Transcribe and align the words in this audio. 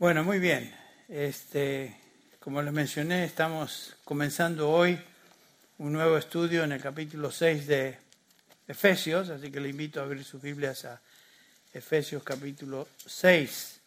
Bueno, 0.00 0.24
muy 0.24 0.38
bien. 0.38 0.74
Este, 1.10 1.94
como 2.38 2.62
les 2.62 2.72
mencioné, 2.72 3.26
estamos 3.26 3.96
comenzando 4.02 4.70
hoy 4.70 4.98
un 5.76 5.92
nuevo 5.92 6.16
estudio 6.16 6.64
en 6.64 6.72
el 6.72 6.80
capítulo 6.80 7.30
6 7.30 7.66
de 7.66 7.98
Efesios, 8.66 9.28
así 9.28 9.52
que 9.52 9.60
le 9.60 9.68
invito 9.68 10.00
a 10.00 10.04
abrir 10.04 10.24
sus 10.24 10.40
Biblias 10.40 10.86
a 10.86 11.02
Efesios 11.74 12.22
capítulo 12.22 12.88
6, 13.04 13.80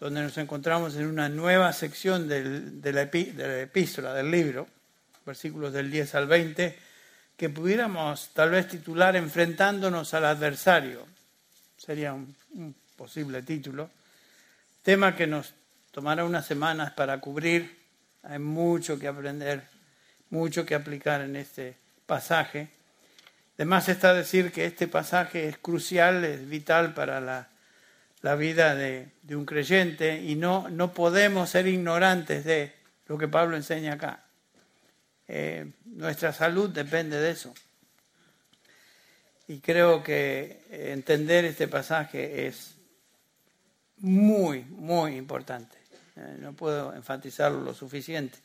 donde 0.00 0.20
nos 0.20 0.36
encontramos 0.38 0.96
en 0.96 1.06
una 1.06 1.28
nueva 1.28 1.72
sección 1.72 2.26
de, 2.26 2.92
la 2.92 3.02
epístola, 3.02 4.14
del 4.14 4.32
libro, 4.32 4.66
versículos 5.24 5.72
del 5.72 5.92
10 5.92 6.12
al 6.16 6.26
20, 6.26 6.76
que 7.36 7.50
pudiéramos 7.50 8.30
tal 8.34 8.50
vez 8.50 8.66
titular 8.66 9.14
Enfrentándonos 9.14 10.12
al 10.12 10.24
adversario. 10.24 11.06
Sería 11.76 12.14
un 12.14 12.74
posible 12.96 13.42
título 13.42 13.88
tema 14.82 15.14
que 15.16 15.26
nos 15.26 15.54
tomará 15.92 16.24
unas 16.24 16.46
semanas 16.46 16.92
para 16.92 17.20
cubrir. 17.20 17.78
Hay 18.22 18.38
mucho 18.38 18.98
que 18.98 19.08
aprender, 19.08 19.62
mucho 20.30 20.66
que 20.66 20.74
aplicar 20.74 21.22
en 21.22 21.36
este 21.36 21.76
pasaje. 22.06 22.68
Además 23.56 23.88
está 23.88 24.12
decir 24.12 24.50
que 24.50 24.64
este 24.64 24.88
pasaje 24.88 25.48
es 25.48 25.58
crucial, 25.58 26.24
es 26.24 26.48
vital 26.48 26.94
para 26.94 27.20
la, 27.20 27.48
la 28.22 28.34
vida 28.34 28.74
de, 28.74 29.10
un 29.30 29.44
creyente 29.44 30.20
y 30.20 30.34
no, 30.34 30.68
no 30.68 30.92
podemos 30.92 31.50
ser 31.50 31.66
ignorantes 31.66 32.44
de 32.44 32.72
lo 33.06 33.18
que 33.18 33.28
Pablo 33.28 33.56
enseña 33.56 33.94
acá. 33.94 34.24
Eh, 35.28 35.70
nuestra 35.84 36.32
salud 36.32 36.70
depende 36.70 37.20
de 37.20 37.30
eso. 37.30 37.54
Y 39.48 39.58
creo 39.58 40.02
que 40.02 40.62
entender 40.70 41.44
este 41.44 41.68
pasaje 41.68 42.46
es 42.46 42.74
muy, 44.02 44.64
muy 44.64 45.16
importante. 45.16 45.78
Eh, 46.16 46.36
no 46.40 46.52
puedo 46.52 46.94
enfatizarlo 46.94 47.60
lo 47.60 47.72
suficiente. 47.72 48.38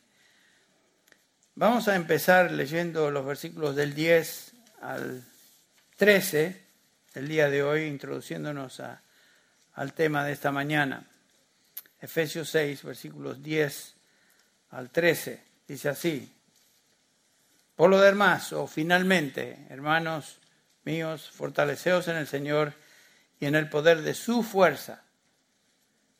Vamos 1.56 1.88
a 1.88 1.96
empezar 1.96 2.52
leyendo 2.52 3.10
los 3.12 3.26
versículos 3.26 3.76
del 3.76 3.94
10 3.94 4.54
al 4.82 5.24
13 5.98 6.64
el 7.16 7.28
día 7.28 7.50
de 7.50 7.64
hoy, 7.64 7.86
introduciéndonos 7.86 8.80
a, 8.80 9.02
al 9.74 9.94
tema 9.94 10.24
de 10.24 10.34
esta 10.34 10.52
mañana. 10.52 11.04
Efesios 12.00 12.50
6, 12.52 12.84
versículos 12.84 13.42
10 13.42 13.96
al 14.70 14.92
13. 14.92 15.44
Dice 15.68 15.90
así. 15.90 16.34
Por 17.76 17.90
lo 17.90 18.00
demás, 18.00 18.54
o 18.54 18.68
finalmente, 18.68 19.66
hermanos 19.70 20.40
míos, 20.84 21.30
fortaleceos 21.32 22.08
en 22.08 22.18
el 22.18 22.28
Señor 22.28 22.74
y 23.40 23.48
en 23.48 23.56
el 23.56 23.70
poder 23.70 24.04
de 24.04 24.14
su 24.14 24.44
fuerza 24.44 25.07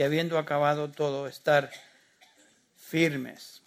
y 0.00 0.02
habiendo 0.02 0.38
acabado 0.38 0.90
todo, 0.90 1.26
estar 1.26 1.70
firmes. 2.74 3.60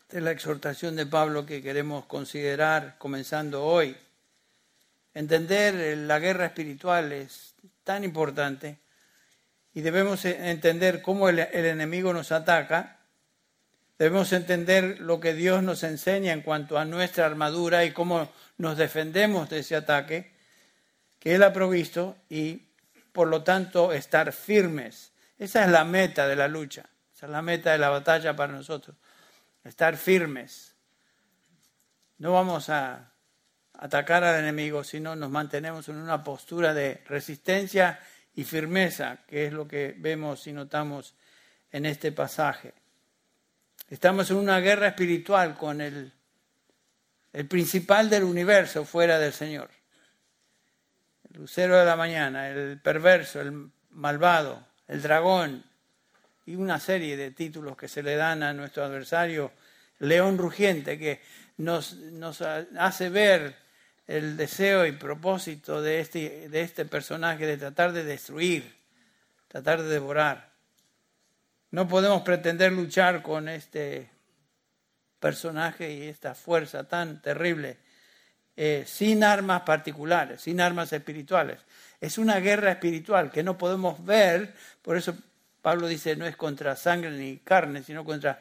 Esta 0.00 0.16
es 0.16 0.22
la 0.22 0.30
exhortación 0.30 0.96
de 0.96 1.04
Pablo 1.04 1.44
que 1.44 1.60
queremos 1.60 2.06
considerar 2.06 2.96
comenzando 2.96 3.62
hoy. 3.62 3.94
Entender 5.12 5.98
la 5.98 6.18
guerra 6.18 6.46
espiritual 6.46 7.12
es 7.12 7.52
tan 7.84 8.04
importante 8.04 8.78
y 9.74 9.82
debemos 9.82 10.24
entender 10.24 11.02
cómo 11.02 11.28
el, 11.28 11.40
el 11.40 11.66
enemigo 11.66 12.14
nos 12.14 12.32
ataca. 12.32 12.96
Debemos 13.98 14.32
entender 14.32 15.02
lo 15.02 15.20
que 15.20 15.34
Dios 15.34 15.62
nos 15.62 15.82
enseña 15.82 16.32
en 16.32 16.40
cuanto 16.40 16.78
a 16.78 16.86
nuestra 16.86 17.26
armadura 17.26 17.84
y 17.84 17.90
cómo 17.90 18.32
nos 18.56 18.78
defendemos 18.78 19.50
de 19.50 19.58
ese 19.58 19.76
ataque 19.76 20.32
que 21.18 21.34
Él 21.34 21.42
ha 21.42 21.52
provisto 21.52 22.16
y 22.30 22.65
por 23.16 23.28
lo 23.28 23.42
tanto, 23.42 23.94
estar 23.94 24.30
firmes. 24.30 25.10
Esa 25.38 25.64
es 25.64 25.70
la 25.70 25.86
meta 25.86 26.28
de 26.28 26.36
la 26.36 26.48
lucha, 26.48 26.84
esa 27.14 27.24
es 27.24 27.32
la 27.32 27.40
meta 27.40 27.72
de 27.72 27.78
la 27.78 27.88
batalla 27.88 28.36
para 28.36 28.52
nosotros, 28.52 28.94
estar 29.64 29.96
firmes. 29.96 30.76
No 32.18 32.34
vamos 32.34 32.68
a 32.68 33.14
atacar 33.72 34.22
al 34.22 34.38
enemigo, 34.38 34.84
sino 34.84 35.16
nos 35.16 35.30
mantenemos 35.30 35.88
en 35.88 35.96
una 35.96 36.22
postura 36.22 36.74
de 36.74 37.02
resistencia 37.06 38.00
y 38.34 38.44
firmeza, 38.44 39.20
que 39.26 39.46
es 39.46 39.52
lo 39.54 39.66
que 39.66 39.94
vemos 39.96 40.46
y 40.46 40.52
notamos 40.52 41.14
en 41.72 41.86
este 41.86 42.12
pasaje. 42.12 42.74
Estamos 43.88 44.30
en 44.30 44.36
una 44.36 44.60
guerra 44.60 44.88
espiritual 44.88 45.56
con 45.56 45.80
el, 45.80 46.12
el 47.32 47.46
principal 47.46 48.10
del 48.10 48.24
universo 48.24 48.84
fuera 48.84 49.18
del 49.18 49.32
Señor 49.32 49.75
lucero 51.36 51.78
de 51.78 51.84
la 51.84 51.96
mañana, 51.96 52.48
el 52.48 52.80
perverso, 52.80 53.40
el 53.40 53.70
malvado, 53.90 54.66
el 54.88 55.02
dragón 55.02 55.64
y 56.46 56.54
una 56.54 56.80
serie 56.80 57.16
de 57.16 57.30
títulos 57.30 57.76
que 57.76 57.88
se 57.88 58.02
le 58.02 58.16
dan 58.16 58.42
a 58.42 58.52
nuestro 58.52 58.84
adversario, 58.84 59.52
león 59.98 60.38
rugiente, 60.38 60.98
que 60.98 61.20
nos, 61.58 61.94
nos 61.94 62.40
hace 62.40 63.10
ver 63.10 63.56
el 64.06 64.36
deseo 64.36 64.86
y 64.86 64.92
propósito 64.92 65.82
de 65.82 66.00
este, 66.00 66.48
de 66.48 66.60
este 66.62 66.84
personaje 66.84 67.46
de 67.46 67.56
tratar 67.58 67.92
de 67.92 68.04
destruir, 68.04 68.74
tratar 69.48 69.82
de 69.82 69.88
devorar. 69.88 70.52
No 71.70 71.88
podemos 71.88 72.22
pretender 72.22 72.72
luchar 72.72 73.22
con 73.22 73.48
este 73.48 74.08
personaje 75.20 75.92
y 75.92 76.02
esta 76.04 76.34
fuerza 76.34 76.84
tan 76.84 77.20
terrible 77.20 77.78
eh, 78.56 78.84
sin 78.86 79.22
armas 79.22 79.62
particulares, 79.62 80.40
sin 80.40 80.60
armas 80.60 80.92
espirituales. 80.92 81.60
Es 82.00 82.18
una 82.18 82.40
guerra 82.40 82.72
espiritual 82.72 83.30
que 83.30 83.42
no 83.42 83.58
podemos 83.58 84.04
ver, 84.04 84.54
por 84.82 84.96
eso 84.96 85.14
Pablo 85.62 85.88
dice 85.88 86.16
no 86.16 86.26
es 86.26 86.36
contra 86.36 86.76
sangre 86.76 87.10
ni 87.10 87.38
carne, 87.38 87.82
sino 87.82 88.04
contra 88.04 88.40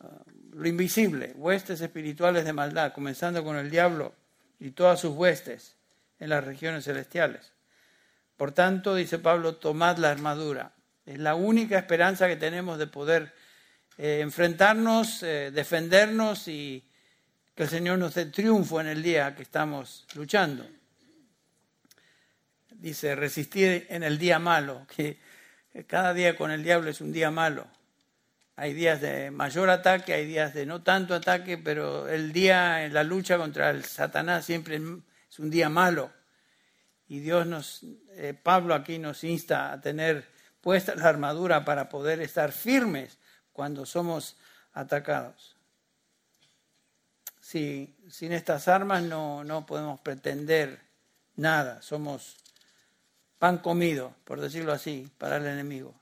uh, 0.00 0.06
lo 0.54 0.68
invisible, 0.68 1.32
huestes 1.34 1.80
espirituales 1.80 2.44
de 2.44 2.52
maldad, 2.52 2.92
comenzando 2.92 3.42
con 3.42 3.56
el 3.56 3.70
diablo 3.70 4.14
y 4.60 4.70
todas 4.70 5.00
sus 5.00 5.14
huestes 5.14 5.74
en 6.20 6.28
las 6.28 6.44
regiones 6.44 6.84
celestiales. 6.84 7.52
Por 8.36 8.52
tanto, 8.52 8.94
dice 8.94 9.18
Pablo, 9.18 9.56
tomad 9.56 9.98
la 9.98 10.10
armadura. 10.10 10.72
Es 11.04 11.18
la 11.18 11.34
única 11.34 11.78
esperanza 11.78 12.28
que 12.28 12.36
tenemos 12.36 12.78
de 12.78 12.86
poder 12.86 13.32
eh, 13.98 14.20
enfrentarnos, 14.20 15.22
eh, 15.22 15.50
defendernos 15.52 16.48
y 16.48 16.84
que 17.54 17.64
el 17.64 17.68
Señor 17.68 17.98
nos 17.98 18.14
dé 18.14 18.26
triunfo 18.26 18.80
en 18.80 18.86
el 18.86 19.02
día 19.02 19.34
que 19.34 19.42
estamos 19.42 20.06
luchando. 20.14 20.66
Dice, 22.70 23.14
resistir 23.14 23.86
en 23.90 24.02
el 24.02 24.18
día 24.18 24.38
malo, 24.38 24.86
que 24.96 25.18
cada 25.86 26.14
día 26.14 26.36
con 26.36 26.50
el 26.50 26.64
diablo 26.64 26.90
es 26.90 27.00
un 27.00 27.12
día 27.12 27.30
malo. 27.30 27.66
Hay 28.56 28.74
días 28.74 29.00
de 29.00 29.30
mayor 29.30 29.70
ataque, 29.70 30.14
hay 30.14 30.26
días 30.26 30.54
de 30.54 30.66
no 30.66 30.82
tanto 30.82 31.14
ataque, 31.14 31.58
pero 31.58 32.08
el 32.08 32.32
día 32.32 32.84
en 32.84 32.94
la 32.94 33.04
lucha 33.04 33.38
contra 33.38 33.70
el 33.70 33.84
Satanás 33.84 34.44
siempre 34.44 34.76
es 34.76 35.38
un 35.38 35.50
día 35.50 35.68
malo. 35.68 36.10
Y 37.06 37.20
Dios 37.20 37.46
nos, 37.46 37.84
eh, 38.12 38.34
Pablo 38.34 38.74
aquí 38.74 38.98
nos 38.98 39.24
insta 39.24 39.72
a 39.72 39.80
tener 39.80 40.26
puesta 40.60 40.94
la 40.94 41.08
armadura 41.08 41.64
para 41.64 41.88
poder 41.88 42.20
estar 42.20 42.52
firmes 42.52 43.18
cuando 43.52 43.84
somos 43.84 44.36
atacados 44.72 45.51
si, 47.52 47.94
sin 48.08 48.32
estas 48.32 48.66
armas 48.66 49.02
no, 49.02 49.44
no 49.44 49.66
podemos 49.66 50.00
pretender 50.00 50.80
nada, 51.36 51.82
somos 51.82 52.38
pan 53.38 53.58
comido, 53.58 54.14
por 54.24 54.40
decirlo 54.40 54.72
así, 54.72 55.06
para 55.18 55.36
el 55.36 55.44
enemigo. 55.44 55.94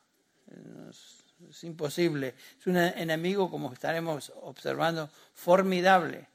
Es, 0.88 1.64
imposible. 1.64 2.35
Es 2.61 2.67
un 2.69 2.76
enemigo, 2.76 3.50
como 3.50 3.73
estaremos 3.73 4.32
observando, 4.43 5.11
formidable. 5.35 6.29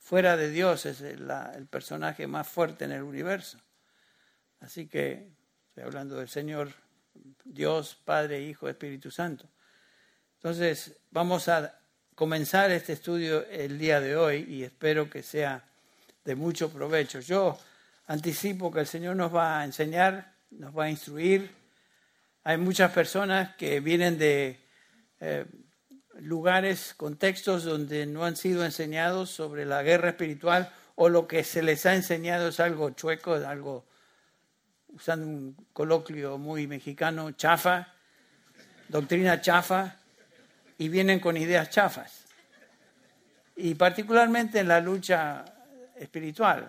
Fuera 0.00 0.36
de 0.36 0.50
Dios 0.50 0.84
es 0.86 1.00
el 1.00 1.66
personaje 1.70 2.26
más 2.26 2.48
fuerte 2.48 2.86
en 2.86 2.92
el 2.92 3.02
universo. 3.02 3.58
Así 4.58 4.88
que 4.88 5.30
estoy 5.68 5.84
hablando 5.84 6.16
del 6.16 6.28
Señor, 6.28 6.72
Dios, 7.44 7.96
Padre, 8.04 8.40
Hijo, 8.40 8.68
Espíritu 8.68 9.12
Santo. 9.12 9.48
Entonces, 10.38 10.96
vamos 11.10 11.48
a 11.48 11.83
comenzar 12.14 12.70
este 12.70 12.92
estudio 12.92 13.46
el 13.48 13.78
día 13.78 14.00
de 14.00 14.16
hoy 14.16 14.46
y 14.48 14.62
espero 14.62 15.10
que 15.10 15.22
sea 15.22 15.64
de 16.24 16.34
mucho 16.34 16.70
provecho. 16.70 17.20
Yo 17.20 17.58
anticipo 18.06 18.70
que 18.70 18.80
el 18.80 18.86
Señor 18.86 19.16
nos 19.16 19.34
va 19.34 19.60
a 19.60 19.64
enseñar, 19.64 20.32
nos 20.50 20.76
va 20.76 20.84
a 20.84 20.90
instruir 20.90 21.50
Hay 22.44 22.58
muchas 22.58 22.92
personas 22.92 23.56
que 23.56 23.80
vienen 23.80 24.18
de 24.18 24.60
eh, 25.20 25.46
lugares, 26.20 26.94
contextos 26.94 27.64
donde 27.64 28.06
no 28.06 28.24
han 28.24 28.36
sido 28.36 28.64
enseñados 28.64 29.30
sobre 29.30 29.64
la 29.64 29.82
guerra 29.82 30.10
espiritual 30.10 30.70
o 30.94 31.08
lo 31.08 31.26
que 31.26 31.42
se 31.42 31.62
les 31.62 31.86
ha 31.86 31.94
enseñado 31.94 32.48
es 32.48 32.60
algo 32.60 32.90
chueco, 32.90 33.34
algo, 33.34 33.86
usando 34.90 35.26
un 35.26 35.56
coloquio 35.72 36.38
muy 36.38 36.66
mexicano, 36.66 37.32
chafa, 37.32 37.88
doctrina 38.88 39.40
chafa, 39.40 39.96
y 40.78 40.88
vienen 40.88 41.20
con 41.20 41.36
ideas 41.36 41.70
chafas. 41.70 42.24
Y 43.56 43.74
particularmente 43.74 44.60
en 44.60 44.68
la 44.68 44.80
lucha 44.80 45.44
espiritual. 45.96 46.68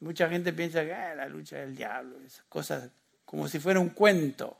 Mucha 0.00 0.28
gente 0.28 0.52
piensa 0.52 0.84
que 0.84 0.92
ah, 0.92 1.14
la 1.14 1.28
lucha 1.28 1.58
del 1.58 1.76
diablo, 1.76 2.18
esas 2.24 2.44
cosas 2.46 2.90
como 3.24 3.48
si 3.48 3.58
fuera 3.58 3.80
un 3.80 3.90
cuento, 3.90 4.56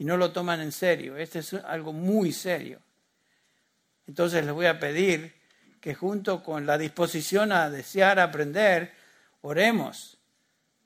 y 0.00 0.04
no 0.04 0.16
lo 0.16 0.32
toman 0.32 0.60
en 0.60 0.72
serio. 0.72 1.18
Este 1.18 1.40
es 1.40 1.52
algo 1.52 1.92
muy 1.92 2.32
serio. 2.32 2.80
Entonces 4.06 4.44
les 4.44 4.54
voy 4.54 4.64
a 4.64 4.80
pedir 4.80 5.34
que 5.78 5.94
junto 5.94 6.42
con 6.42 6.66
la 6.66 6.78
disposición 6.78 7.52
a 7.52 7.68
desear 7.68 8.18
aprender, 8.18 8.92
oremos. 9.42 10.18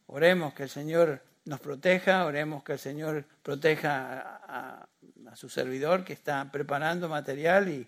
Oremos 0.07 0.53
que 0.55 0.65
el 0.65 0.69
Señor 0.69 1.23
nos 1.45 1.61
proteja, 1.61 2.25
oremos 2.25 2.65
que 2.65 2.73
el 2.73 2.79
Señor 2.81 3.25
proteja 3.43 4.41
a, 4.49 4.89
su 5.37 5.49
servidor 5.49 6.05
que 6.05 6.13
está 6.13 6.51
preparando 6.51 7.09
material 7.09 7.69
y, 7.69 7.87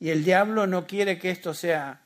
y 0.00 0.10
el 0.10 0.24
diablo 0.24 0.66
no 0.66 0.86
quiere 0.86 1.18
que 1.18 1.30
esto 1.30 1.54
sea 1.54 2.02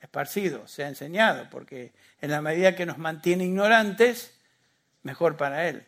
esparcido, 0.00 0.66
sea 0.66 0.88
enseñado, 0.88 1.48
porque 1.50 1.92
en 2.20 2.30
la 2.30 2.40
medida 2.40 2.74
que 2.74 2.86
nos 2.86 2.98
mantiene 2.98 3.44
ignorantes, 3.44 4.34
mejor 5.02 5.36
para 5.36 5.68
él, 5.68 5.86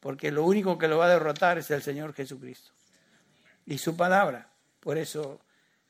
porque 0.00 0.30
lo 0.30 0.44
único 0.44 0.78
que 0.78 0.88
lo 0.88 0.98
va 0.98 1.06
a 1.06 1.10
derrotar 1.10 1.58
es 1.58 1.70
el 1.70 1.82
Señor 1.82 2.14
Jesucristo 2.14 2.72
y 3.66 3.78
su 3.78 3.96
palabra. 3.96 4.48
Por 4.80 4.96
eso 4.96 5.40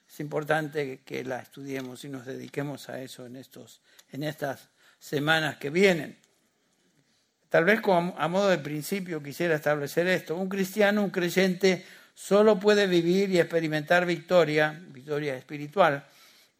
es 0.08 0.20
importante 0.20 1.02
que 1.04 1.24
la 1.24 1.40
estudiemos 1.40 2.04
y 2.04 2.08
nos 2.08 2.26
dediquemos 2.26 2.88
a 2.88 3.00
eso 3.00 3.26
en, 3.26 3.36
estos, 3.36 3.80
en 4.10 4.24
estas 4.24 4.68
semanas 4.98 5.58
que 5.58 5.70
vienen. 5.70 6.18
Tal 7.48 7.64
vez 7.64 7.80
a 7.86 8.28
modo 8.28 8.48
de 8.48 8.58
principio 8.58 9.22
quisiera 9.22 9.54
establecer 9.54 10.06
esto. 10.06 10.36
Un 10.36 10.48
cristiano, 10.48 11.02
un 11.02 11.10
creyente, 11.10 11.84
solo 12.14 12.58
puede 12.58 12.86
vivir 12.86 13.30
y 13.30 13.38
experimentar 13.38 14.04
victoria, 14.04 14.78
victoria 14.88 15.36
espiritual, 15.36 16.04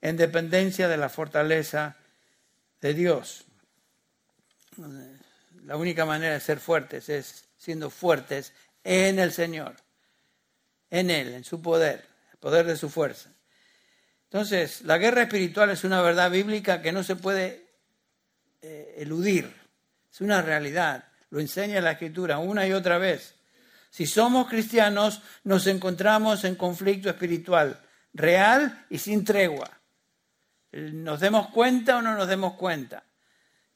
en 0.01 0.17
dependencia 0.17 0.89
de 0.89 0.97
la 0.97 1.09
fortaleza 1.09 1.97
de 2.81 2.95
Dios. 2.95 3.45
La 5.65 5.77
única 5.77 6.07
manera 6.07 6.35
de 6.35 6.41
ser 6.41 6.59
fuertes 6.61 7.09
es 7.09 7.45
siendo 7.59 7.91
fuertes 7.91 8.53
en 8.85 9.19
el 9.19 9.33
Señor 9.33 9.75
en 10.91 11.11
Él, 11.11 11.35
en 11.35 11.45
su 11.45 11.61
poder, 11.61 12.05
el 12.33 12.39
poder 12.39 12.67
de 12.67 12.77
su 12.77 12.89
fuerza. 12.89 13.31
Entonces, 14.25 14.83
la 14.83 14.99
guerra 14.99 15.23
espiritual 15.23 15.71
es 15.71 15.85
una 15.85 16.03
verdad 16.03 16.31
bíblica 16.31 16.83
que 16.83 16.93
no 16.93 17.03
se 17.03 17.17
puede 17.17 17.67
eh, 18.63 18.95
eludir, 18.99 19.53
es 20.19 20.23
una 20.23 20.43
realidad, 20.43 21.05
lo 21.31 21.39
enseña 21.39 21.81
la 21.81 21.93
Escritura 21.93 22.39
una 22.39 22.67
y 22.67 22.73
otra 22.73 22.99
vez. 22.99 23.37
Si 23.89 24.05
somos 24.05 24.49
cristianos, 24.49 25.23
nos 25.45 25.69
encontramos 25.69 26.43
en 26.43 26.57
conflicto 26.57 27.09
espiritual, 27.09 27.79
real 28.13 28.85
y 28.91 28.99
sin 28.99 29.25
tregua. 29.25 29.71
Nos 30.73 31.21
demos 31.21 31.51
cuenta 31.51 31.99
o 31.99 32.03
no 32.03 32.17
nos 32.17 32.27
demos 32.27 32.55
cuenta. 32.55 33.05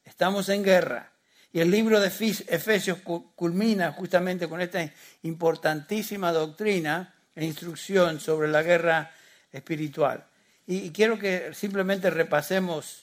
Estamos 0.03 0.49
en 0.49 0.65
guerra. 0.65 1.13
Y 1.53 1.61
el 1.61 1.71
libro 1.71 2.01
de 2.01 2.07
Efesios 2.07 2.97
culmina 3.35 3.93
justamente 3.93 4.49
con 4.49 4.59
esta 4.59 4.85
importantísima 5.21 6.33
doctrina 6.33 7.15
e 7.33 7.45
instrucción 7.45 8.19
sobre 8.19 8.49
la 8.49 8.63
guerra 8.63 9.11
espiritual. 9.49 10.25
Y 10.67 10.91
quiero 10.91 11.17
que 11.17 11.53
simplemente 11.53 12.09
repasemos 12.09 13.02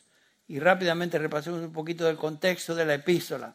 y 0.50 0.58
rápidamente 0.58 1.18
repasemos 1.18 1.60
un 1.60 1.72
poquito 1.72 2.04
del 2.04 2.16
contexto 2.16 2.74
de 2.74 2.84
la 2.84 2.94
epístola. 2.94 3.54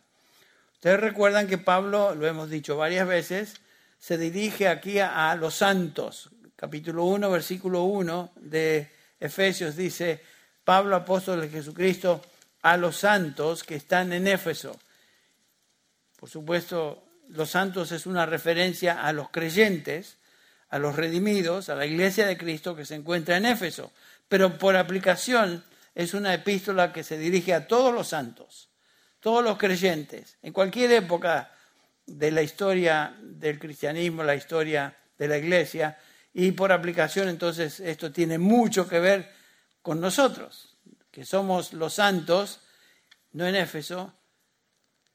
Ustedes 0.74 1.00
recuerdan 1.00 1.48
que 1.48 1.58
Pablo, 1.58 2.16
lo 2.16 2.26
hemos 2.26 2.50
dicho 2.50 2.78
varias 2.78 3.08
veces, 3.08 3.62
se 4.00 4.18
dirige 4.18 4.68
aquí 4.68 5.00
a, 5.00 5.36
los 5.36 5.56
santos. 5.56 6.30
Capítulo 6.56 7.04
1, 7.06 7.30
versículo 7.30 7.84
1 7.84 8.32
de 8.38 8.90
Efesios 9.20 9.76
dice, 9.76 10.22
Pablo, 10.64 10.96
apóstol 10.96 11.42
de 11.42 11.50
Jesucristo, 11.50 12.22
a 12.62 12.78
los 12.78 12.98
santos 12.98 13.64
que 13.64 13.76
están 13.76 14.14
en 14.14 14.28
Éfeso 14.28 14.80
por 16.26 16.32
supuesto, 16.32 17.04
los 17.30 17.52
santos 17.52 17.92
es 17.92 18.08
una 18.08 18.26
referencia 18.26 19.04
a 19.06 19.14
los 19.14 19.30
creyentes, 19.30 20.18
a 20.70 20.80
los 20.80 20.96
redimidos, 20.96 21.70
a 21.70 21.76
la 21.76 21.86
iglesia 21.86 22.26
de 22.26 22.36
Cristo 22.36 22.76
que 22.76 22.84
se 22.84 22.96
encuentra 22.96 23.38
en 23.38 23.46
Éfeso. 23.46 23.92
Pero 24.28 24.58
por 24.58 24.76
aplicación 24.76 25.64
es 25.96 26.14
una 26.14 26.34
epístola 26.34 26.92
que 26.92 27.04
se 27.04 27.18
dirige 27.18 27.54
a 27.54 27.68
todos 27.68 27.94
los 27.94 28.10
santos, 28.10 28.70
todos 29.22 29.44
los 29.44 29.58
creyentes, 29.58 30.38
en 30.42 30.52
cualquier 30.52 30.92
época 30.92 31.52
de 32.06 32.32
la 32.32 32.44
historia 32.44 33.16
del 33.22 33.58
cristianismo, 33.58 34.22
la 34.22 34.36
historia 34.36 34.96
de 35.18 35.28
la 35.28 35.38
iglesia, 35.38 35.98
y 36.34 36.52
por 36.52 36.74
aplicación 36.74 37.30
entonces 37.30 37.80
esto 37.80 38.12
tiene 38.12 38.38
mucho 38.38 38.88
que 38.88 39.00
ver 39.00 39.32
con 39.82 40.02
nosotros, 40.02 40.78
que 41.10 41.24
somos 41.24 41.72
los 41.72 41.94
santos, 41.94 42.60
no 43.32 43.48
en 43.48 43.56
Éfeso, 43.56 44.14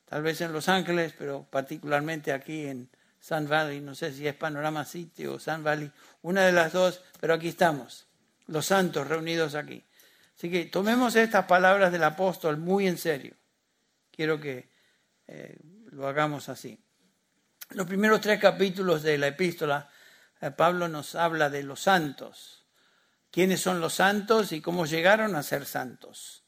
tal 0.06 0.22
vez 0.22 0.40
en 0.40 0.52
Los 0.52 0.68
Ángeles, 0.68 1.14
pero 1.16 1.46
particularmente 1.48 2.32
aquí 2.32 2.66
en 2.66 2.88
Sun 3.20 3.46
Valley, 3.48 3.80
no 3.80 3.94
sé 3.94 4.12
si 4.12 4.26
es 4.26 4.34
Panorama 4.34 4.84
City 4.86 5.26
o 5.26 5.38
Sun 5.38 5.62
Valley, 5.62 5.90
una 6.22 6.46
de 6.46 6.52
las 6.52 6.72
dos, 6.72 7.02
pero 7.20 7.34
aquí 7.34 7.48
estamos, 7.48 8.06
los 8.46 8.64
santos 8.64 9.06
reunidos 9.06 9.54
aquí. 9.54 9.84
Así 10.40 10.50
que 10.50 10.64
tomemos 10.64 11.16
estas 11.16 11.44
palabras 11.44 11.92
del 11.92 12.02
apóstol 12.02 12.56
muy 12.56 12.88
en 12.88 12.96
serio. 12.96 13.34
Quiero 14.10 14.40
que 14.40 14.70
eh, 15.26 15.58
lo 15.90 16.08
hagamos 16.08 16.48
así. 16.48 16.82
Los 17.72 17.86
primeros 17.86 18.22
tres 18.22 18.40
capítulos 18.40 19.02
de 19.02 19.18
la 19.18 19.26
epístola, 19.26 19.90
eh, 20.40 20.50
Pablo 20.50 20.88
nos 20.88 21.14
habla 21.14 21.50
de 21.50 21.62
los 21.62 21.80
santos. 21.82 22.64
¿Quiénes 23.30 23.60
son 23.60 23.82
los 23.82 23.92
santos 23.92 24.52
y 24.52 24.62
cómo 24.62 24.86
llegaron 24.86 25.36
a 25.36 25.42
ser 25.42 25.66
santos? 25.66 26.42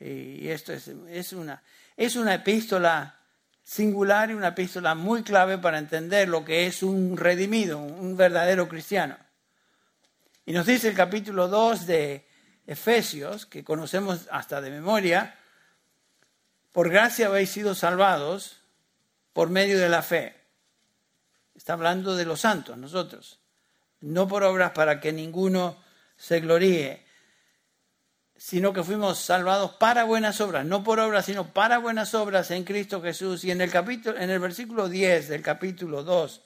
Y 0.00 0.48
esto 0.48 0.72
es, 0.72 1.34
una, 1.34 1.62
es 1.94 2.16
una 2.16 2.36
epístola 2.36 3.20
singular 3.62 4.30
y 4.30 4.32
una 4.32 4.48
epístola 4.48 4.94
muy 4.94 5.22
clave 5.22 5.58
para 5.58 5.76
entender 5.76 6.26
lo 6.26 6.42
que 6.42 6.66
es 6.66 6.82
un 6.82 7.18
redimido, 7.18 7.80
un 7.80 8.16
verdadero 8.16 8.66
cristiano. 8.66 9.18
Y 10.46 10.54
nos 10.54 10.64
dice 10.64 10.88
el 10.88 10.94
capítulo 10.94 11.48
2 11.48 11.86
de 11.86 12.27
Efesios, 12.68 13.46
que 13.46 13.64
conocemos 13.64 14.28
hasta 14.30 14.60
de 14.60 14.70
memoria, 14.70 15.34
por 16.70 16.90
gracia 16.90 17.26
habéis 17.26 17.50
sido 17.50 17.74
salvados 17.74 18.58
por 19.32 19.48
medio 19.48 19.78
de 19.78 19.88
la 19.88 20.02
fe. 20.02 20.36
Está 21.54 21.72
hablando 21.72 22.14
de 22.14 22.26
los 22.26 22.40
santos, 22.40 22.76
nosotros. 22.76 23.40
No 24.00 24.28
por 24.28 24.44
obras 24.44 24.72
para 24.72 25.00
que 25.00 25.14
ninguno 25.14 25.82
se 26.18 26.40
gloríe, 26.40 27.06
sino 28.36 28.74
que 28.74 28.84
fuimos 28.84 29.18
salvados 29.18 29.72
para 29.72 30.04
buenas 30.04 30.38
obras, 30.42 30.66
no 30.66 30.84
por 30.84 31.00
obras, 31.00 31.24
sino 31.24 31.54
para 31.54 31.78
buenas 31.78 32.14
obras 32.14 32.50
en 32.50 32.64
Cristo 32.64 33.00
Jesús. 33.00 33.44
Y 33.44 33.50
en 33.50 33.62
el 33.62 33.70
capítulo, 33.70 34.18
en 34.18 34.28
el 34.28 34.40
versículo 34.40 34.90
10 34.90 35.28
del 35.28 35.40
capítulo 35.40 36.04
2, 36.04 36.42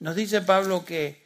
nos 0.00 0.16
dice 0.16 0.40
Pablo 0.40 0.84
que 0.84 1.21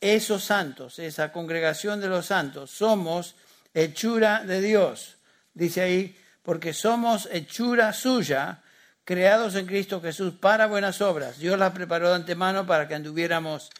esos 0.00 0.44
santos, 0.44 0.98
esa 0.98 1.32
congregación 1.32 2.00
de 2.00 2.08
los 2.08 2.26
santos, 2.26 2.70
somos 2.70 3.34
hechura 3.74 4.44
de 4.44 4.60
Dios. 4.60 5.18
Dice 5.52 5.82
ahí, 5.82 6.16
porque 6.42 6.72
somos 6.72 7.28
hechura 7.30 7.92
suya, 7.92 8.62
creados 9.04 9.54
en 9.54 9.66
Cristo 9.66 10.00
Jesús 10.00 10.34
para 10.40 10.66
buenas 10.66 11.00
obras. 11.00 11.38
Dios 11.38 11.58
las 11.58 11.72
preparó 11.72 12.08
de 12.08 12.16
antemano 12.16 12.66
para 12.66 12.88
que 12.88 12.94
anduviéramos 12.94 13.70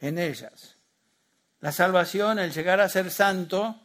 en 0.00 0.18
ellas. 0.18 0.76
La 1.60 1.72
salvación, 1.72 2.38
el 2.38 2.52
llegar 2.52 2.80
a 2.80 2.88
ser 2.88 3.10
santo, 3.10 3.80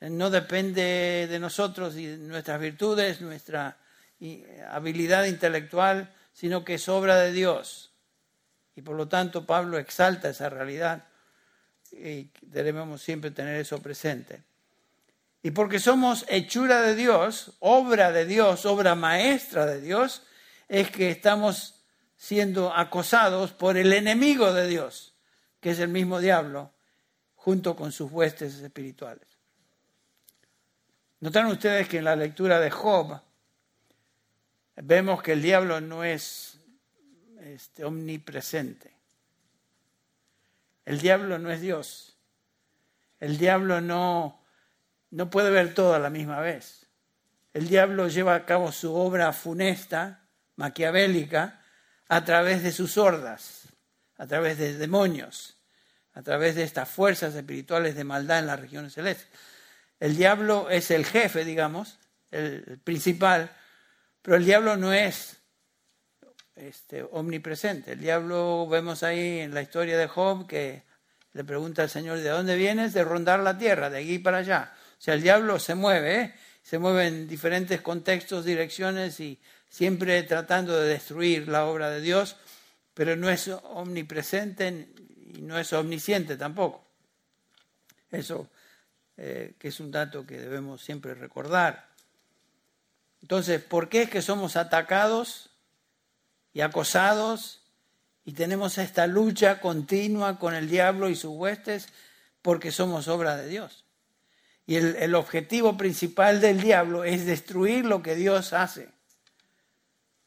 no 0.00 0.30
depende 0.30 1.26
de 1.28 1.38
nosotros 1.38 1.96
y 1.96 2.06
de 2.06 2.16
nuestras 2.16 2.60
virtudes, 2.60 3.20
nuestra 3.20 3.76
habilidad 4.70 5.24
intelectual, 5.24 6.14
sino 6.32 6.64
que 6.64 6.74
es 6.74 6.88
obra 6.88 7.16
de 7.16 7.32
Dios. 7.32 7.90
Y 8.76 8.82
por 8.82 8.96
lo 8.96 9.08
tanto 9.08 9.44
Pablo 9.44 9.78
exalta 9.78 10.30
esa 10.30 10.48
realidad 10.48 11.09
y 11.92 12.30
debemos 12.42 13.02
siempre 13.02 13.30
tener 13.30 13.56
eso 13.56 13.80
presente. 13.80 14.42
Y 15.42 15.52
porque 15.52 15.78
somos 15.78 16.26
hechura 16.28 16.82
de 16.82 16.94
Dios, 16.94 17.52
obra 17.60 18.12
de 18.12 18.26
Dios, 18.26 18.66
obra 18.66 18.94
maestra 18.94 19.66
de 19.66 19.80
Dios, 19.80 20.22
es 20.68 20.90
que 20.90 21.10
estamos 21.10 21.82
siendo 22.16 22.74
acosados 22.74 23.52
por 23.52 23.76
el 23.78 23.92
enemigo 23.92 24.52
de 24.52 24.68
Dios, 24.68 25.14
que 25.60 25.70
es 25.70 25.78
el 25.78 25.88
mismo 25.88 26.20
diablo, 26.20 26.70
junto 27.36 27.74
con 27.74 27.90
sus 27.92 28.12
huestes 28.12 28.56
espirituales. 28.56 29.26
Notaron 31.20 31.52
ustedes 31.52 31.88
que 31.88 31.98
en 31.98 32.04
la 32.04 32.16
lectura 32.16 32.60
de 32.60 32.70
Job, 32.70 33.20
vemos 34.76 35.22
que 35.22 35.32
el 35.32 35.42
diablo 35.42 35.80
no 35.80 36.04
es 36.04 36.58
este, 37.40 37.84
omnipresente. 37.84 38.92
El 40.84 41.00
diablo 41.00 41.38
no 41.38 41.50
es 41.50 41.60
Dios. 41.60 42.16
El 43.18 43.38
diablo 43.38 43.80
no, 43.80 44.44
no 45.10 45.30
puede 45.30 45.50
ver 45.50 45.74
todo 45.74 45.94
a 45.94 45.98
la 45.98 46.10
misma 46.10 46.40
vez. 46.40 46.86
El 47.52 47.68
diablo 47.68 48.08
lleva 48.08 48.34
a 48.34 48.46
cabo 48.46 48.72
su 48.72 48.94
obra 48.94 49.32
funesta, 49.32 50.28
maquiavélica, 50.56 51.60
a 52.08 52.24
través 52.24 52.62
de 52.62 52.72
sus 52.72 52.96
hordas, 52.96 53.68
a 54.16 54.26
través 54.26 54.58
de 54.58 54.76
demonios, 54.76 55.56
a 56.12 56.22
través 56.22 56.54
de 56.54 56.64
estas 56.64 56.88
fuerzas 56.88 57.34
espirituales 57.34 57.94
de 57.94 58.04
maldad 58.04 58.38
en 58.38 58.46
las 58.46 58.60
regiones 58.60 58.94
celestes. 58.94 59.28
El 59.98 60.16
diablo 60.16 60.70
es 60.70 60.90
el 60.90 61.04
jefe, 61.04 61.44
digamos, 61.44 61.98
el 62.30 62.80
principal, 62.82 63.50
pero 64.22 64.36
el 64.36 64.44
diablo 64.44 64.76
no 64.76 64.92
es 64.92 65.39
este, 66.60 67.02
omnipresente. 67.02 67.92
El 67.92 68.00
diablo, 68.00 68.68
vemos 68.68 69.02
ahí 69.02 69.40
en 69.40 69.54
la 69.54 69.62
historia 69.62 69.98
de 69.98 70.06
Job, 70.06 70.46
que 70.46 70.82
le 71.32 71.44
pregunta 71.44 71.82
al 71.82 71.90
Señor, 71.90 72.18
¿de 72.18 72.28
dónde 72.28 72.56
vienes? 72.56 72.92
De 72.92 73.04
rondar 73.04 73.40
la 73.40 73.58
tierra, 73.58 73.90
de 73.90 73.98
aquí 73.98 74.18
para 74.18 74.38
allá. 74.38 74.72
O 74.98 75.02
sea, 75.02 75.14
el 75.14 75.22
diablo 75.22 75.58
se 75.58 75.74
mueve, 75.74 76.20
¿eh? 76.20 76.34
se 76.62 76.78
mueve 76.78 77.06
en 77.06 77.28
diferentes 77.28 77.80
contextos, 77.80 78.44
direcciones 78.44 79.20
y 79.20 79.38
siempre 79.68 80.22
tratando 80.24 80.78
de 80.78 80.88
destruir 80.88 81.48
la 81.48 81.66
obra 81.66 81.90
de 81.90 82.00
Dios, 82.00 82.36
pero 82.94 83.16
no 83.16 83.30
es 83.30 83.48
omnipresente 83.48 84.88
y 85.34 85.40
no 85.42 85.58
es 85.58 85.72
omnisciente 85.72 86.36
tampoco. 86.36 86.84
Eso 88.10 88.48
eh, 89.22 89.52
que 89.58 89.68
es 89.68 89.78
un 89.80 89.90
dato 89.90 90.26
que 90.26 90.38
debemos 90.38 90.80
siempre 90.80 91.12
recordar. 91.14 91.90
Entonces, 93.20 93.62
¿por 93.62 93.90
qué 93.90 94.02
es 94.02 94.10
que 94.10 94.22
somos 94.22 94.56
atacados 94.56 95.49
y 96.52 96.60
acosados 96.60 97.62
y 98.24 98.32
tenemos 98.32 98.78
esta 98.78 99.06
lucha 99.06 99.60
continua 99.60 100.38
con 100.38 100.54
el 100.54 100.68
diablo 100.68 101.08
y 101.08 101.16
sus 101.16 101.32
huestes? 101.32 101.88
Porque 102.42 102.72
somos 102.72 103.08
obra 103.08 103.36
de 103.36 103.48
Dios. 103.48 103.84
Y 104.66 104.76
el, 104.76 105.14
objetivo 105.16 105.76
principal 105.76 106.40
del 106.40 106.60
diablo 106.60 107.02
es 107.02 107.26
destruir 107.26 107.84
lo 107.84 108.02
que 108.02 108.14
Dios 108.14 108.52
hace. 108.52 108.88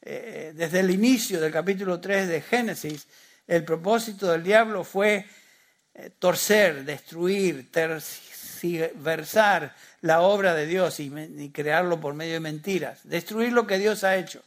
Eh, 0.02 0.52
desde 0.54 0.80
el 0.80 0.90
inicio 0.90 1.40
del 1.40 1.50
capítulo 1.50 1.98
3 1.98 2.28
de 2.28 2.42
Génesis, 2.42 3.08
el 3.46 3.64
propósito 3.64 4.30
del 4.30 4.42
diablo 4.42 4.84
fue 4.84 5.26
eh, 5.94 6.10
torcer, 6.18 6.84
destruir, 6.84 7.70
tergiversar 7.70 9.74
la 10.02 10.20
obra 10.20 10.54
de 10.54 10.66
Dios 10.66 11.00
y, 11.00 11.50
crearlo 11.50 11.98
por 12.00 12.12
medio 12.14 12.34
de 12.34 12.40
mentiras, 12.40 13.00
destruir 13.04 13.52
lo 13.52 13.66
que 13.66 13.78
Dios 13.78 14.04
ha 14.04 14.16
hecho. 14.16 14.42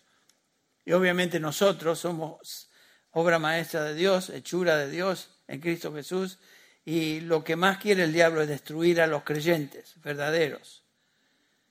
Y 0.88 0.94
obviamente 0.94 1.38
nosotros 1.38 2.00
somos 2.00 2.70
obra 3.12 3.39
maestra 3.39 3.84
de 3.84 3.94
Dios, 3.94 4.29
hechura 4.29 4.77
de 4.77 4.89
Dios 4.89 5.29
en 5.50 5.60
Cristo 5.60 5.94
Jesús, 5.94 6.39
y 6.86 7.20
lo 7.20 7.44
que 7.44 7.58
más 7.58 7.77
quiere 7.77 8.06
el 8.06 8.13
diablo 8.13 8.41
es 8.41 8.48
destruir 8.48 9.01
a 9.01 9.08
los 9.08 9.24
creyentes 9.24 9.96
verdaderos. 10.01 10.86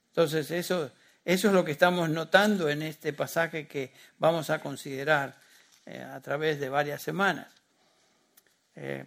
Entonces 0.08 0.50
eso, 0.50 0.92
eso 1.24 1.48
es 1.48 1.54
lo 1.54 1.64
que 1.64 1.72
estamos 1.72 2.10
notando 2.10 2.68
en 2.68 2.82
este 2.82 3.14
pasaje 3.14 3.66
que 3.66 3.94
vamos 4.18 4.50
a 4.50 4.60
considerar 4.60 5.40
eh, 5.86 6.02
a 6.02 6.20
través 6.20 6.60
de 6.60 6.68
varias 6.68 7.00
semanas. 7.00 7.48
Eh, 8.74 9.06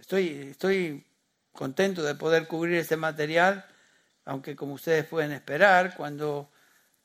estoy, 0.00 0.48
estoy 0.52 1.04
contento 1.52 2.02
de 2.02 2.14
poder 2.14 2.46
cubrir 2.46 2.78
este 2.78 2.96
material 2.96 3.66
aunque 4.24 4.54
como 4.56 4.74
ustedes 4.74 5.04
pueden 5.04 5.32
esperar, 5.32 5.94
cuando 5.96 6.50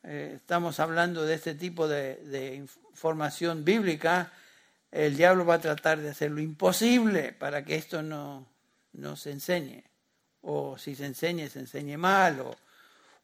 eh, 0.09 0.35
estamos 0.37 0.79
hablando 0.79 1.25
de 1.25 1.35
este 1.35 1.53
tipo 1.53 1.85
de, 1.85 2.65
información 2.91 3.65
bíblica, 3.65 4.31
el 4.89 5.17
diablo 5.17 5.45
va 5.45 5.55
a 5.55 5.59
tratar 5.59 5.99
de 5.99 6.09
hacer 6.09 6.31
lo 6.31 6.39
imposible 6.39 7.33
para 7.33 7.65
que 7.65 7.75
esto 7.75 8.01
no, 8.01 8.47
no 8.93 9.17
se 9.17 9.31
enseñe. 9.31 9.83
O 10.43 10.77
si 10.77 10.95
se 10.95 11.07
enseñe, 11.07 11.49
se 11.49 11.59
enseñe 11.59 11.97
mal, 11.97 12.39
o, 12.39 12.55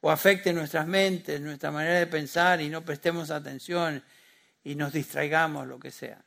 o 0.01 0.11
afecte 0.11 0.51
nuestras 0.51 0.85
mentes, 0.85 1.39
nuestra 1.39 1.71
manera 1.71 1.99
de 1.99 2.07
pensar 2.07 2.59
y 2.59 2.67
no 2.67 2.83
prestemos 2.83 3.31
atención 3.31 4.03
y 4.65 4.75
nos 4.75 4.91
distraigamos, 4.91 5.65
lo 5.65 5.79
que 5.79 5.89
sea. 5.89 6.21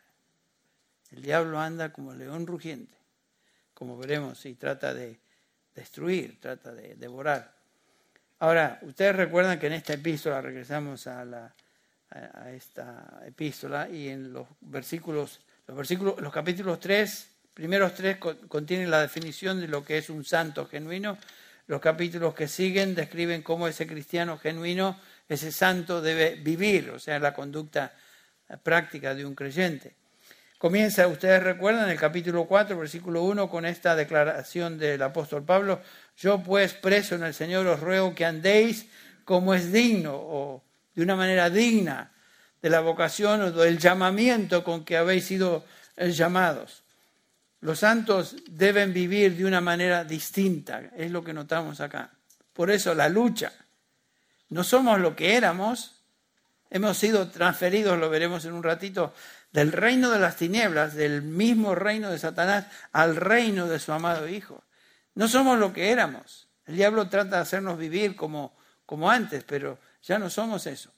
El 1.11 1.21
diablo 1.21 1.61
anda 1.61 1.93
como 1.93 2.15
león 2.15 2.47
rugiente, 2.47 2.97
como 3.75 3.99
veremos, 3.99 4.47
y 4.47 4.55
trata 4.55 4.95
de 4.95 5.21
destruir, 5.75 6.41
trata 6.41 6.73
de 6.73 6.95
devorar. 6.95 7.56
Ahora, 8.39 8.79
ustedes 8.83 9.17
recuerdan 9.17 9.59
que 9.59 9.67
en 9.69 9.73
esta 9.73 9.95
epístola, 9.95 10.41
regresamos 10.41 11.07
a, 11.07 11.25
la, 11.25 11.55
a 12.11 12.51
esta 12.51 13.23
epístola, 13.27 13.89
y 13.89 14.09
en 14.09 14.33
los 14.33 14.47
versículos, 14.61 15.41
los 15.67 15.77
versículos, 15.77 16.21
los 16.21 16.33
capítulos 16.33 16.79
3, 16.81 17.31
primeros 17.55 17.95
tres 17.95 18.19
contienen 18.19 18.91
la 18.91 19.01
definición 19.01 19.61
de 19.63 19.69
lo 19.69 19.83
que 19.83 19.97
es 19.97 20.11
un 20.11 20.25
santo 20.25 20.67
genuino. 20.67 21.17
Los 21.67 21.81
capítulos 21.81 22.35
que 22.35 22.49
siguen 22.49 22.95
describen 22.95 23.43
cómo 23.43 23.67
ese 23.67 23.87
cristiano 23.87 24.37
genuino, 24.37 25.01
ese 25.27 25.51
santo 25.51 26.03
debe 26.03 26.35
vivir, 26.35 26.91
o 26.91 26.99
sea, 26.99 27.19
la 27.19 27.33
conducta 27.33 27.95
práctica 28.63 29.15
de 29.15 29.25
un 29.25 29.35
creyente. 29.35 29.95
Comienza, 30.59 31.07
ustedes 31.07 31.43
recuerdan, 31.43 31.91
el 31.91 31.99
capítulo 31.99 32.47
4, 32.47 32.79
versículo 32.79 33.23
1, 33.25 33.51
con 33.51 33.67
esta 33.67 33.95
declaración 33.95 34.79
del 34.79 35.03
apóstol 35.03 35.45
Pablo, 35.45 35.83
yo 36.17 36.43
pues 36.43 36.73
preso 36.73 37.15
en 37.15 37.25
el 37.25 37.35
Señor 37.35 37.67
os 37.67 37.81
ruego 37.81 38.15
que 38.15 38.25
andéis 38.25 38.87
como 39.27 39.53
es 39.53 39.71
digno 39.71 40.15
o 40.15 40.65
de 40.95 41.03
una 41.03 41.15
manera 41.15 41.51
digna 41.51 42.11
de 42.63 42.71
la 42.71 42.81
vocación 42.81 43.43
o 43.43 43.51
del 43.51 43.79
llamamiento 43.79 44.65
con 44.65 44.83
que 44.83 44.97
habéis 44.97 45.27
sido 45.27 45.67
eh, 45.95 46.11
llamados. 46.11 46.85
Los 47.61 47.81
santos 47.81 48.37
deben 48.49 48.95
vivir 48.95 49.37
de 49.37 49.45
una 49.45 49.61
manera 49.61 50.05
distinta, 50.05 50.91
es 50.97 51.11
lo 51.11 51.23
que 51.23 51.35
notamos 51.35 51.83
acá. 51.83 52.13
Por 52.55 52.71
eso 52.71 52.95
la 52.95 53.11
lucha. 53.11 53.53
No 54.49 54.65
somos 54.65 55.01
lo 55.01 55.15
que 55.15 55.37
éramos, 55.37 56.01
hemos 56.71 56.97
sido 56.97 57.29
transferidos, 57.29 57.99
lo 57.99 58.09
veremos 58.09 58.47
en 58.47 58.55
un 58.55 58.63
ratito, 58.63 59.13
del 59.53 59.73
reino 59.73 60.11
de 60.11 60.19
las 60.19 60.37
tinieblas, 60.37 60.95
del 60.95 61.23
mismo 61.23 61.75
reino 61.75 62.11
de 62.11 62.19
Satanás, 62.19 62.67
al 62.93 63.17
reino 63.17 63.67
de 63.67 63.79
su 63.79 63.93
amado 63.93 64.29
Hijo. 64.29 64.65
No 65.15 65.29
somos 65.29 65.59
lo 65.59 65.73
que 65.73 65.91
éramos. 65.91 66.49
El 66.67 66.77
diablo 66.77 67.09
trata 67.09 67.37
de 67.37 67.43
hacernos 67.43 67.79
vivir 67.79 68.17
como, 68.17 68.57
como 68.85 69.11
antes, 69.11 69.45
pero 69.45 69.79
ya 70.03 70.19
no 70.19 70.29
somos 70.29 70.67
eso. 70.67 70.91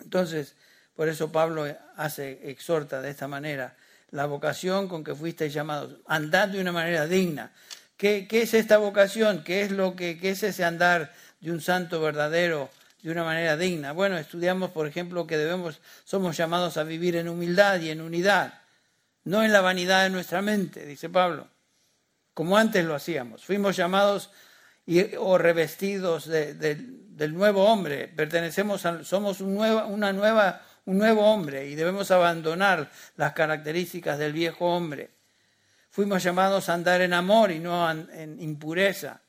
Entonces, 0.00 0.56
por 0.94 1.08
eso 1.08 1.32
Pablo 1.32 1.66
hace, 1.96 2.50
exhorta 2.50 3.00
de 3.00 3.10
esta 3.10 3.28
manera, 3.28 3.76
la 4.10 4.26
vocación 4.26 4.88
con 4.88 5.02
que 5.02 5.14
fuisteis 5.14 5.52
llamados, 5.52 5.96
andad 6.06 6.48
de 6.48 6.60
una 6.60 6.72
manera 6.72 7.06
digna. 7.06 7.52
¿Qué, 7.96 8.26
¿Qué, 8.28 8.42
es 8.42 8.54
esta 8.54 8.78
vocación? 8.78 9.42
¿Qué 9.44 9.62
es, 9.62 9.70
lo 9.70 9.96
que, 9.96 10.18
qué 10.18 10.30
es 10.30 10.42
ese 10.42 10.64
andar 10.64 11.12
de 11.40 11.50
un 11.50 11.60
santo 11.60 12.00
verdadero 12.00 12.70
de 13.04 13.12
una 13.12 13.22
manera 13.22 13.56
digna? 13.56 13.92
Bueno, 13.92 14.18
estudiamos, 14.18 14.70
por 14.72 14.88
ejemplo, 14.88 15.28
que 15.28 15.36
debemos, 15.36 15.80
somos 16.04 16.36
llamados 16.36 16.76
a 16.76 16.82
vivir 16.82 17.14
en 17.14 17.28
humildad 17.28 17.80
y 17.80 17.90
en 17.90 18.00
unidad, 18.00 18.62
no 19.22 19.44
en 19.44 19.52
la 19.52 19.60
vanidad 19.60 20.02
de 20.02 20.10
nuestra 20.10 20.42
mente, 20.42 20.84
dice 20.84 21.08
Pablo 21.08 21.54
como 22.34 22.58
antes 22.58 22.84
lo 22.84 22.94
hacíamos. 22.94 23.44
Fuimos 23.44 23.76
llamados 23.76 24.30
o 25.18 25.38
revestidos 25.38 26.26
del 26.26 27.32
nuevo 27.32 27.64
hombre. 27.64 28.08
Pertenecemos 28.08 28.82
somos 29.04 29.40
un, 29.40 29.56
una 29.56 30.12
nueva, 30.12 30.60
un 30.84 30.98
nuevo 30.98 31.24
hombre 31.24 31.68
y 31.68 31.76
debemos 31.76 32.10
abandonar 32.10 32.90
las 33.16 33.32
características 33.32 34.18
del 34.18 34.32
viejo 34.32 34.66
hombre. 34.66 35.10
Fuimos 35.88 36.24
llamados 36.24 36.68
a 36.68 36.74
andar 36.74 37.00
en 37.00 37.14
amor 37.14 37.52
y 37.52 37.60
no 37.60 37.88
en 37.88 38.36
impureza, 38.40 39.20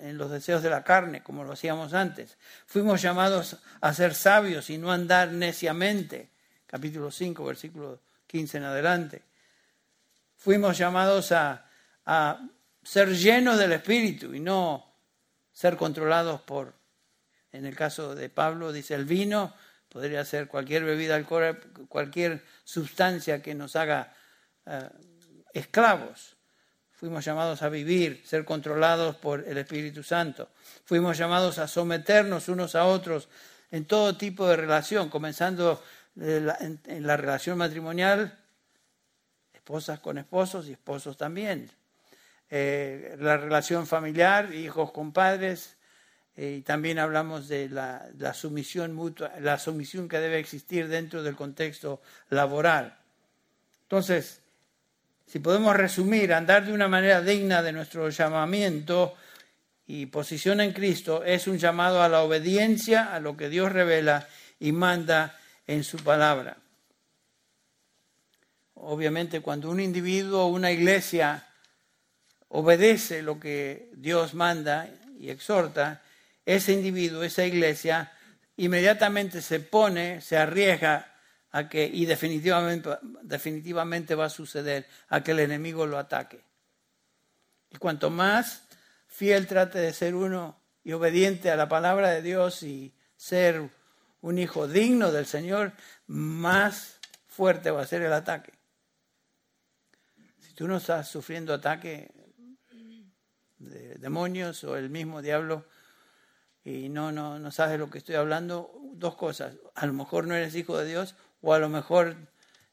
en 0.00 0.18
los 0.18 0.30
deseos 0.30 0.62
de 0.62 0.70
la 0.70 0.82
carne, 0.84 1.22
como 1.22 1.44
lo 1.44 1.52
hacíamos 1.52 1.94
antes. 1.94 2.36
Fuimos 2.66 3.02
llamados 3.02 3.56
a 3.80 3.92
ser 3.92 4.14
sabios 4.14 4.70
y 4.70 4.78
no 4.78 4.90
andar 4.90 5.32
neciamente. 5.32 6.30
Capítulo 6.66 7.10
5, 7.10 7.44
versículo 7.44 8.00
15 8.26 8.58
en 8.58 8.64
adelante 8.64 9.22
fuimos 10.36 10.78
llamados 10.78 11.32
a, 11.32 11.62
ser 12.84 13.16
llenos 13.16 13.58
del 13.58 13.72
Espíritu 13.72 14.32
y 14.32 14.38
no 14.38 14.94
ser 15.52 15.76
controlados 15.76 16.40
por, 16.42 16.72
en 17.50 17.66
el 17.66 17.74
caso 17.74 18.14
de 18.14 18.28
Pablo, 18.28 18.72
dice 18.72 18.94
el 18.94 19.06
vino, 19.06 19.52
podría 19.88 20.24
ser 20.24 20.46
cualquier 20.46 20.84
bebida 20.84 21.16
alcohólica, 21.16 21.66
cualquier 21.88 22.44
sustancia 22.62 23.42
que 23.42 23.56
nos 23.56 23.74
haga 23.74 24.14
eh, 24.66 24.88
esclavos. 25.52 26.35
Fuimos 26.96 27.24
llamados 27.24 27.62
a 27.62 27.68
vivir, 27.68 28.22
ser 28.24 28.44
controlados 28.44 29.16
por 29.16 29.46
el 29.46 29.58
Espíritu 29.58 30.02
Santo. 30.02 30.48
Fuimos 30.84 31.18
llamados 31.18 31.58
a 31.58 31.68
someternos 31.68 32.48
unos 32.48 32.74
a 32.74 32.86
otros 32.86 33.28
en 33.70 33.84
todo 33.84 34.16
tipo 34.16 34.48
de 34.48 34.56
relación, 34.56 35.08
comenzando 35.10 35.82
en 36.18 37.06
la 37.06 37.16
relación 37.16 37.58
matrimonial 37.58 38.38
esposas 39.66 39.98
con 39.98 40.16
esposos 40.16 40.68
y 40.68 40.72
esposos 40.72 41.16
también. 41.16 41.68
Eh, 42.48 43.16
la 43.18 43.36
relación 43.36 43.84
familiar, 43.84 44.54
hijos 44.54 44.92
con 44.92 45.12
padres, 45.12 45.76
eh, 46.36 46.58
y 46.58 46.62
también 46.62 47.00
hablamos 47.00 47.48
de 47.48 47.68
la, 47.68 48.06
la, 48.16 48.32
sumisión 48.32 48.94
mutua, 48.94 49.32
la 49.40 49.58
sumisión 49.58 50.08
que 50.08 50.20
debe 50.20 50.38
existir 50.38 50.86
dentro 50.86 51.24
del 51.24 51.34
contexto 51.34 52.00
laboral. 52.30 52.96
Entonces, 53.82 54.40
si 55.26 55.40
podemos 55.40 55.74
resumir, 55.74 56.32
andar 56.32 56.64
de 56.64 56.72
una 56.72 56.88
manera 56.88 57.20
digna 57.20 57.62
de 57.62 57.72
nuestro 57.72 58.08
llamamiento 58.10 59.14
y 59.86 60.06
posición 60.06 60.60
en 60.60 60.72
Cristo 60.72 61.24
es 61.24 61.46
un 61.48 61.58
llamado 61.58 62.02
a 62.02 62.08
la 62.08 62.22
obediencia 62.22 63.14
a 63.14 63.20
lo 63.20 63.36
que 63.36 63.48
Dios 63.48 63.72
revela 63.72 64.28
y 64.60 64.72
manda 64.72 65.38
en 65.66 65.82
su 65.82 65.98
palabra. 65.98 66.56
Obviamente 68.74 69.40
cuando 69.40 69.70
un 69.70 69.80
individuo 69.80 70.44
o 70.44 70.48
una 70.48 70.70
iglesia 70.70 71.46
obedece 72.48 73.22
lo 73.22 73.40
que 73.40 73.90
Dios 73.94 74.34
manda 74.34 74.88
y 75.18 75.30
exhorta, 75.30 76.02
ese 76.44 76.72
individuo, 76.72 77.24
esa 77.24 77.44
iglesia, 77.44 78.12
inmediatamente 78.56 79.42
se 79.42 79.58
pone, 79.58 80.20
se 80.20 80.36
arriesga 80.36 81.15
a 81.56 81.70
que, 81.70 81.86
y 81.86 82.04
definitivamente, 82.04 84.14
va 84.14 84.26
a 84.26 84.30
suceder, 84.30 84.86
a 85.08 85.22
que 85.22 85.30
el 85.30 85.40
enemigo 85.40 85.86
lo 85.86 85.96
ataque. 85.96 86.44
Y 87.70 87.78
cuanto 87.78 88.10
más 88.10 88.64
fiel 89.06 89.46
trate 89.46 89.78
de 89.78 89.94
ser 89.94 90.14
uno 90.14 90.60
y 90.84 90.92
obediente 90.92 91.50
a 91.50 91.56
la 91.56 91.66
palabra 91.66 92.10
de 92.10 92.20
Dios 92.20 92.62
y 92.62 92.92
ser 93.16 93.70
un 94.20 94.38
hijo 94.38 94.68
digno 94.68 95.12
del 95.12 95.24
Señor, 95.24 95.72
más 96.08 96.98
fuerte 97.26 97.70
va 97.70 97.80
a 97.80 97.86
ser 97.86 98.02
el 98.02 98.12
ataque. 98.12 98.52
Si 100.40 100.52
tú 100.52 100.68
no 100.68 100.76
estás 100.76 101.08
sufriendo 101.08 101.54
ataque 101.54 102.10
de 103.56 103.94
demonios 103.94 104.62
o 104.64 104.76
el 104.76 104.90
mismo 104.90 105.22
diablo 105.22 105.64
y 106.64 106.90
no, 106.90 107.12
no, 107.12 107.38
no 107.38 107.50
sabes 107.50 107.78
lo 107.78 107.88
que 107.88 107.96
estoy 107.96 108.16
hablando, 108.16 108.78
dos 108.92 109.14
cosas. 109.14 109.54
A 109.74 109.86
lo 109.86 109.94
mejor 109.94 110.26
no 110.26 110.34
eres 110.34 110.54
hijo 110.54 110.76
de 110.76 110.86
Dios 110.86 111.14
o 111.46 111.54
a 111.54 111.60
lo 111.60 111.68
mejor 111.68 112.16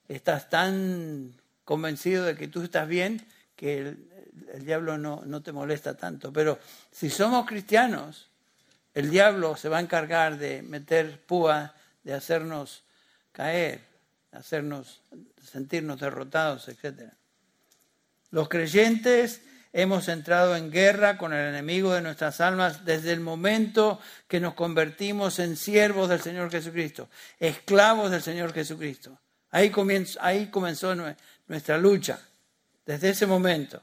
estás 0.07 0.49
tan 0.49 1.35
convencido 1.63 2.25
de 2.25 2.35
que 2.35 2.47
tú 2.47 2.63
estás 2.63 2.87
bien 2.87 3.23
que 3.55 3.77
el, 3.77 4.65
diablo 4.65 4.97
no, 4.97 5.21
no 5.27 5.43
te 5.43 5.51
molesta 5.51 5.95
tanto. 5.95 6.33
Pero 6.33 6.57
si 6.91 7.11
somos 7.11 7.45
cristianos, 7.45 8.31
el 8.95 9.11
diablo 9.11 9.55
se 9.57 9.69
va 9.69 9.77
a 9.77 9.81
encargar 9.81 10.39
de 10.39 10.63
meter 10.63 11.21
púa, 11.23 11.75
de 12.03 12.15
hacernos 12.15 12.83
caer, 13.31 13.81
hacernos 14.31 15.01
sentirnos 15.39 15.99
derrotados, 15.99 16.67
etc. 16.67 17.13
Los 18.31 18.49
creyentes 18.49 19.43
hemos 19.73 20.07
entrado 20.07 20.55
en 20.55 20.71
guerra 20.71 21.17
con 21.17 21.33
el 21.33 21.49
enemigo 21.49 21.93
de 21.93 22.01
nuestras 22.01 22.39
almas 22.39 22.85
desde 22.85 23.11
el 23.11 23.19
momento 23.19 23.99
que 24.27 24.39
nos 24.39 24.53
convertimos 24.53 25.39
en 25.39 25.57
siervos 25.57 26.09
del 26.09 26.21
Señor 26.21 26.51
Jesucristo, 26.51 27.09
esclavos 27.39 28.11
del 28.11 28.21
Señor 28.21 28.53
Jesucristo. 28.53 29.19
Ahí, 29.49 29.71
ahí 30.21 30.47
comenzó 30.47 30.95
nuestra 31.47 31.77
lucha, 31.77 32.19
desde 32.85 33.09
ese 33.09 33.25
momento. 33.25 33.81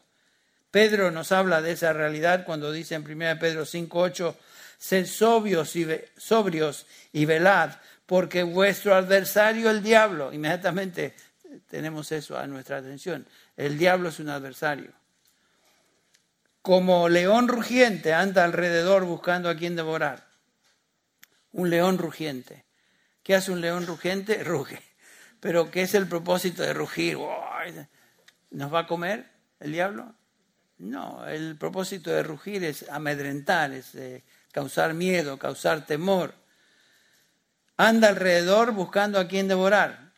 Pedro 0.70 1.10
nos 1.10 1.32
habla 1.32 1.60
de 1.60 1.72
esa 1.72 1.92
realidad 1.92 2.44
cuando 2.44 2.70
dice 2.70 2.94
en 2.94 3.02
1 3.02 3.38
Pedro 3.40 3.64
5.8, 3.64 4.34
sed 4.78 5.06
sobrios 5.06 5.74
y, 5.74 5.86
sobrios 6.16 6.86
y 7.12 7.24
velad, 7.24 7.72
porque 8.06 8.44
vuestro 8.44 8.94
adversario 8.94 9.70
el 9.70 9.82
diablo, 9.82 10.32
inmediatamente 10.32 11.14
tenemos 11.68 12.12
eso 12.12 12.38
a 12.38 12.46
nuestra 12.46 12.76
atención, 12.76 13.26
el 13.56 13.76
diablo 13.76 14.10
es 14.10 14.20
un 14.20 14.28
adversario. 14.28 14.99
Como 16.62 17.08
león 17.08 17.48
rugiente 17.48 18.12
anda 18.12 18.44
alrededor 18.44 19.04
buscando 19.04 19.48
a 19.48 19.56
quien 19.56 19.76
devorar. 19.76 20.28
Un 21.52 21.70
león 21.70 21.98
rugiente. 21.98 22.66
¿Qué 23.22 23.34
hace 23.34 23.50
un 23.50 23.60
león 23.60 23.86
rugiente? 23.86 24.44
Ruge. 24.44 24.80
Pero 25.40 25.70
¿qué 25.70 25.82
es 25.82 25.94
el 25.94 26.06
propósito 26.06 26.62
de 26.62 26.74
rugir? 26.74 27.18
¿Nos 28.50 28.72
va 28.72 28.80
a 28.80 28.86
comer 28.86 29.30
el 29.58 29.72
diablo? 29.72 30.14
No, 30.76 31.26
el 31.26 31.56
propósito 31.56 32.10
de 32.10 32.22
rugir 32.22 32.64
es 32.64 32.88
amedrentar, 32.88 33.72
es 33.72 33.94
eh, 33.94 34.24
causar 34.52 34.94
miedo, 34.94 35.38
causar 35.38 35.86
temor. 35.86 36.34
Anda 37.76 38.08
alrededor 38.08 38.72
buscando 38.72 39.18
a 39.18 39.28
quien 39.28 39.48
devorar, 39.48 40.12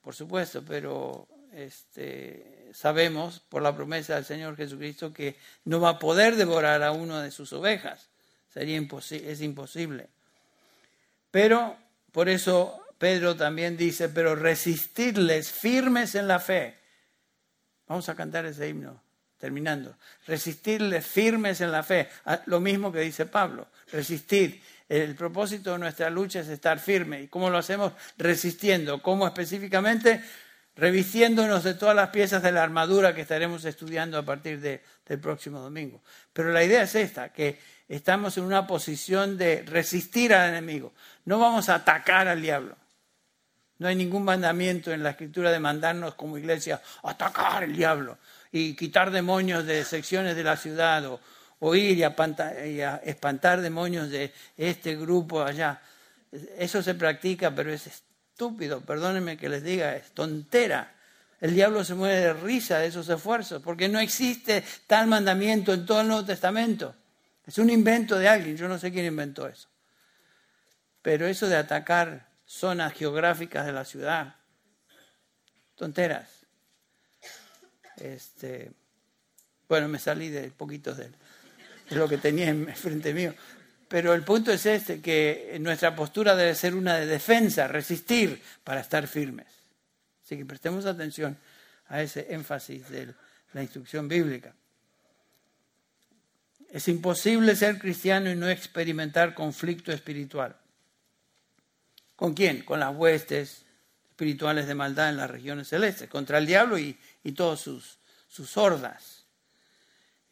por 0.00 0.14
supuesto, 0.14 0.64
pero 0.64 1.28
este, 1.64 2.70
sabemos 2.72 3.40
por 3.40 3.62
la 3.62 3.74
promesa 3.74 4.14
del 4.14 4.24
Señor 4.24 4.56
Jesucristo 4.56 5.12
que 5.12 5.36
no 5.64 5.80
va 5.80 5.90
a 5.90 5.98
poder 5.98 6.36
devorar 6.36 6.82
a 6.82 6.92
uno 6.92 7.20
de 7.20 7.30
sus 7.30 7.52
ovejas. 7.52 8.08
Sería 8.52 8.78
es 8.78 9.40
imposible. 9.40 10.08
Pero 11.30 11.76
por 12.12 12.28
eso 12.28 12.80
Pedro 12.98 13.36
también 13.36 13.76
dice, 13.76 14.08
pero 14.08 14.34
resistirles 14.34 15.50
firmes 15.50 16.14
en 16.14 16.28
la 16.28 16.38
fe. 16.38 16.76
Vamos 17.86 18.08
a 18.08 18.14
cantar 18.14 18.46
ese 18.46 18.68
himno 18.68 19.02
terminando, 19.38 19.96
resistirles 20.26 21.06
firmes 21.06 21.60
en 21.60 21.70
la 21.70 21.84
fe, 21.84 22.08
ah, 22.24 22.42
lo 22.46 22.58
mismo 22.58 22.90
que 22.90 23.00
dice 23.00 23.24
Pablo, 23.26 23.68
resistir. 23.92 24.60
El 24.88 25.14
propósito 25.14 25.72
de 25.72 25.78
nuestra 25.78 26.08
lucha 26.08 26.40
es 26.40 26.48
estar 26.48 26.78
firme. 26.78 27.22
¿Y 27.22 27.28
cómo 27.28 27.50
lo 27.50 27.58
hacemos? 27.58 27.92
Resistiendo. 28.16 29.02
¿Cómo 29.02 29.26
específicamente? 29.26 30.24
Revistiéndonos 30.78 31.64
de 31.64 31.74
todas 31.74 31.96
las 31.96 32.10
piezas 32.10 32.40
de 32.40 32.52
la 32.52 32.62
armadura 32.62 33.12
que 33.12 33.22
estaremos 33.22 33.64
estudiando 33.64 34.16
a 34.16 34.22
partir 34.22 34.60
del 34.60 35.18
próximo 35.20 35.58
domingo. 35.58 36.00
Pero 36.32 36.52
la 36.52 36.62
idea 36.62 36.82
es 36.82 36.94
esta, 36.94 37.32
que 37.32 37.58
estamos 37.88 38.38
en 38.38 38.44
una 38.44 38.64
posición 38.64 39.36
de 39.36 39.62
resistir 39.62 40.32
al 40.32 40.50
enemigo. 40.50 40.92
No 41.24 41.40
vamos 41.40 41.68
a 41.68 41.74
atacar 41.74 42.28
al 42.28 42.40
diablo. 42.40 42.76
No 43.78 43.88
hay 43.88 43.96
ningún 43.96 44.22
mandamiento 44.22 44.92
en 44.92 45.02
la 45.02 45.10
escritura 45.10 45.50
de 45.50 45.58
mandarnos 45.58 46.14
como 46.14 46.38
iglesia 46.38 46.80
atacar 47.02 47.64
al 47.64 47.74
diablo 47.74 48.18
y 48.52 48.76
quitar 48.76 49.10
demonios 49.10 49.66
de 49.66 49.84
secciones 49.84 50.36
de 50.36 50.44
la 50.44 50.56
ciudad 50.56 51.18
o, 51.58 51.74
ir 51.74 51.98
y 51.98 52.04
a, 52.04 53.00
espantar 53.04 53.62
demonios 53.62 54.10
de 54.10 54.32
este 54.56 54.94
grupo 54.94 55.42
allá. 55.42 55.80
Eso 56.56 56.84
se 56.84 56.94
practica, 56.94 57.52
pero 57.52 57.72
es 57.72 58.04
estúpido, 58.38 58.80
perdónenme 58.82 59.36
que 59.36 59.48
les 59.48 59.64
diga, 59.64 59.96
es 59.96 60.12
tontera. 60.12 60.94
El 61.40 61.54
diablo 61.54 61.82
se 61.82 61.96
muere 61.96 62.20
de 62.20 62.32
risa 62.34 62.78
de 62.78 62.86
esos 62.86 63.08
esfuerzos, 63.08 63.60
porque 63.60 63.88
no 63.88 63.98
existe 63.98 64.62
tal 64.86 65.08
mandamiento 65.08 65.74
en 65.74 65.84
todo 65.84 66.02
el 66.02 66.06
Nuevo 66.06 66.24
Testamento. 66.24 66.94
Es 67.44 67.58
un 67.58 67.68
invento 67.68 68.16
de 68.16 68.28
alguien, 68.28 68.56
yo 68.56 68.68
no 68.68 68.78
sé 68.78 68.92
quién 68.92 69.06
inventó 69.06 69.48
eso. 69.48 69.68
Pero 71.02 71.26
eso 71.26 71.48
de 71.48 71.56
atacar 71.56 72.28
zonas 72.46 72.92
geográficas 72.92 73.66
de 73.66 73.72
la 73.72 73.84
ciudad, 73.84 74.36
tonteras. 75.74 76.46
Este, 77.96 78.70
bueno, 79.68 79.88
me 79.88 79.98
salí 79.98 80.28
de 80.28 80.52
poquitos 80.52 80.96
de, 80.96 81.10
de 81.90 81.96
lo 81.96 82.08
que 82.08 82.18
tenía 82.18 82.50
en 82.50 82.68
frente 82.76 83.12
mío. 83.12 83.34
Pero 83.88 84.12
el 84.12 84.22
punto 84.22 84.52
es 84.52 84.66
este, 84.66 85.00
que 85.00 85.56
nuestra 85.60 85.96
postura 85.96 86.36
debe 86.36 86.54
ser 86.54 86.74
una 86.74 86.96
de 86.96 87.06
defensa, 87.06 87.66
resistir 87.66 88.40
para 88.62 88.80
estar 88.80 89.06
firmes. 89.06 89.46
Así 90.22 90.36
que 90.36 90.44
prestemos 90.44 90.84
atención 90.84 91.38
a 91.88 92.02
ese 92.02 92.26
énfasis 92.30 92.88
de 92.90 93.14
la 93.54 93.62
instrucción 93.62 94.06
bíblica. 94.08 94.54
Es 96.70 96.86
imposible 96.88 97.56
ser 97.56 97.78
cristiano 97.78 98.30
y 98.30 98.36
no 98.36 98.48
experimentar 98.50 99.32
conflicto 99.32 99.90
espiritual. 99.90 100.54
¿Con 102.14 102.34
quién? 102.34 102.62
Con 102.62 102.80
las 102.80 102.94
huestes 102.94 103.64
espirituales 104.10 104.66
de 104.66 104.74
maldad 104.74 105.08
en 105.08 105.16
las 105.16 105.30
regiones 105.30 105.68
celestes, 105.68 106.10
contra 106.10 106.36
el 106.36 106.46
diablo 106.46 106.78
y, 106.78 106.98
y 107.24 107.32
todas 107.32 107.60
sus, 107.60 107.98
sus 108.28 108.56
hordas. 108.58 109.17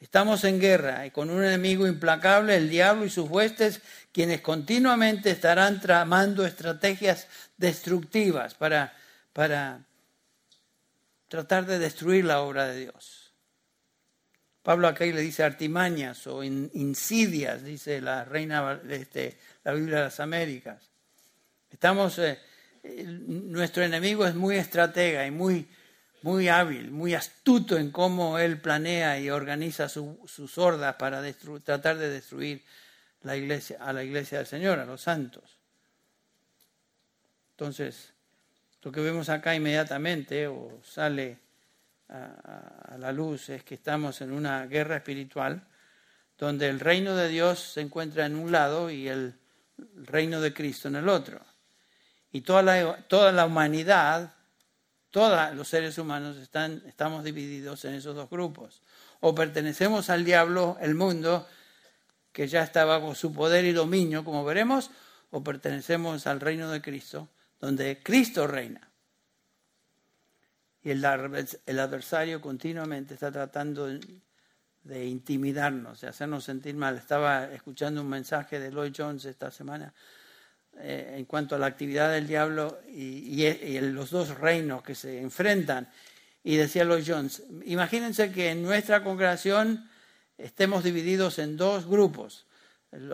Estamos 0.00 0.44
en 0.44 0.60
guerra 0.60 1.06
y 1.06 1.10
con 1.10 1.30
un 1.30 1.42
enemigo 1.42 1.86
implacable, 1.86 2.56
el 2.56 2.68
diablo 2.68 3.06
y 3.06 3.10
sus 3.10 3.30
huestes, 3.30 3.80
quienes 4.12 4.42
continuamente 4.42 5.30
estarán 5.30 5.80
tramando 5.80 6.44
estrategias 6.44 7.28
destructivas 7.56 8.54
para, 8.54 8.94
para 9.32 9.80
tratar 11.28 11.66
de 11.66 11.78
destruir 11.78 12.26
la 12.26 12.40
obra 12.40 12.66
de 12.66 12.80
Dios. 12.80 13.32
Pablo 14.62 14.88
acá 14.88 15.04
le 15.04 15.20
dice 15.20 15.44
artimañas 15.44 16.26
o 16.26 16.42
insidias, 16.42 17.62
dice 17.62 18.00
la 18.00 18.24
reina 18.24 18.80
este, 18.90 19.38
la 19.62 19.72
Biblia 19.72 19.98
de 19.98 20.04
las 20.04 20.18
Américas. 20.18 20.90
Estamos, 21.70 22.18
eh, 22.18 22.38
nuestro 22.82 23.84
enemigo 23.84 24.26
es 24.26 24.34
muy 24.34 24.56
estratega 24.56 25.24
y 25.24 25.30
muy, 25.30 25.68
muy 26.26 26.48
hábil, 26.48 26.90
muy 26.90 27.14
astuto 27.14 27.78
en 27.78 27.92
cómo 27.92 28.40
él 28.40 28.60
planea 28.60 29.20
y 29.20 29.30
organiza 29.30 29.88
sus 29.88 30.58
hordas 30.58 30.96
para 30.96 31.22
tratar 31.62 31.98
de 31.98 32.10
destruir 32.10 32.64
la 33.22 33.36
iglesia, 33.36 33.78
a 33.80 33.92
la 33.92 34.02
iglesia 34.02 34.38
del 34.38 34.48
Señor, 34.48 34.80
a 34.80 34.84
los 34.84 35.02
santos. 35.02 35.44
Entonces, 37.52 38.12
lo 38.82 38.90
que 38.90 39.00
vemos 39.00 39.28
acá 39.28 39.54
inmediatamente 39.54 40.48
o 40.48 40.80
sale 40.82 41.38
a, 42.08 42.94
a 42.94 42.98
la 42.98 43.12
luz 43.12 43.48
es 43.50 43.62
que 43.62 43.76
estamos 43.76 44.20
en 44.20 44.32
una 44.32 44.66
guerra 44.66 44.96
espiritual 44.96 45.62
donde 46.36 46.68
el 46.68 46.80
reino 46.80 47.14
de 47.14 47.28
Dios 47.28 47.60
se 47.60 47.82
encuentra 47.82 48.26
en 48.26 48.34
un 48.34 48.50
lado 48.50 48.90
y 48.90 49.06
el 49.06 49.38
reino 49.94 50.40
de 50.40 50.52
Cristo 50.52 50.88
en 50.88 50.96
el 50.96 51.08
otro. 51.08 51.40
Y 52.32 52.40
toda 52.40 52.64
la, 52.64 52.96
toda 53.06 53.30
la 53.30 53.46
humanidad, 53.46 54.35
todos 55.16 55.54
los 55.54 55.66
seres 55.66 55.96
humanos 55.96 56.36
están, 56.36 56.82
estamos 56.84 57.24
divididos 57.24 57.86
en 57.86 57.94
esos 57.94 58.14
dos 58.14 58.28
grupos. 58.28 58.82
O 59.20 59.34
pertenecemos 59.34 60.10
al 60.10 60.26
diablo, 60.26 60.76
el 60.78 60.94
mundo, 60.94 61.48
que 62.32 62.46
ya 62.48 62.62
está 62.62 62.84
bajo 62.84 63.14
su 63.14 63.32
poder 63.32 63.64
y 63.64 63.72
dominio, 63.72 64.26
como 64.26 64.44
veremos, 64.44 64.90
o 65.30 65.42
pertenecemos 65.42 66.26
al 66.26 66.38
reino 66.38 66.70
de 66.70 66.82
Cristo, 66.82 67.30
donde 67.58 68.02
Cristo 68.02 68.46
reina. 68.46 68.90
Y 70.82 70.90
el, 70.90 71.02
el 71.64 71.80
adversario 71.80 72.42
continuamente 72.42 73.14
está 73.14 73.32
tratando 73.32 73.88
de 73.88 75.06
intimidarnos, 75.06 76.02
de 76.02 76.08
hacernos 76.08 76.44
sentir 76.44 76.74
mal. 76.74 76.98
Estaba 76.98 77.46
escuchando 77.54 78.02
un 78.02 78.10
mensaje 78.10 78.60
de 78.60 78.70
Lloyd 78.70 78.92
Jones 78.94 79.24
esta 79.24 79.50
semana 79.50 79.94
eh, 80.80 81.14
en 81.18 81.24
cuanto 81.24 81.54
a 81.54 81.58
la 81.58 81.66
actividad 81.66 82.12
del 82.12 82.26
diablo 82.26 82.80
y, 82.88 83.42
y, 83.42 83.80
los 83.80 84.10
dos 84.10 84.38
reinos 84.38 84.82
que 84.82 84.94
se 84.94 85.20
enfrentan. 85.20 85.88
Y 86.44 86.56
decía 86.56 86.84
Lloyd 86.84 87.04
Jones, 87.06 87.42
imagínense 87.64 88.30
que 88.30 88.50
en 88.50 88.62
nuestra 88.62 89.02
congregación 89.02 89.88
estemos 90.38 90.84
divididos 90.84 91.38
en 91.38 91.56
dos 91.56 91.86
grupos, 91.86 92.46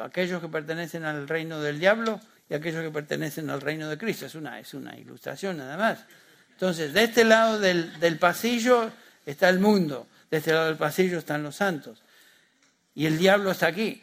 aquellos 0.03 0.41
que 0.41 0.49
pertenecen 0.49 1.05
al 1.05 1.29
reino 1.29 1.61
del 1.61 1.81
diablo 1.81 2.21
y 2.51 2.55
aquellos 2.55 2.83
que 2.83 2.91
pertenecen 2.91 3.49
al 3.49 3.61
reino 3.61 3.89
de 3.89 3.97
Cristo. 3.97 4.27
Es 4.27 4.35
una, 4.35 4.61
es 4.61 4.75
una 4.75 4.99
ilustración 4.99 5.57
nada 5.57 5.77
más. 5.77 6.05
Entonces, 6.51 6.93
de 6.93 7.05
este 7.05 7.25
lado 7.25 7.59
del, 7.59 7.99
del 8.01 8.19
pasillo 8.19 8.93
está 9.25 9.49
el 9.49 9.61
mundo 9.61 10.07
de 10.33 10.39
este 10.39 10.53
lado 10.53 10.67
del 10.69 10.79
pasillo 10.79 11.19
están 11.19 11.43
los 11.43 11.57
santos. 11.57 12.03
Y 12.95 13.05
el 13.05 13.19
diablo 13.19 13.51
está 13.51 13.67
aquí. 13.67 14.03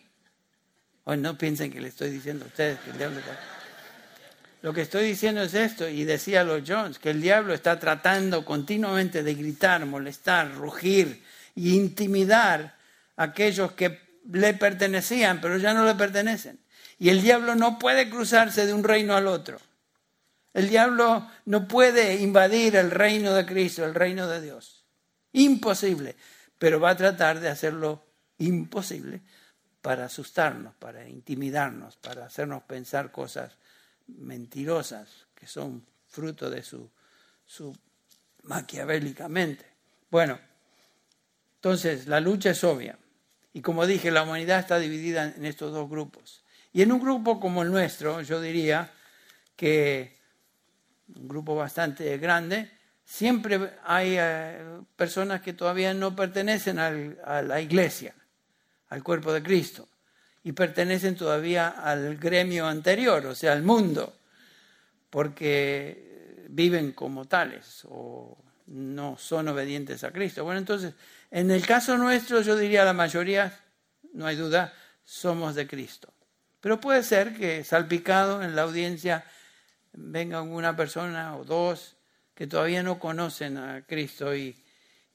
Hoy 1.10 1.17
no 1.17 1.36
piensen 1.36 1.72
que 1.72 1.82
le 1.82 1.88
estoy 1.88 2.12
diciendo 2.12 2.45
a 2.45 2.50
ustedes 2.50 2.78
que 2.82 2.91
el 2.91 2.98
diablo 3.00 3.17
está. 3.17 3.36
Lo 4.62 4.72
que 4.72 4.82
estoy 4.82 5.08
diciendo 5.08 5.41
es 5.41 5.56
esto, 5.56 5.89
y 5.89 6.04
decía 6.04 6.43
los 6.43 6.62
Jones, 6.67 7.00
que 7.00 7.10
el 7.10 7.19
diablo 7.19 7.56
está 7.56 7.80
tratando 7.80 8.45
continuamente 8.45 9.24
de 9.24 9.34
gritar, 9.34 9.84
molestar, 9.88 10.54
rugir 10.54 11.24
y 11.56 11.74
intimidar 11.74 12.76
a 13.15 13.24
aquellos 13.24 13.72
que 13.72 14.19
le 14.32 14.54
pertenecían, 14.54 15.41
pero 15.41 15.58
ya 15.58 15.74
no 15.74 15.84
le 15.84 15.95
pertenecen. 15.95 16.60
Y 17.00 17.10
el 17.10 17.24
diablo 17.24 17.56
no 17.56 17.80
puede 17.80 18.08
cruzarse 18.08 18.67
de 18.67 18.74
un 18.76 18.84
reino 18.84 19.15
al 19.15 19.26
otro. 19.26 19.60
El 20.54 20.69
diablo 20.69 21.28
no 21.45 21.67
puede 21.67 22.17
invadir 22.17 22.76
el 22.76 22.91
reino 22.91 23.34
de 23.34 23.48
Cristo, 23.48 23.84
el 23.84 23.95
reino 23.95 24.28
de 24.28 24.41
Dios. 24.41 24.86
Imposible. 25.32 26.15
Pero 26.60 26.80
va 26.80 26.91
a 26.91 26.98
tratar 26.98 27.39
de 27.39 27.50
hacerlo 27.50 28.06
imposible 28.38 29.24
para 29.82 30.06
asustarnos, 30.06 30.76
para 30.76 31.08
intimidarnos, 31.08 31.96
para 31.98 32.26
hacernos 32.26 32.63
pensar 32.63 33.12
cosas 33.12 33.58
mentirosas 34.08 35.28
que 35.36 35.48
son 35.48 35.86
fruto 36.08 36.50
de 36.50 36.63
su, 36.63 36.89
su 37.46 37.76
maquiavélicamente. 38.44 39.65
Bueno, 40.10 40.39
entonces 41.56 42.08
la 42.08 42.20
lucha 42.20 42.52
es 42.52 42.63
obvia. 42.63 42.98
Y 43.54 43.62
como 43.62 43.86
dije, 43.86 44.12
la 44.12 44.24
humanidad 44.24 44.60
está 44.60 44.80
dividida 44.80 45.34
en 45.36 45.46
estos 45.46 45.72
dos 45.72 45.89
grupos. 45.89 46.44
Y 46.72 46.82
en 46.82 46.92
un 46.92 47.00
grupo 47.00 47.39
como 47.39 47.63
el 47.63 47.72
nuestro, 47.72 48.22
yo 48.22 48.42
diría 48.42 48.92
que 49.56 50.18
un 51.15 51.28
grupo 51.28 51.56
bastante 51.56 52.18
grande, 52.18 52.72
siempre 53.04 53.74
hay 53.84 54.15
eh, 54.20 54.82
personas 54.96 55.42
que 55.42 55.54
todavía 55.54 55.94
no 55.94 56.15
pertenecen 56.15 56.78
a 56.78 57.42
la 57.42 57.60
iglesia, 57.60 58.13
al 58.89 59.04
cuerpo 59.04 59.32
de 59.34 59.43
Cristo, 59.43 59.88
y 60.43 60.52
pertenecen 60.52 61.15
todavía 61.15 61.69
al 61.69 62.17
gremio 62.17 62.67
anterior, 62.67 63.25
o 63.25 63.36
sea, 63.36 63.54
al 63.54 63.63
mundo, 63.63 64.13
porque 65.10 66.45
viven 66.49 66.91
como 66.93 67.25
tales 67.25 67.86
o 67.89 68.38
no 68.67 69.17
son 69.17 69.47
obedientes 69.47 70.04
a 70.04 70.12
Cristo. 70.12 70.43
Bueno, 70.43 70.60
entonces, 70.60 70.93
en 71.32 71.52
el 71.52 71.65
caso 71.65 71.97
nuestro, 71.97 72.41
yo 72.41 72.56
diría 72.56 72.86
la 72.86 72.93
mayoría, 72.93 73.60
no 74.13 74.25
hay 74.25 74.36
duda, 74.36 74.73
somos 75.04 75.56
de 75.56 75.67
Cristo. 75.67 76.13
Pero 76.62 76.80
puede 76.80 77.04
ser 77.04 77.36
que 77.36 77.63
salpicado 77.63 78.43
en 78.43 78.56
la 78.56 78.63
audiencia 78.63 79.23
venga 79.93 80.41
una 80.41 80.75
persona 80.75 81.36
o 81.36 81.43
dos 81.43 81.95
que 82.36 82.47
todavía 82.47 82.84
no 82.84 82.99
conocen 82.99 83.58
a 83.58 83.82
Cristo 83.86 84.36
y, 84.36 84.56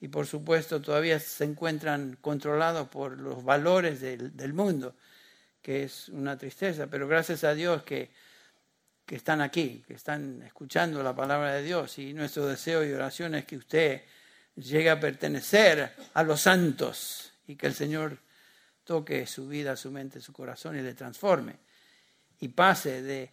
y 0.01 0.09
por 0.09 0.27
supuesto 0.27 0.81
todavía 0.81 1.19
se 1.19 1.45
encuentran 1.45 2.19
controlados 2.21 2.89
por 2.89 3.19
los 3.19 3.45
valores 3.45 4.01
del, 4.01 4.37
del, 4.37 4.53
mundo, 4.53 4.95
que 5.63 5.85
es 5.85 6.09
una 6.09 6.37
tristeza, 6.37 6.87
pero 6.89 7.09
gracias 7.09 7.45
a 7.45 7.55
Dios 7.55 7.83
que, 7.83 8.11
que 9.07 9.17
están 9.17 9.41
aquí, 9.41 9.85
que 9.87 9.95
están 9.95 10.43
escuchando 10.43 11.03
la 11.03 11.15
palabra 11.15 11.55
de 11.55 11.63
Dios 11.63 11.99
y 11.99 12.13
nuestro 12.13 12.47
deseo 12.47 12.85
y 12.85 12.93
oración 12.93 13.35
es 13.35 13.45
que 13.45 13.57
usted 13.57 14.03
llegue 14.57 14.91
a 14.91 15.01
pertenecer 15.01 15.95
a 16.13 16.23
los 16.23 16.41
santos 16.41 17.33
y 17.47 17.57
que 17.57 17.67
el 17.67 17.75
Señor 17.75 18.19
toque 18.85 19.27
su 19.27 19.49
vida, 19.49 19.77
su 19.77 19.91
mente, 19.91 20.21
su 20.21 20.33
corazón 20.33 20.79
y 20.79 20.83
le 20.83 20.95
transforme 20.95 21.57
y 22.41 22.49
pase 22.49 23.03
de, 23.03 23.33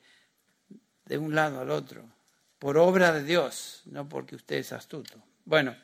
de 1.06 1.18
un 1.18 1.36
lado 1.36 1.60
al 1.60 1.70
otro 1.70 2.06
por 2.62 2.78
obra 2.78 3.12
de 3.12 3.24
Dios, 3.24 3.82
no 3.86 4.08
porque 4.08 4.36
usted 4.36 4.58
es 4.58 4.72
astuto. 4.72 5.16
Bueno, 5.46 5.76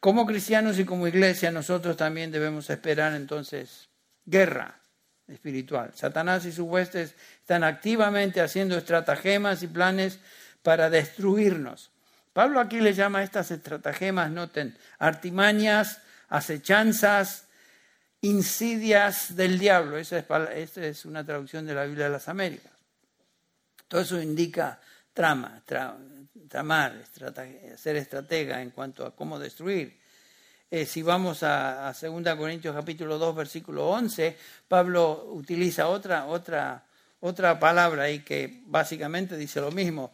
como 0.00 0.26
cristianos 0.26 0.78
y 0.78 0.84
como 0.84 1.08
iglesia 1.08 1.50
nosotros 1.50 1.96
también 1.96 2.30
debemos 2.30 2.70
esperar 2.70 3.14
entonces 3.14 3.88
guerra 4.24 4.80
espiritual. 5.26 5.92
Satanás 5.94 6.44
y 6.44 6.52
sus 6.52 6.66
huestes 6.66 7.14
están 7.40 7.64
activamente 7.64 8.40
haciendo 8.40 8.76
estratagemas 8.76 9.62
y 9.62 9.66
planes 9.66 10.18
para 10.62 10.90
destruirnos. 10.90 11.90
Pablo 12.32 12.60
aquí 12.60 12.80
le 12.80 12.94
llama 12.94 13.18
a 13.18 13.22
estas 13.24 13.50
estratagemas, 13.50 14.30
noten, 14.30 14.76
artimañas, 14.98 16.00
acechanzas, 16.28 17.46
insidias 18.20 19.34
del 19.34 19.58
diablo. 19.58 19.98
Esa 19.98 20.18
es, 20.18 20.26
esa 20.54 20.84
es 20.84 21.04
una 21.04 21.24
traducción 21.24 21.66
de 21.66 21.74
la 21.74 21.84
Biblia 21.84 22.04
de 22.04 22.12
las 22.12 22.28
Américas. 22.28 22.72
Todo 23.88 24.02
eso 24.02 24.20
indica 24.20 24.80
trama, 25.12 25.62
tramar, 26.48 27.04
ser 27.76 27.96
estratega 27.96 28.62
en 28.62 28.70
cuanto 28.70 29.06
a 29.06 29.14
cómo 29.14 29.38
destruir. 29.38 29.98
Eh, 30.70 30.84
si 30.84 31.02
vamos 31.02 31.42
a, 31.42 31.88
a 31.88 31.92
2 31.92 32.36
Corintios 32.36 32.74
capítulo 32.74 33.16
2, 33.16 33.34
versículo 33.34 33.88
11, 33.88 34.36
Pablo 34.68 35.30
utiliza 35.32 35.88
otra, 35.88 36.26
otra, 36.26 36.84
otra 37.20 37.58
palabra 37.58 38.02
ahí 38.02 38.20
que 38.20 38.62
básicamente 38.66 39.36
dice 39.36 39.60
lo 39.60 39.70
mismo. 39.70 40.12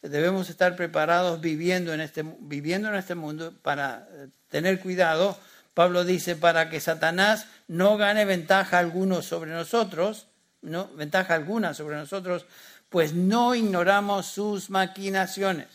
Debemos 0.00 0.48
estar 0.50 0.76
preparados 0.76 1.40
viviendo 1.40 1.92
en 1.92 2.00
este, 2.00 2.22
viviendo 2.22 2.88
en 2.88 2.94
este 2.94 3.16
mundo 3.16 3.52
para 3.62 4.08
eh, 4.12 4.28
tener 4.48 4.78
cuidado. 4.78 5.36
Pablo 5.74 6.04
dice, 6.04 6.36
para 6.36 6.70
que 6.70 6.78
Satanás 6.78 7.46
no 7.66 7.96
gane 7.96 8.24
ventaja 8.24 8.78
alguna 8.78 9.22
sobre 9.22 9.50
nosotros, 9.50 10.28
no, 10.62 10.88
ventaja 10.94 11.34
alguna 11.34 11.74
sobre 11.74 11.96
nosotros, 11.96 12.46
pues 12.88 13.12
no 13.12 13.54
ignoramos 13.54 14.26
sus 14.26 14.70
maquinaciones. 14.70 15.68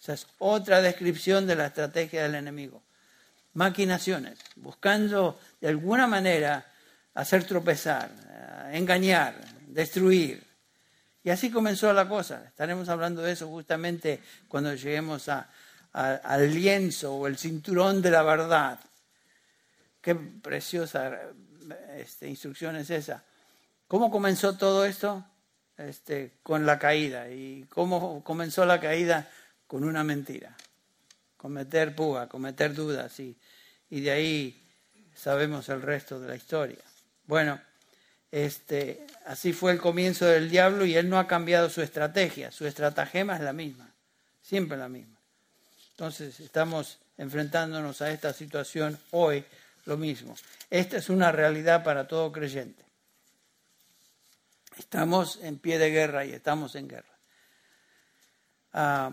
Esa 0.00 0.14
es 0.14 0.26
otra 0.38 0.80
descripción 0.80 1.46
de 1.46 1.56
la 1.56 1.66
estrategia 1.66 2.22
del 2.22 2.34
enemigo. 2.34 2.82
Maquinaciones, 3.54 4.38
buscando 4.56 5.38
de 5.60 5.68
alguna 5.68 6.06
manera 6.06 6.66
hacer 7.14 7.44
tropezar, 7.44 8.10
eh, 8.10 8.78
engañar, 8.78 9.34
destruir. 9.68 10.42
Y 11.24 11.30
así 11.30 11.50
comenzó 11.50 11.92
la 11.92 12.08
cosa. 12.08 12.44
Estaremos 12.46 12.88
hablando 12.88 13.22
de 13.22 13.32
eso 13.32 13.48
justamente 13.48 14.20
cuando 14.48 14.74
lleguemos 14.74 15.28
al 15.28 16.54
lienzo 16.54 17.14
o 17.14 17.26
el 17.26 17.38
cinturón 17.38 18.02
de 18.02 18.10
la 18.10 18.22
verdad. 18.22 18.80
Qué 20.00 20.16
preciosa 20.16 21.12
este, 21.96 22.28
instrucción 22.28 22.74
es 22.76 22.90
esa. 22.90 23.22
¿Cómo 23.86 24.10
comenzó 24.10 24.56
todo 24.56 24.84
esto? 24.84 25.24
Este, 25.78 26.38
con 26.42 26.66
la 26.66 26.78
caída. 26.78 27.30
¿Y 27.30 27.66
cómo 27.68 28.22
comenzó 28.24 28.64
la 28.64 28.80
caída? 28.80 29.30
Con 29.66 29.84
una 29.84 30.04
mentira, 30.04 30.54
cometer 31.36 31.94
púa, 31.94 32.28
cometer 32.28 32.74
dudas 32.74 33.18
y, 33.20 33.36
y 33.88 34.00
de 34.00 34.10
ahí 34.10 34.62
sabemos 35.14 35.68
el 35.68 35.80
resto 35.80 36.20
de 36.20 36.28
la 36.28 36.36
historia. 36.36 36.78
Bueno, 37.26 37.58
este, 38.30 39.06
así 39.26 39.52
fue 39.52 39.72
el 39.72 39.78
comienzo 39.78 40.26
del 40.26 40.50
diablo 40.50 40.84
y 40.86 40.96
él 40.96 41.08
no 41.08 41.18
ha 41.18 41.26
cambiado 41.26 41.68
su 41.68 41.82
estrategia, 41.82 42.50
su 42.50 42.66
estratagema 42.66 43.36
es 43.36 43.42
la 43.42 43.52
misma, 43.52 43.90
siempre 44.42 44.76
la 44.76 44.88
misma. 44.88 45.18
Entonces 45.90 46.40
estamos 46.40 46.98
enfrentándonos 47.18 48.00
a 48.02 48.10
esta 48.10 48.32
situación 48.32 48.98
hoy 49.10 49.44
lo 49.84 49.96
mismo. 49.96 50.34
Esta 50.70 50.96
es 50.96 51.10
una 51.10 51.30
realidad 51.30 51.84
para 51.84 52.08
todo 52.08 52.32
creyente. 52.32 52.82
Estamos 54.78 55.38
en 55.42 55.58
pie 55.58 55.78
de 55.78 55.90
guerra 55.90 56.24
y 56.24 56.32
estamos 56.32 56.74
en 56.76 56.88
guerra. 56.88 57.18
Ah, 58.72 59.12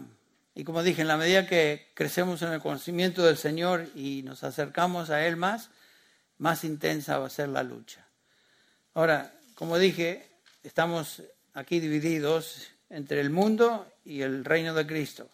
y 0.56 0.64
como 0.64 0.84
dije, 0.84 1.02
en 1.02 1.08
la 1.08 1.18
medida 1.18 1.48
que 1.48 1.92
crecemos 1.94 2.42
en 2.42 2.54
el 2.54 2.62
conocimiento 2.62 3.24
del 3.24 3.38
Señor 3.38 3.88
y 3.96 4.24
nos 4.24 4.44
acercamos 4.44 5.10
a 5.10 5.26
Él 5.26 5.38
más, 5.38 5.70
más 6.38 6.64
intensa 6.64 7.18
va 7.18 7.28
a 7.28 7.30
ser 7.30 7.50
la 7.50 7.64
lucha. 7.64 8.06
Ahora, 8.94 9.34
como 9.56 9.78
dije, 9.78 10.30
estamos 10.64 11.24
aquí 11.54 11.80
divididos 11.80 12.70
entre 12.90 13.22
el 13.22 13.30
mundo 13.30 13.92
y 14.04 14.22
el 14.22 14.44
reino 14.44 14.74
de 14.74 14.88
Cristo. 14.88 15.30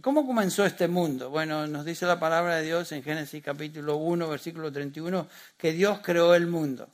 ¿Cómo 0.00 0.26
comenzó 0.26 0.64
este 0.64 0.88
mundo? 0.88 1.28
Bueno, 1.28 1.66
nos 1.66 1.84
dice 1.84 2.06
la 2.06 2.18
palabra 2.18 2.56
de 2.56 2.64
Dios 2.64 2.92
en 2.92 3.02
Génesis 3.02 3.42
capítulo 3.44 3.96
1, 3.96 4.26
versículo 4.26 4.72
31, 4.72 5.28
que 5.58 5.72
Dios 5.72 6.00
creó 6.02 6.34
el 6.34 6.46
mundo, 6.46 6.88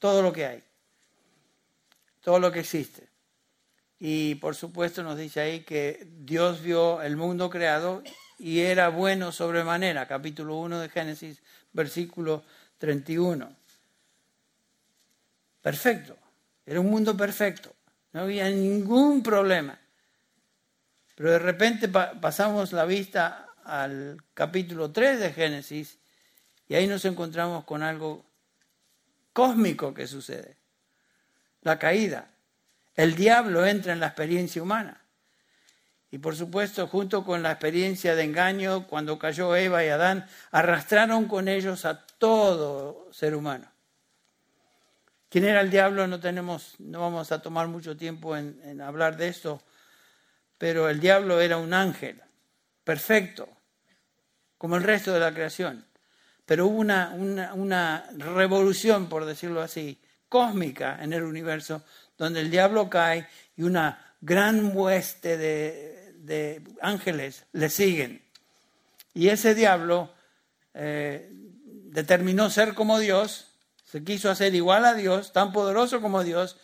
todo 0.00 0.20
lo 0.20 0.32
que 0.32 0.46
hay, 0.46 0.62
todo 2.24 2.40
lo 2.40 2.50
que 2.50 2.60
existe. 2.60 3.06
Y 4.00 4.36
por 4.36 4.56
supuesto 4.56 5.02
nos 5.02 5.16
dice 5.16 5.40
ahí 5.40 5.60
que 5.60 6.08
Dios 6.10 6.62
vio 6.62 7.02
el 7.02 7.16
mundo 7.16 7.48
creado 7.50 8.02
y 8.38 8.60
era 8.60 8.88
bueno 8.88 9.30
sobremanera, 9.30 10.08
capítulo 10.08 10.56
1 10.56 10.80
de 10.80 10.88
Génesis, 10.88 11.42
versículo 11.72 12.42
31. 12.78 13.54
Perfecto, 15.62 16.16
era 16.66 16.80
un 16.80 16.90
mundo 16.90 17.16
perfecto, 17.16 17.72
no 18.12 18.22
había 18.22 18.48
ningún 18.48 19.22
problema. 19.22 19.78
Pero 21.14 21.30
de 21.30 21.38
repente 21.38 21.88
pasamos 21.88 22.72
la 22.72 22.84
vista 22.86 23.50
al 23.64 24.22
capítulo 24.34 24.90
3 24.90 25.20
de 25.20 25.32
Génesis 25.32 25.98
y 26.68 26.74
ahí 26.74 26.86
nos 26.86 27.04
encontramos 27.04 27.64
con 27.64 27.82
algo 27.82 28.24
cósmico 29.32 29.94
que 29.94 30.06
sucede. 30.06 30.63
La 31.64 31.78
caída. 31.78 32.30
El 32.94 33.16
diablo 33.16 33.66
entra 33.66 33.92
en 33.92 34.00
la 34.00 34.06
experiencia 34.06 34.62
humana. 34.62 35.00
Y 36.12 36.18
por 36.18 36.36
supuesto, 36.36 36.86
junto 36.86 37.24
con 37.24 37.42
la 37.42 37.50
experiencia 37.50 38.14
de 38.14 38.22
engaño, 38.22 38.86
cuando 38.86 39.18
cayó 39.18 39.56
Eva 39.56 39.84
y 39.84 39.88
Adán, 39.88 40.28
arrastraron 40.52 41.26
con 41.26 41.48
ellos 41.48 41.84
a 41.84 42.06
todo 42.06 43.12
ser 43.12 43.34
humano. 43.34 43.68
¿Quién 45.28 45.46
era 45.46 45.60
el 45.60 45.70
diablo? 45.70 46.06
No 46.06 46.20
tenemos, 46.20 46.76
no 46.78 47.00
vamos 47.00 47.32
a 47.32 47.42
tomar 47.42 47.66
mucho 47.66 47.96
tiempo 47.96 48.36
en, 48.36 48.80
hablar 48.80 49.16
de 49.16 49.26
esto 49.26 49.60
pero 50.58 50.88
el 50.88 51.00
diablo 51.00 51.40
era 51.40 51.56
un 51.56 51.74
ángel, 51.74 52.22
perfecto, 52.84 53.48
como 54.56 54.76
el 54.76 54.82
resto 54.82 55.12
de 55.12 55.20
la 55.20 55.34
creación. 55.34 55.84
Pero 56.46 56.66
hubo 56.66 56.78
una, 56.78 58.08
revolución, 58.16 59.08
por 59.08 59.24
decirlo 59.24 59.60
así, 59.60 60.00
cósmica 60.28 60.98
en 61.02 61.12
el 61.12 61.22
universo, 61.22 61.82
donde 62.18 62.40
el 62.40 62.50
diablo 62.50 62.88
cae 62.88 63.26
y 63.56 63.62
una 63.62 64.14
gran 64.20 64.76
hueste 64.76 65.36
de, 65.36 66.62
ángeles 66.80 67.44
le 67.52 67.68
siguen. 67.68 68.22
Y 69.12 69.28
ese 69.28 69.54
diablo 69.54 70.12
eh, 70.72 71.30
determinó 71.30 72.50
ser 72.50 72.74
como 72.74 72.98
Dios, 72.98 73.48
se 73.84 74.02
quiso 74.02 74.30
hacer 74.30 74.54
igual 74.54 74.84
a 74.84 74.94
Dios, 74.94 75.32
tan 75.32 75.52
poderoso 75.52 76.00
como 76.00 76.24
Dios, 76.24 76.56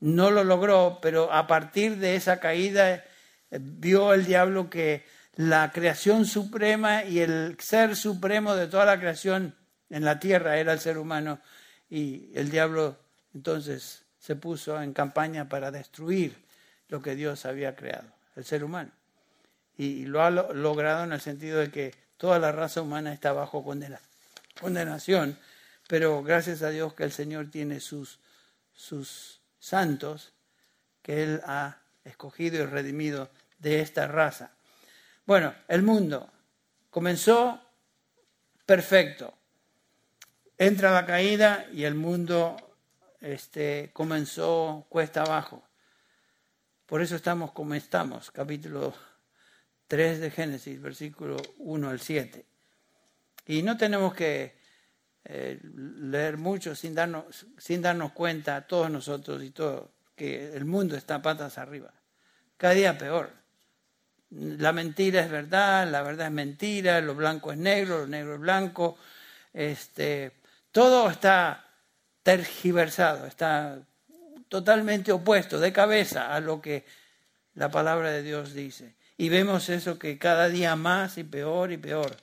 no 0.00 0.30
lo 0.30 0.44
logró, 0.44 0.98
pero 1.02 1.32
a 1.32 1.46
partir 1.46 1.96
de 1.98 2.16
esa 2.16 2.40
caída 2.40 3.04
vio 3.50 4.14
el 4.14 4.24
diablo 4.24 4.70
que 4.70 5.04
la 5.36 5.72
creación 5.72 6.26
suprema 6.26 7.04
y 7.04 7.20
el 7.20 7.56
ser 7.58 7.96
supremo 7.96 8.54
de 8.54 8.68
toda 8.68 8.84
la 8.84 8.98
creación 8.98 9.56
en 9.90 10.04
la 10.04 10.20
tierra 10.20 10.58
era 10.58 10.72
el 10.72 10.80
ser 10.80 10.98
humano 10.98 11.40
y 11.90 12.30
el 12.34 12.50
diablo 12.50 12.96
entonces 13.34 14.02
se 14.18 14.36
puso 14.36 14.80
en 14.80 14.92
campaña 14.92 15.48
para 15.48 15.70
destruir 15.70 16.36
lo 16.88 17.02
que 17.02 17.14
Dios 17.14 17.44
había 17.44 17.76
creado, 17.76 18.08
el 18.36 18.44
ser 18.44 18.64
humano. 18.64 18.90
Y 19.76 20.06
lo 20.06 20.22
ha 20.22 20.30
logrado 20.30 21.04
en 21.04 21.12
el 21.12 21.20
sentido 21.20 21.58
de 21.58 21.70
que 21.70 21.94
toda 22.16 22.38
la 22.38 22.52
raza 22.52 22.80
humana 22.80 23.12
está 23.12 23.32
bajo 23.32 23.64
condenación, 24.60 25.38
pero 25.88 26.22
gracias 26.22 26.62
a 26.62 26.70
Dios 26.70 26.94
que 26.94 27.04
el 27.04 27.12
Señor 27.12 27.50
tiene 27.50 27.80
sus, 27.80 28.20
sus 28.74 29.40
santos 29.58 30.32
que 31.02 31.22
Él 31.22 31.42
ha 31.44 31.78
escogido 32.04 32.62
y 32.62 32.66
redimido 32.66 33.30
de 33.58 33.80
esta 33.80 34.06
raza. 34.06 34.52
Bueno, 35.26 35.54
el 35.68 35.82
mundo 35.82 36.30
comenzó 36.90 37.60
perfecto. 38.66 39.34
Entra 40.56 40.92
la 40.92 41.04
caída 41.04 41.66
y 41.72 41.84
el 41.84 41.94
mundo 41.94 42.56
este, 43.20 43.90
comenzó 43.92 44.86
cuesta 44.88 45.22
abajo. 45.22 45.66
Por 46.86 47.02
eso 47.02 47.16
estamos 47.16 47.52
como 47.52 47.74
estamos, 47.74 48.30
capítulo 48.30 48.94
3 49.88 50.20
de 50.20 50.30
Génesis, 50.30 50.80
versículo 50.80 51.36
1 51.58 51.88
al 51.88 52.00
7. 52.00 52.44
Y 53.46 53.62
no 53.62 53.76
tenemos 53.76 54.14
que 54.14 54.56
eh, 55.24 55.58
leer 55.62 56.36
mucho 56.36 56.74
sin 56.74 56.94
darnos, 56.94 57.46
sin 57.58 57.82
darnos 57.82 58.12
cuenta, 58.12 58.66
todos 58.66 58.90
nosotros 58.90 59.42
y 59.42 59.50
todo, 59.50 59.92
que 60.14 60.54
el 60.54 60.64
mundo 60.64 60.96
está 60.96 61.20
patas 61.20 61.58
arriba. 61.58 61.92
Cada 62.56 62.74
día 62.74 62.96
peor 62.96 63.44
la 64.34 64.72
mentira 64.72 65.20
es 65.20 65.30
verdad, 65.30 65.88
la 65.88 66.02
verdad 66.02 66.26
es 66.26 66.32
mentira, 66.32 67.00
lo 67.00 67.14
blanco 67.14 67.52
es 67.52 67.58
negro, 67.58 67.98
lo 67.98 68.06
negro 68.06 68.34
es 68.34 68.40
blanco. 68.40 68.96
Este, 69.52 70.32
todo 70.74 71.08
está 71.08 71.64
tergiversado, 72.24 73.28
está 73.28 73.78
totalmente 74.48 75.12
opuesto, 75.12 75.60
de 75.60 75.72
cabeza 75.72 76.34
a 76.34 76.40
lo 76.40 76.60
que 76.60 76.84
la 77.54 77.70
palabra 77.70 78.10
de 78.10 78.24
Dios 78.24 78.54
dice. 78.54 78.96
Y 79.16 79.28
vemos 79.28 79.68
eso 79.68 80.00
que 80.00 80.18
cada 80.18 80.48
día 80.48 80.74
más 80.74 81.16
y 81.16 81.22
peor 81.22 81.70
y 81.70 81.76
peor. 81.76 82.16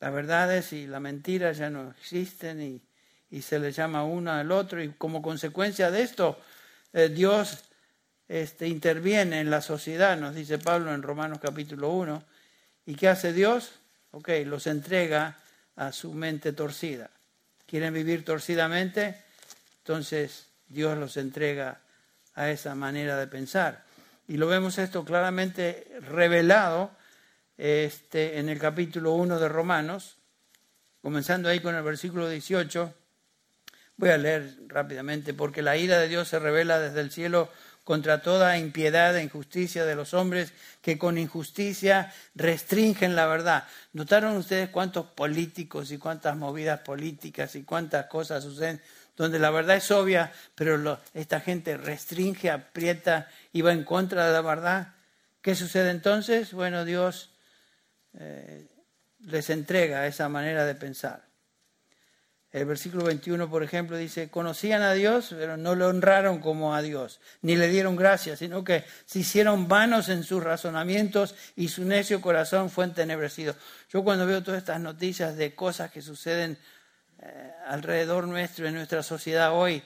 La 0.00 0.10
verdad 0.10 0.52
es 0.52 0.72
y 0.72 0.88
la 0.88 0.98
mentira 0.98 1.52
ya 1.52 1.70
no 1.70 1.90
existen 1.90 2.60
y, 3.30 3.40
se 3.40 3.60
le 3.60 3.70
llama 3.70 4.02
uno 4.02 4.32
al 4.32 4.50
otro 4.50 4.82
y 4.82 4.90
como 4.90 5.22
consecuencia 5.22 5.90
de 5.90 6.02
esto 6.02 6.38
eh, 6.92 7.08
Dios 7.08 7.64
este, 8.28 8.68
interviene 8.68 9.40
en 9.40 9.50
la 9.50 9.60
sociedad, 9.60 10.16
nos 10.16 10.36
dice 10.36 10.58
Pablo 10.58 10.92
en 10.92 11.02
Romanos 11.02 11.38
capítulo 11.40 11.90
1. 11.90 12.24
¿Y 12.86 12.96
qué 12.96 13.08
hace 13.08 13.32
Dios? 13.32 13.74
Ok, 14.10 14.30
los 14.44 14.66
entrega 14.66 15.38
a 15.76 15.92
su 15.92 16.12
mente 16.12 16.52
torcida. 16.52 17.10
¿Quieren 17.66 17.94
vivir 17.94 18.24
torcidamente? 18.24 19.22
Entonces 19.78 20.46
Dios 20.68 20.96
los 20.98 21.16
entrega 21.16 21.80
a 22.34 22.50
esa 22.50 22.74
manera 22.74 23.16
de 23.16 23.26
pensar. 23.26 23.84
Y 24.26 24.36
lo 24.36 24.46
vemos 24.46 24.78
esto 24.78 25.04
claramente 25.04 25.86
revelado 26.00 26.90
este, 27.58 28.38
en 28.38 28.48
el 28.48 28.58
capítulo 28.58 29.12
1 29.12 29.38
de 29.38 29.48
Romanos, 29.48 30.16
comenzando 31.02 31.48
ahí 31.48 31.60
con 31.60 31.74
el 31.74 31.82
versículo 31.82 32.28
18. 32.28 32.94
Voy 33.96 34.08
a 34.08 34.18
leer 34.18 34.56
rápidamente, 34.66 35.34
porque 35.34 35.62
la 35.62 35.76
ira 35.76 35.98
de 35.98 36.08
Dios 36.08 36.28
se 36.28 36.38
revela 36.38 36.80
desde 36.80 37.00
el 37.00 37.12
cielo 37.12 37.50
contra 37.84 38.22
toda 38.22 38.58
impiedad 38.58 39.16
e 39.16 39.22
injusticia 39.22 39.84
de 39.84 39.94
los 39.94 40.14
hombres 40.14 40.52
que 40.80 40.98
con 40.98 41.18
injusticia 41.18 42.12
restringen 42.34 43.14
la 43.14 43.26
verdad. 43.26 43.64
¿Notaron 43.92 44.36
ustedes 44.36 44.70
cuántos 44.70 45.06
políticos 45.06 45.92
y 45.92 45.98
cuántas 45.98 46.36
movidas 46.36 46.80
políticas 46.80 47.54
y 47.54 47.62
cuántas 47.62 48.06
cosas 48.06 48.42
suceden 48.42 48.80
donde 49.16 49.38
la 49.38 49.50
verdad 49.50 49.76
es 49.76 49.90
obvia, 49.92 50.32
pero 50.56 50.98
esta 51.12 51.40
gente 51.40 51.76
restringe, 51.76 52.50
aprieta 52.50 53.28
y 53.52 53.60
va 53.60 53.72
en 53.72 53.84
contra 53.84 54.26
de 54.26 54.32
la 54.32 54.40
verdad? 54.40 54.94
¿Qué 55.40 55.54
sucede 55.54 55.90
entonces? 55.90 56.52
Bueno, 56.52 56.84
Dios 56.84 57.30
eh, 58.18 58.66
les 59.20 59.50
entrega 59.50 60.06
esa 60.06 60.28
manera 60.28 60.64
de 60.64 60.74
pensar. 60.74 61.33
El 62.54 62.66
versículo 62.66 63.04
21, 63.06 63.50
por 63.50 63.64
ejemplo, 63.64 63.96
dice, 63.96 64.30
conocían 64.30 64.80
a 64.82 64.92
Dios, 64.92 65.34
pero 65.36 65.56
no 65.56 65.74
lo 65.74 65.88
honraron 65.88 66.38
como 66.38 66.72
a 66.72 66.82
Dios, 66.82 67.18
ni 67.42 67.56
le 67.56 67.66
dieron 67.66 67.96
gracias, 67.96 68.38
sino 68.38 68.62
que 68.62 68.84
se 69.06 69.18
hicieron 69.18 69.66
vanos 69.66 70.08
en 70.08 70.22
sus 70.22 70.40
razonamientos 70.40 71.34
y 71.56 71.66
su 71.66 71.84
necio 71.84 72.20
corazón 72.20 72.70
fue 72.70 72.84
entenebrecido. 72.84 73.56
Yo 73.90 74.04
cuando 74.04 74.24
veo 74.24 74.44
todas 74.44 74.58
estas 74.58 74.78
noticias 74.78 75.36
de 75.36 75.56
cosas 75.56 75.90
que 75.90 76.00
suceden 76.00 76.56
eh, 77.18 77.52
alrededor 77.66 78.28
nuestro, 78.28 78.68
en 78.68 78.74
nuestra 78.74 79.02
sociedad 79.02 79.52
hoy, 79.52 79.82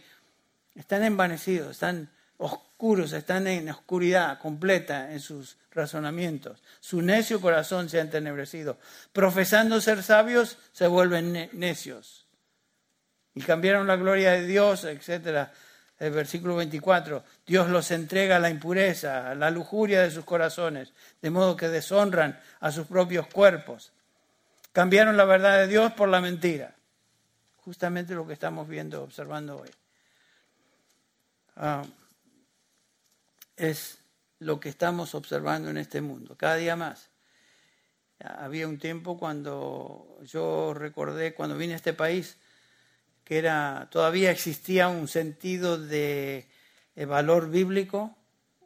están 0.75 1.05
envanecidos, 1.05 1.71
están 1.71 2.11
oscuros, 2.37 3.15
están 3.15 3.47
en 3.47 3.71
oscuridad 3.71 4.39
completa 4.41 5.11
en 5.11 5.21
sus 5.21 5.57
razonamientos. 5.71 6.63
Su 6.81 7.01
necio 7.01 7.41
corazón 7.41 7.89
se 7.89 7.97
ha 7.97 8.03
entenebrecido. 8.03 8.77
Profesando 9.15 9.81
ser 9.81 10.03
sabios, 10.03 10.59
se 10.73 10.87
vuelven 10.87 11.49
necios 11.55 12.28
y 13.39 13.41
cambiaron 13.41 13.87
la 13.87 13.95
gloria 13.95 14.33
de 14.33 14.47
Dios, 14.47 14.83
etc. 14.83 15.49
El 15.97 16.11
versículo 16.11 16.57
24, 16.57 17.23
Dios 17.47 17.69
los 17.69 17.93
entrega 17.93 18.35
a 18.35 18.41
la 18.41 18.51
impureza, 18.51 19.31
a 19.31 19.37
la 19.37 19.49
lujuria 19.49 20.03
de 20.03 20.11
sus 20.11 20.25
corazones, 20.25 20.93
de 21.23 21.31
modo 21.31 21.57
que 21.57 21.69
deshonran 21.69 22.37
a 22.59 22.73
sus 22.73 22.89
propios 22.89 23.29
cuerpos. 23.29 23.93
Cambiaron 24.73 25.17
la 25.17 25.25
verdad 25.25 25.59
de 25.59 25.69
Dios 25.69 25.93
por 25.93 26.09
la 26.09 26.21
mentira. 26.21 26.75
Justamente 27.65 28.13
lo 28.13 28.27
que 28.27 28.33
estamos 28.33 28.67
viendo, 28.67 29.05
observando 29.05 29.61
hoy. 29.61 29.71
Ah, 31.55 31.85
es 33.57 33.99
lo 34.41 34.59
que 34.59 34.69
estamos 34.69 35.15
observando 35.15 35.71
en 35.71 35.77
este 35.77 36.01
mundo, 36.01 36.35
cada 36.37 36.57
día 36.57 36.75
más. 36.75 37.09
Había 38.19 38.67
un 38.67 38.81
tiempo 38.81 39.17
cuando 39.17 40.19
yo 40.25 40.75
recordé, 40.75 41.35
cuando 41.35 41.57
vine 41.57 41.75
a 41.75 41.77
este 41.77 41.93
país, 41.93 42.37
que 43.29 43.37
era, 43.37 43.89
todavía 43.91 44.31
existía 44.31 44.89
un 44.89 45.07
sentido 45.07 45.77
de, 45.77 46.49
de 46.97 47.05
valor 47.05 47.51
bíblico 47.51 48.17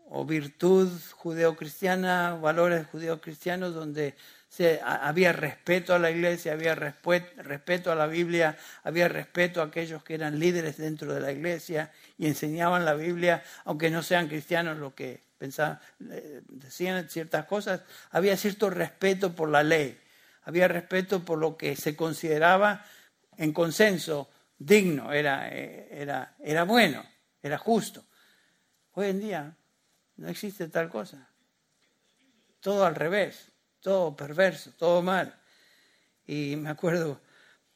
o 0.09 0.25
virtud 0.25 0.89
judeocristiana, 1.11 2.37
valores 2.37 2.87
judeocristianos 2.87 3.75
donde 3.75 4.15
había 4.85 5.33
respeto 5.33 5.97
a 5.97 5.99
la 5.99 6.13
iglesia, 6.13 6.53
había 6.53 6.77
respeto 6.77 7.91
a 7.91 7.97
la 7.97 8.07
Biblia, 8.07 8.57
había 8.85 9.09
respeto 9.09 9.61
a 9.61 9.65
aquellos 9.65 10.05
que 10.05 10.15
eran 10.15 10.39
líderes 10.39 10.77
dentro 10.77 11.13
de 11.13 11.21
la 11.21 11.33
iglesia 11.33 11.91
y 12.17 12.29
enseñaban 12.29 12.85
la 12.85 12.95
Biblia, 12.95 13.43
aunque 13.65 13.91
no 13.91 14.05
sean 14.05 14.29
cristianos 14.29 14.79
lo 14.79 14.95
que 14.95 15.23
pensaban, 15.39 15.81
eh, 16.09 16.43
decían 16.47 17.09
ciertas 17.09 17.47
cosas, 17.47 17.81
había 18.13 18.37
cierto 18.37 18.71
respeto 18.71 19.35
por 19.35 19.49
la 19.49 19.65
ley, 19.65 19.99
había 20.45 20.69
respeto 20.69 21.25
por 21.25 21.39
lo 21.39 21.57
que 21.57 21.75
se 21.75 21.97
consideraba 21.97 22.87
en 23.39 23.53
consenso 23.53 24.29
digno, 24.67 25.13
era, 25.13 25.49
eh, 25.49 25.89
era, 25.91 26.37
era 26.41 26.65
bueno, 26.65 27.05
era 27.43 27.59
justo. 27.59 28.05
Hoy 28.93 29.09
en 29.09 29.21
día 29.21 29.57
no 30.17 30.29
existe 30.29 30.69
tal 30.69 30.89
cosa. 30.89 31.29
Todo 32.61 32.85
al 32.85 32.95
revés 32.95 33.53
todo 33.83 34.17
perverso, 34.17 34.71
todo 34.79 35.03
mal. 35.03 35.35
Y 36.27 36.57
me 36.57 36.71
acuerdo 36.71 37.21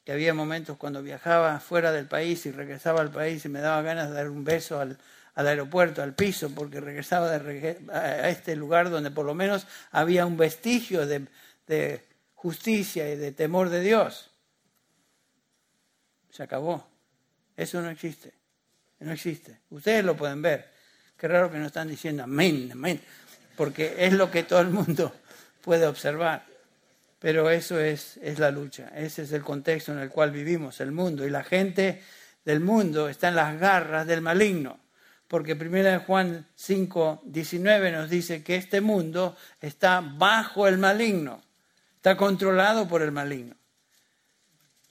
que 0.05 0.13
había 0.13 0.33
momentos 0.33 0.79
cuando 0.79 1.03
viajaba 1.03 1.59
fuera 1.61 1.93
del 1.93 2.07
país 2.07 2.47
y 2.47 2.53
regresaba 2.53 3.01
al 3.01 3.11
país 3.11 3.45
y 3.45 3.49
me 3.49 3.61
daba 3.61 3.83
ganas 3.83 4.09
de 4.09 4.15
dar 4.15 4.31
un 4.31 4.45
beso 4.45 4.81
al, 4.81 4.97
aeropuerto, 5.35 6.03
al 6.03 6.15
piso, 6.15 6.51
porque 6.55 6.81
regresaba 6.81 7.31
a 7.33 8.29
este 8.31 8.57
lugar 8.57 8.89
donde 8.89 9.11
por 9.11 9.27
lo 9.27 9.35
menos 9.35 9.67
había 9.91 10.25
un 10.25 10.37
vestigio 10.39 11.07
de, 11.07 11.27
de 11.67 12.07
justicia 12.35 13.13
y 13.13 13.17
de 13.17 13.33
temor 13.33 13.69
de 13.69 13.81
Dios. 13.81 14.31
Se 16.37 16.43
acabó. 16.43 16.87
Eso 17.57 17.81
no 17.81 17.89
existe. 17.89 18.35
No 19.01 19.11
existe. 19.11 19.59
Ustedes 19.71 20.05
lo 20.05 20.15
pueden 20.15 20.43
ver. 20.43 20.69
Qué 21.17 21.29
raro 21.29 21.51
que 21.51 21.57
no 21.57 21.65
están 21.65 21.89
diciendo 21.89 22.25
amén, 22.25 22.69
amén, 22.73 23.01
porque 23.57 23.95
es 24.01 24.13
lo 24.13 24.31
que 24.31 24.43
todo 24.43 24.61
el 24.61 24.69
mundo 24.69 25.15
puede 25.63 25.87
observar. 25.87 26.45
Pero 27.19 27.49
eso 27.49 27.81
es, 27.81 28.19
es 28.19 28.39
la 28.39 28.51
lucha, 28.51 28.93
ese 28.95 29.23
es 29.23 29.33
el 29.33 29.43
contexto 29.43 29.93
en 29.93 29.99
el 30.01 30.11
cual 30.11 30.31
vivimos, 30.31 30.79
el 30.83 30.93
mundo. 30.93 31.27
Y 31.27 31.31
la 31.31 31.43
gente 31.43 32.03
del 32.45 32.61
mundo 32.61 33.09
está 33.09 33.29
en 33.29 33.37
las 33.37 33.59
garras 33.59 34.07
del 34.07 34.21
maligno. 34.21 34.79
Porque 35.29 35.55
1 35.55 36.01
Juan 36.01 36.47
5, 36.55 37.23
19 37.25 37.93
nos 37.93 38.11
dice 38.11 38.45
que 38.45 38.57
este 38.57 38.83
mundo 38.83 39.39
está 39.59 40.03
bajo 40.03 40.69
el 40.69 40.77
maligno, 40.77 41.43
está 41.95 42.15
controlado 42.15 42.87
por 42.87 43.01
el 43.01 43.11
maligno. 43.11 43.57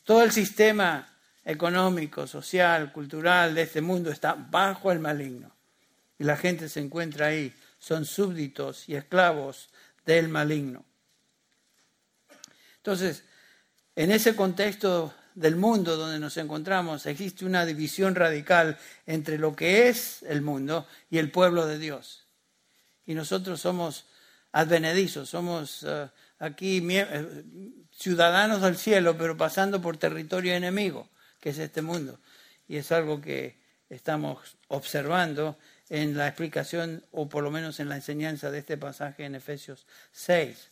Todo 0.03 0.23
el 0.23 0.31
sistema 0.31 1.14
económico, 1.45 2.25
social, 2.25 2.91
cultural 2.91 3.53
de 3.53 3.62
este 3.62 3.81
mundo 3.81 4.10
está 4.10 4.34
bajo 4.34 4.91
el 4.91 4.99
maligno. 4.99 5.55
Y 6.17 6.23
la 6.23 6.36
gente 6.36 6.67
se 6.67 6.79
encuentra 6.79 7.27
ahí, 7.27 7.53
son 7.77 8.05
súbditos 8.05 8.89
y 8.89 8.95
esclavos 8.95 9.69
del 10.05 10.27
maligno. 10.27 10.84
Entonces, 12.77 13.23
en 13.95 14.12
ese 14.12 14.36
contexto 14.36 15.13
del 15.36 15.55
mundo 15.55 15.97
donde 15.97 16.19
nos 16.19 16.38
encontramos, 16.38 17.05
existe 17.05 17.45
una 17.45 17.65
división 17.65 18.15
radical 18.15 18.77
entre 19.05 19.38
lo 19.38 19.55
que 19.55 19.89
es 19.89 20.23
el 20.23 20.41
mundo 20.41 20.88
y 21.10 21.17
el 21.17 21.29
pueblo 21.29 21.67
de 21.67 21.77
Dios. 21.77 22.25
Y 23.05 23.13
nosotros 23.13 23.62
somos 23.62 24.05
advenedizos, 24.51 25.29
somos 25.29 25.84
eh, 25.88 26.10
aquí 26.39 26.81
eh, 26.89 27.43
ciudadanos 27.91 28.62
del 28.62 28.77
cielo, 28.77 29.17
pero 29.17 29.36
pasando 29.36 29.81
por 29.81 29.97
territorio 29.97 30.53
enemigo, 30.53 31.10
que 31.45 31.51
es 31.51 31.60
este 31.60 31.84
mundo. 31.84 32.19
Y 32.67 32.77
es 32.77 32.91
algo 32.91 33.21
que 33.21 33.55
estamos 33.88 34.58
observando 34.67 35.60
en 35.89 36.17
la 36.17 36.27
explicación 36.27 37.05
o 37.12 37.29
por 37.29 37.43
lo 37.43 37.51
menos 37.51 37.79
en 37.79 37.88
la 37.88 37.97
enseñanza 37.97 38.49
de 38.49 38.58
este 38.58 38.77
pasaje 38.77 39.25
en 39.25 39.36
Efesios 39.36 39.86
6. 40.12 40.71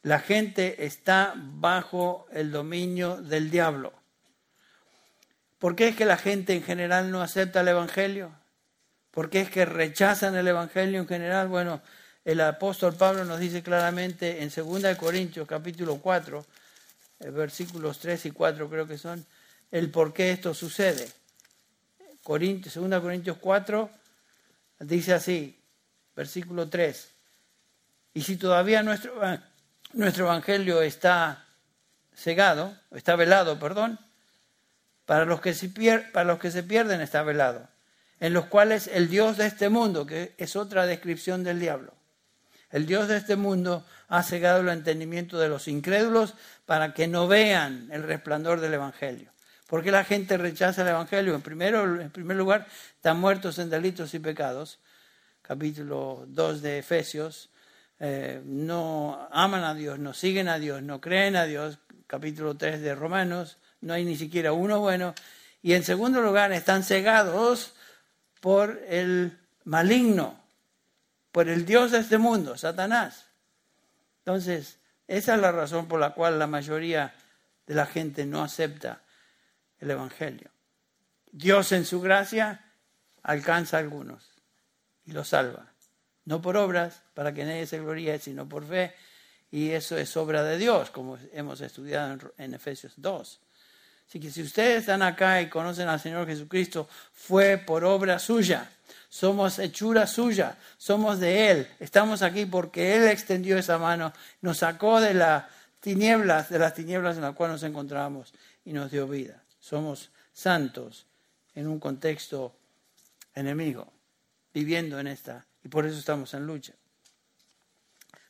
La 0.00 0.20
gente 0.20 0.86
está 0.86 1.34
bajo 1.36 2.26
el 2.32 2.50
dominio 2.50 3.18
del 3.18 3.50
diablo. 3.50 3.92
¿Por 5.58 5.76
qué 5.76 5.88
es 5.88 5.96
que 5.96 6.06
la 6.06 6.16
gente 6.16 6.54
en 6.54 6.62
general 6.62 7.10
no 7.10 7.20
acepta 7.20 7.60
el 7.60 7.68
Evangelio? 7.68 8.34
¿Por 9.10 9.28
qué 9.28 9.42
es 9.42 9.50
que 9.50 9.66
rechazan 9.66 10.34
el 10.34 10.48
Evangelio 10.48 10.98
en 10.98 11.06
general? 11.06 11.48
Bueno, 11.48 11.82
el 12.24 12.40
apóstol 12.40 12.94
Pablo 12.94 13.26
nos 13.26 13.38
dice 13.38 13.62
claramente 13.62 14.42
en 14.42 14.48
2 14.48 14.96
Corintios 14.96 15.46
capítulo 15.46 15.98
4, 15.98 16.46
eh, 17.20 17.28
versículos 17.28 17.98
3 17.98 18.24
y 18.24 18.30
4 18.30 18.70
creo 18.70 18.86
que 18.86 18.96
son, 18.96 19.26
el 19.70 19.90
por 19.90 20.12
qué 20.12 20.30
esto 20.30 20.54
sucede. 20.54 21.10
2 22.24 23.00
Corintios 23.00 23.36
4, 23.38 23.90
Dice 24.80 25.14
así, 25.14 25.58
versículo 26.16 26.68
3. 26.68 27.10
Y 28.14 28.22
si 28.22 28.36
todavía 28.36 28.82
nuestro, 28.82 29.14
nuestro 29.92 30.26
evangelio 30.26 30.82
está 30.82 31.46
cegado, 32.14 32.76
está 32.92 33.16
velado, 33.16 33.58
perdón, 33.58 33.98
para 35.06 35.24
los, 35.24 35.40
que 35.40 35.54
se 35.54 35.68
para 36.12 36.24
los 36.24 36.38
que 36.38 36.50
se 36.50 36.62
pierden 36.62 37.00
está 37.00 37.22
velado, 37.22 37.68
en 38.20 38.32
los 38.32 38.46
cuales 38.46 38.88
el 38.88 39.08
Dios 39.08 39.36
de 39.36 39.46
este 39.46 39.68
mundo, 39.68 40.06
que 40.06 40.34
es 40.38 40.56
otra 40.56 40.86
descripción 40.86 41.44
del 41.44 41.60
diablo, 41.60 41.94
el 42.70 42.86
Dios 42.86 43.08
de 43.08 43.16
este 43.16 43.36
mundo 43.36 43.86
ha 44.08 44.22
cegado 44.22 44.60
el 44.60 44.68
entendimiento 44.68 45.38
de 45.38 45.48
los 45.48 45.68
incrédulos 45.68 46.34
para 46.66 46.94
que 46.94 47.06
no 47.06 47.28
vean 47.28 47.88
el 47.92 48.02
resplandor 48.02 48.60
del 48.60 48.74
Evangelio. 48.74 49.33
¿Por 49.66 49.82
qué 49.82 49.90
la 49.90 50.04
gente 50.04 50.36
rechaza 50.36 50.82
el 50.82 50.88
Evangelio? 50.88 51.34
En, 51.34 51.40
primer 51.42 52.36
lugar, 52.36 52.66
están 52.96 53.18
muertos 53.18 53.58
en 53.58 53.70
delitos 53.70 54.12
y 54.12 54.18
pecados. 54.18 54.78
Capítulo 55.40 56.24
2 56.28 56.60
de 56.60 56.78
Efesios. 56.78 57.50
Eh, 57.98 58.42
no 58.44 59.26
aman 59.32 59.64
a 59.64 59.74
Dios, 59.74 59.98
no 59.98 60.12
siguen 60.12 60.48
a 60.48 60.58
Dios, 60.58 60.82
no 60.82 61.00
creen 61.00 61.36
a 61.36 61.44
Dios. 61.46 61.78
Capítulo 62.06 62.56
3 62.56 62.82
de 62.82 62.94
Romanos. 62.94 63.56
No 63.80 63.94
hay 63.94 64.04
ni 64.04 64.16
siquiera 64.16 64.52
uno 64.52 64.80
bueno. 64.80 65.14
Y 65.62 65.72
en 65.72 65.82
segundo 65.82 66.20
lugar, 66.20 66.52
están 66.52 66.82
cegados 66.84 67.74
por 68.40 68.82
el 68.86 69.38
maligno, 69.64 70.38
por 71.32 71.48
el 71.48 71.64
Dios 71.64 71.90
de 71.92 72.00
este 72.00 72.18
mundo, 72.18 72.58
Satanás. 72.58 73.28
Entonces, 74.18 74.78
esa 75.08 75.36
es 75.36 75.40
la 75.40 75.52
razón 75.52 75.88
por 75.88 76.00
la 76.00 76.10
cual 76.10 76.38
la 76.38 76.46
mayoría 76.46 77.14
de 77.66 77.74
la 77.74 77.86
gente 77.86 78.26
no 78.26 78.42
acepta 78.42 79.03
el 79.80 79.90
Evangelio. 79.90 80.50
Dios 81.30 81.72
en 81.72 81.84
su 81.84 82.00
gracia 82.00 82.64
alcanza 83.24 83.76
a 83.76 83.80
algunos 83.80 84.30
y 85.04 85.12
los 85.12 85.28
salva. 85.28 85.66
No 86.24 86.40
por 86.40 86.56
obras, 86.56 87.02
para 87.12 87.34
que 87.34 87.44
nadie 87.44 87.66
se 87.66 87.80
gloríe, 87.80 88.18
sino 88.18 88.48
por 88.48 88.64
fe. 88.64 88.94
Y 89.50 89.70
eso 89.70 89.96
es 89.98 90.16
obra 90.16 90.42
de 90.42 90.58
Dios, 90.58 90.90
como 90.90 91.18
hemos 91.32 91.60
estudiado 91.60 92.32
en 92.38 92.54
Efesios 92.54 92.94
2. 92.96 93.40
Así 94.08 94.20
que 94.20 94.30
si 94.30 94.42
ustedes 94.42 94.80
están 94.80 95.02
acá 95.02 95.42
y 95.42 95.48
conocen 95.48 95.88
al 95.88 96.00
Señor 96.00 96.26
Jesucristo, 96.26 96.88
fue 97.12 97.58
por 97.58 97.84
obra 97.84 98.18
suya. 98.18 98.70
Somos 99.08 99.58
hechura 99.58 100.06
suya, 100.06 100.56
somos 100.76 101.20
de 101.20 101.50
Él. 101.50 101.68
Estamos 101.78 102.22
aquí 102.22 102.46
porque 102.46 102.96
Él 102.96 103.08
extendió 103.08 103.58
esa 103.58 103.78
mano, 103.78 104.12
nos 104.40 104.58
sacó 104.58 105.00
de 105.00 105.14
las 105.14 105.44
tinieblas, 105.80 106.48
de 106.48 106.58
las 106.58 106.74
tinieblas 106.74 107.16
en 107.16 107.22
las 107.22 107.34
cuales 107.34 107.54
nos 107.54 107.62
encontramos 107.64 108.32
y 108.64 108.72
nos 108.72 108.90
dio 108.90 109.06
vida 109.06 109.43
somos 109.64 110.10
santos 110.34 111.06
en 111.54 111.68
un 111.68 111.80
contexto 111.80 112.54
enemigo, 113.34 113.90
viviendo 114.52 115.00
en 115.00 115.06
esta, 115.06 115.46
y 115.64 115.68
por 115.68 115.86
eso 115.86 115.98
estamos 115.98 116.34
en 116.34 116.46
lucha. 116.46 116.74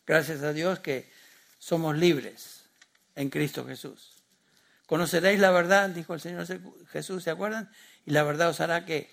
Gracias 0.07 0.43
a 0.43 0.53
Dios 0.53 0.79
que 0.79 1.11
somos 1.59 1.97
libres 1.97 2.67
en 3.17 3.31
Cristo 3.31 3.67
Jesús. 3.67 4.13
Conoceréis 4.87 5.41
la 5.41 5.51
verdad, 5.51 5.91
dijo 5.91 6.15
el 6.15 6.21
Señor 6.21 6.47
Jesús, 6.87 7.25
¿se 7.25 7.31
acuerdan? 7.31 7.69
Y 8.07 8.13
la 8.13 8.23
verdad 8.23 8.51
os 8.51 8.61
hará 8.61 8.85
que 8.85 9.11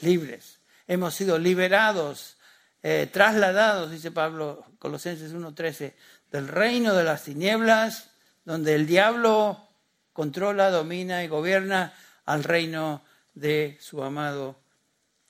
libres. 0.00 0.58
Hemos 0.88 1.14
sido 1.14 1.38
liberados, 1.38 2.36
eh, 2.82 3.08
trasladados, 3.12 3.92
dice 3.92 4.10
Pablo, 4.10 4.66
Colosenses 4.80 5.32
1.13, 5.32 5.94
del 6.32 6.48
reino 6.48 6.94
de 6.94 7.04
las 7.04 7.22
tinieblas, 7.22 8.10
donde 8.44 8.74
el 8.74 8.88
diablo 8.88 9.68
controla, 10.14 10.70
domina 10.70 11.22
y 11.22 11.28
gobierna 11.28 11.92
al 12.24 12.42
reino 12.44 13.04
de 13.34 13.76
su 13.80 14.02
amado 14.02 14.58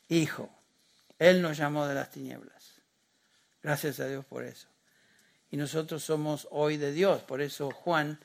Hijo. 0.08 0.54
Él 1.18 1.42
nos 1.42 1.56
llamó 1.56 1.86
de 1.86 1.94
las 1.94 2.10
tinieblas. 2.10 2.74
Gracias 3.62 3.98
a 3.98 4.06
Dios 4.06 4.24
por 4.24 4.44
eso. 4.44 4.68
Y 5.50 5.56
nosotros 5.56 6.04
somos 6.04 6.46
hoy 6.50 6.76
de 6.76 6.92
Dios. 6.92 7.22
Por 7.22 7.40
eso 7.40 7.70
Juan, 7.70 8.20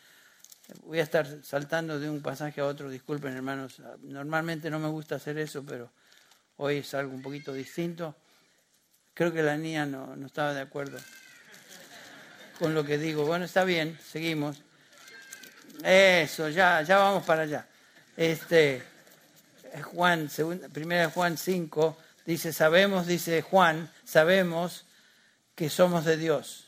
voy 0.83 0.99
a 0.99 1.03
estar 1.03 1.43
saltando 1.43 1.99
de 1.99 2.09
un 2.09 2.21
pasaje 2.21 2.59
a 2.59 2.65
otro, 2.65 2.89
disculpen 2.89 3.33
hermanos, 3.35 3.81
normalmente 4.01 4.69
no 4.69 4.79
me 4.79 4.89
gusta 4.89 5.15
hacer 5.15 5.37
eso, 5.37 5.63
pero 5.65 5.91
hoy 6.57 6.77
es 6.77 6.93
algo 6.93 7.13
un 7.13 7.21
poquito 7.21 7.53
distinto. 7.53 8.15
Creo 9.13 9.31
que 9.31 9.41
la 9.41 9.57
niña 9.57 9.85
no, 9.85 10.15
no 10.15 10.27
estaba 10.27 10.53
de 10.53 10.61
acuerdo. 10.61 10.97
con 12.59 12.73
lo 12.73 12.83
que 12.83 12.97
digo. 12.97 13.25
Bueno, 13.25 13.45
está 13.45 13.63
bien, 13.63 13.97
seguimos. 14.05 14.61
Eso, 15.83 16.49
ya, 16.49 16.81
ya 16.81 16.97
vamos 16.97 17.23
para 17.25 17.43
allá. 17.43 17.65
Este, 18.17 18.83
Juan, 19.83 20.29
primera 20.73 21.09
Juan 21.09 21.37
5, 21.37 21.97
dice, 22.25 22.51
sabemos, 22.51 23.07
dice 23.07 23.41
Juan, 23.41 23.89
sabemos 24.03 24.85
que 25.55 25.69
somos 25.69 26.05
de 26.05 26.17
Dios. 26.17 26.65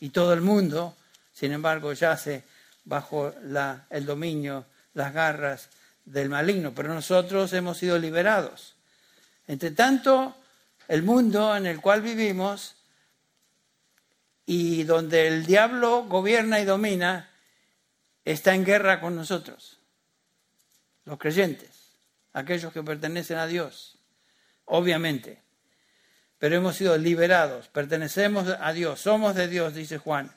Y 0.00 0.10
todo 0.10 0.32
el 0.34 0.42
mundo, 0.42 0.94
sin 1.32 1.52
embargo, 1.52 1.92
yace 1.92 2.44
bajo 2.84 3.32
la, 3.44 3.86
el 3.90 4.04
dominio, 4.04 4.66
las 4.94 5.12
garras 5.12 5.68
del 6.04 6.28
maligno, 6.28 6.72
pero 6.74 6.92
nosotros 6.92 7.52
hemos 7.52 7.78
sido 7.78 7.98
liberados. 7.98 8.74
Entre 9.46 9.70
tanto, 9.70 10.36
el 10.88 11.02
mundo 11.02 11.56
en 11.56 11.66
el 11.66 11.80
cual 11.80 12.02
vivimos 12.02 12.76
y 14.46 14.84
donde 14.84 15.26
el 15.26 15.46
diablo 15.46 16.04
gobierna 16.04 16.60
y 16.60 16.64
domina, 16.64 17.28
está 18.26 18.54
en 18.54 18.64
guerra 18.64 19.00
con 19.00 19.16
nosotros, 19.16 19.78
los 21.04 21.18
creyentes, 21.18 21.96
aquellos 22.32 22.72
que 22.72 22.82
pertenecen 22.82 23.38
a 23.38 23.46
Dios, 23.46 23.98
obviamente. 24.66 25.42
Pero 26.38 26.56
hemos 26.56 26.76
sido 26.76 26.98
liberados, 26.98 27.68
pertenecemos 27.68 28.48
a 28.60 28.72
Dios, 28.74 29.00
somos 29.00 29.34
de 29.34 29.48
Dios, 29.48 29.74
dice 29.74 29.96
Juan. 29.96 30.30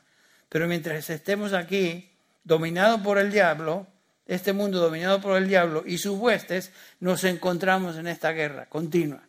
Pero 0.48 0.68
mientras 0.68 1.10
estemos 1.10 1.52
aquí, 1.54 2.10
dominados 2.44 3.02
por 3.02 3.18
el 3.18 3.32
diablo, 3.32 3.88
este 4.26 4.54
mundo 4.54 4.80
dominado 4.80 5.20
por 5.20 5.36
el 5.36 5.48
diablo 5.48 5.84
y 5.86 5.98
sus 5.98 6.18
huestes, 6.18 6.72
nos 7.00 7.24
encontramos 7.24 7.98
en 7.98 8.08
esta 8.08 8.32
guerra 8.32 8.68
continua. 8.68 9.24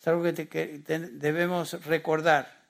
Es 0.00 0.06
algo 0.06 0.22
que, 0.22 0.82
debemos 1.12 1.84
recordar. 1.84 2.61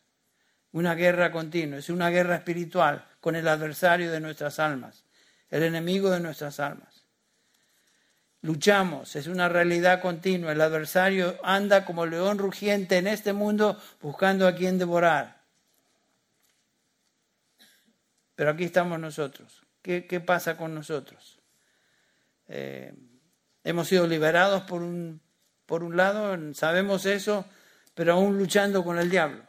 Una 0.73 0.95
guerra 0.95 1.31
continua, 1.31 1.79
es 1.79 1.91
una 1.91 2.09
guerra 2.09 2.37
espiritual 2.37 3.07
con 3.20 3.37
el 3.37 3.47
adversario 3.47 4.11
de 4.11 4.20
nuestras 4.20 4.59
almas, 4.59 5.05
el 5.51 5.62
enemigo 5.62 6.11
de 6.11 6.20
nuestras 6.20 6.61
almas. 6.61 7.03
Luchamos, 8.43 9.14
es 9.14 9.29
una 9.29 9.49
realidad 9.49 10.01
continua. 10.03 10.51
El 10.51 10.61
adversario 10.61 11.39
anda 11.45 11.85
como 11.85 12.07
león 12.07 12.39
rugiente 12.39 12.99
en 12.99 13.07
este 13.07 13.33
mundo 13.33 13.81
buscando 14.01 14.49
a 14.49 14.55
quien 14.57 14.79
devorar. 14.79 15.43
Pero 18.35 18.51
aquí 18.51 18.64
estamos 18.64 18.99
nosotros, 18.99 19.62
¿Qué, 19.81 20.23
pasa 20.25 20.57
con 20.57 20.75
nosotros? 20.75 21.39
Eh, 22.49 22.93
hemos 23.62 23.87
sido 23.87 24.07
liberados 24.09 24.62
por 24.62 24.83
un, 24.83 25.20
por 25.66 25.85
un 25.85 25.97
lado, 25.97 26.37
sabemos 26.55 27.07
eso, 27.07 27.45
pero 27.95 28.14
aún 28.14 28.39
luchando 28.39 28.83
con 28.83 28.99
el 28.99 29.11
diablo. 29.11 29.45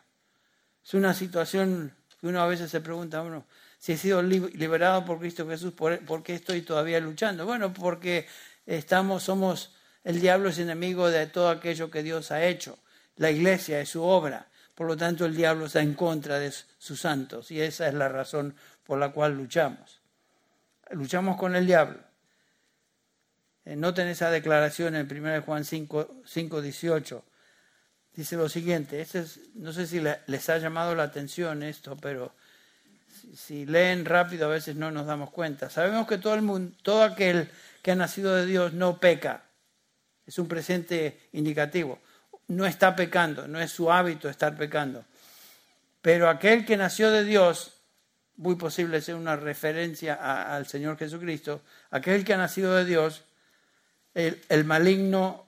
Es 0.86 0.94
una 0.94 1.14
situación 1.14 1.94
que 2.20 2.28
uno 2.28 2.42
a 2.42 2.48
veces 2.48 2.72
se 2.72 2.82
pregunta, 2.82 3.22
uno, 3.22 3.46
si 3.80 3.94
he 3.94 3.98
sido 3.98 4.22
liberado 4.22 5.06
por 5.06 5.20
Cristo 5.20 5.48
Jesús, 5.48 5.74
¿por, 5.74 6.24
qué 6.24 6.36
estoy 6.36 6.62
todavía 6.62 7.00
luchando? 7.00 7.46
Bueno, 7.46 7.74
porque 7.74 8.28
estamos, 8.66 9.24
somos, 9.24 9.76
el 10.04 10.22
diablo 10.22 10.50
es 10.50 10.60
enemigo 10.60 11.10
de 11.10 11.28
todo 11.28 11.50
aquello 11.50 11.92
que 11.92 12.04
Dios 12.04 12.32
ha 12.32 12.46
hecho. 12.46 12.78
La 13.18 13.32
iglesia 13.32 13.80
es 13.82 13.90
su 13.90 14.04
obra. 14.04 14.48
Por 14.76 14.88
lo 14.88 14.98
tanto, 14.98 15.26
el 15.26 15.36
diablo 15.36 15.66
está 15.66 15.82
en 15.82 15.94
contra 15.94 16.40
de 16.40 16.52
sus 16.78 17.00
santos 17.00 17.52
y 17.52 17.62
esa 17.62 17.88
es 17.88 17.94
la 17.94 18.10
razón 18.10 18.56
por 18.84 18.98
la 18.98 19.12
cual 19.12 19.36
luchamos 19.36 20.04
luchamos 20.94 21.38
con 21.38 21.56
el 21.56 21.66
diablo. 21.66 22.00
Eh, 23.66 23.76
noten 23.76 24.08
esa 24.08 24.30
declaración 24.30 24.96
en 24.96 25.08
1 25.10 25.42
Juan 25.44 25.64
5, 25.64 26.22
5 26.26 26.62
18. 26.62 27.24
Dice 28.16 28.36
lo 28.36 28.48
siguiente, 28.48 29.02
este 29.02 29.26
no 29.56 29.74
sé 29.74 29.88
si 29.88 30.00
les 30.00 30.50
ha 30.50 30.58
llamado 30.60 30.94
la 30.94 31.04
atención 31.04 31.64
esto, 31.64 31.98
pero 31.98 32.34
si, 33.36 33.66
leen 33.66 34.06
rápido 34.06 34.46
a 34.46 34.50
veces 34.50 34.76
no 34.76 34.92
nos 34.92 35.08
damos 35.08 35.32
cuenta. 35.32 35.70
Sabemos 35.70 36.08
que 36.08 36.20
todo 36.20 36.36
el 36.36 36.44
mundo, 36.44 36.76
todo 36.84 37.04
aquel 37.04 37.50
que 37.82 37.92
ha 37.92 37.96
nacido 37.96 38.36
de 38.36 38.46
Dios 38.46 38.74
no 38.74 39.00
peca. 39.00 39.44
Es 40.28 40.38
un 40.38 40.48
presente 40.48 41.20
indicativo. 41.34 42.00
No 42.48 42.66
está 42.66 42.96
pecando, 42.96 43.48
no 43.48 43.60
es 43.60 43.72
su 43.72 43.92
hábito 43.92 44.30
estar 44.30 44.56
pecando. 44.56 45.04
Pero 46.02 46.30
aquel 46.30 46.66
que 46.66 46.78
nació 46.78 47.10
de 47.12 47.24
Dios 47.24 47.74
muy 48.36 48.56
posible 48.56 49.02
sea 49.02 49.16
una 49.16 49.36
referencia 49.36 50.16
al 50.54 50.68
Señor 50.68 50.98
Jesucristo, 50.98 51.62
aquel 51.92 52.26
que 52.26 52.34
ha 52.34 52.38
nacido 52.38 52.76
de 52.76 52.86
Dios, 52.86 53.24
el, 54.14 54.66
maligno, 54.66 55.48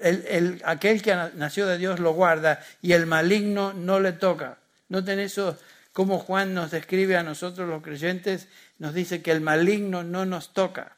el, 0.00 0.60
aquel 0.64 1.02
que 1.02 1.14
nació 1.34 1.66
de 1.66 1.78
Dios 1.78 2.00
lo 2.00 2.12
guarda 2.12 2.64
y 2.82 2.92
el 2.92 3.06
maligno 3.06 3.72
no 3.72 4.00
le 4.00 4.12
toca. 4.12 4.58
Noten 4.88 5.18
eso, 5.18 5.58
como 5.92 6.18
Juan 6.18 6.54
nos 6.54 6.70
describe 6.70 7.16
a 7.16 7.22
nosotros 7.22 7.68
los 7.68 7.82
creyentes, 7.82 8.48
nos 8.78 8.94
dice 8.94 9.22
que 9.22 9.32
el 9.32 9.40
maligno 9.40 10.02
no 10.04 10.26
nos 10.26 10.52
toca. 10.52 10.96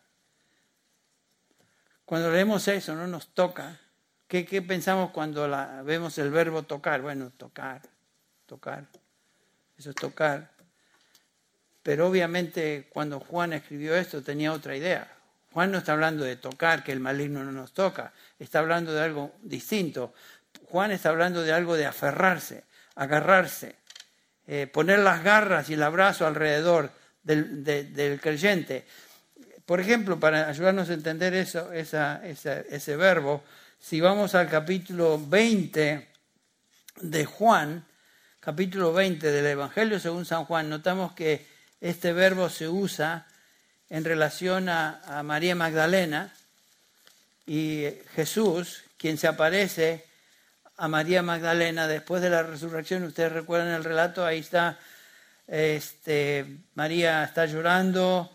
Cuando 2.05 2.31
leemos 2.31 2.69
eso, 2.69 2.95
no 2.95 3.07
nos 3.07 3.29
toca. 3.35 3.79
¿Qué, 4.27 4.45
qué 4.45 4.63
pensamos 4.63 5.11
cuando 5.11 5.49
la, 5.49 5.83
vemos 5.83 6.19
el 6.19 6.31
verbo 6.31 6.63
tocar? 6.63 7.03
Bueno, 7.03 7.31
tocar, 7.37 7.83
tocar 8.47 8.87
eso 9.79 9.91
es 9.91 9.97
tocar. 9.97 10.51
Pero 11.83 12.09
obviamente 12.09 12.89
cuando 12.91 13.21
Juan 13.21 13.53
escribió 13.53 13.95
esto 13.95 14.23
tenía 14.23 14.53
otra 14.53 14.77
idea. 14.77 15.11
Juan 15.59 15.73
no 15.73 15.79
está 15.79 15.95
hablando 15.95 16.23
de 16.23 16.37
tocar, 16.37 16.85
que 16.85 16.93
el 16.93 17.01
maligno 17.01 17.43
no 17.43 17.51
nos 17.51 17.73
toca, 17.73 18.13
está 18.39 18.61
hablando 18.61 18.93
de 18.93 19.03
algo 19.03 19.35
distinto. 19.43 20.15
Juan 20.67 20.93
está 20.93 21.09
hablando 21.09 21.43
de 21.43 21.53
algo 21.53 21.75
de 21.75 21.85
aferrarse, 21.85 22.63
agarrarse, 22.95 23.75
eh, 24.47 24.69
poner 24.73 25.01
las 25.01 25.25
garras 25.25 25.69
y 25.69 25.75
el 25.75 25.83
abrazo 25.83 26.29
alrededor 26.29 26.93
del, 27.25 28.21
creyente. 28.23 28.87
Por 29.67 29.81
ejemplo, 29.81 30.21
para 30.21 30.49
ayudarnos 30.49 30.91
a 30.91 30.95
entender 30.95 31.35
eso, 31.35 31.73
ese 31.73 32.97
verbo, 32.97 33.43
si 33.81 34.01
vamos 34.01 34.37
al 34.37 34.49
capítulo 34.49 35.21
20 35.21 36.09
de 37.01 37.25
Juan, 37.25 37.85
capítulo 38.39 38.93
20 38.93 39.29
del 39.29 39.47
Evangelio 39.47 39.99
según 39.99 40.25
San 40.25 40.45
Juan, 40.45 40.71
notamos 40.71 41.15
que 41.15 41.49
este 41.81 42.13
verbo 42.13 42.49
se 42.49 42.69
usa 42.69 43.27
en 43.91 44.05
relación 44.05 44.69
a, 44.69 45.23
María 45.25 45.55
Magdalena 45.55 46.33
y 47.47 47.85
Jesús, 48.15 48.85
quien 48.97 49.19
se 49.19 49.27
aparece 49.27 50.05
a 50.77 50.89
María 50.89 51.23
Magdalena 51.23 51.87
después 51.89 52.23
de 52.23 52.31
la 52.31 52.43
resurrección. 52.43 53.05
Ustedes 53.05 53.33
recuerdan 53.33 53.75
el 53.75 53.85
relato, 53.85 54.25
ahí 54.25 54.39
está, 54.39 54.79
este, 55.47 56.59
María 56.75 57.25
está 57.25 57.47
llorando 57.47 58.31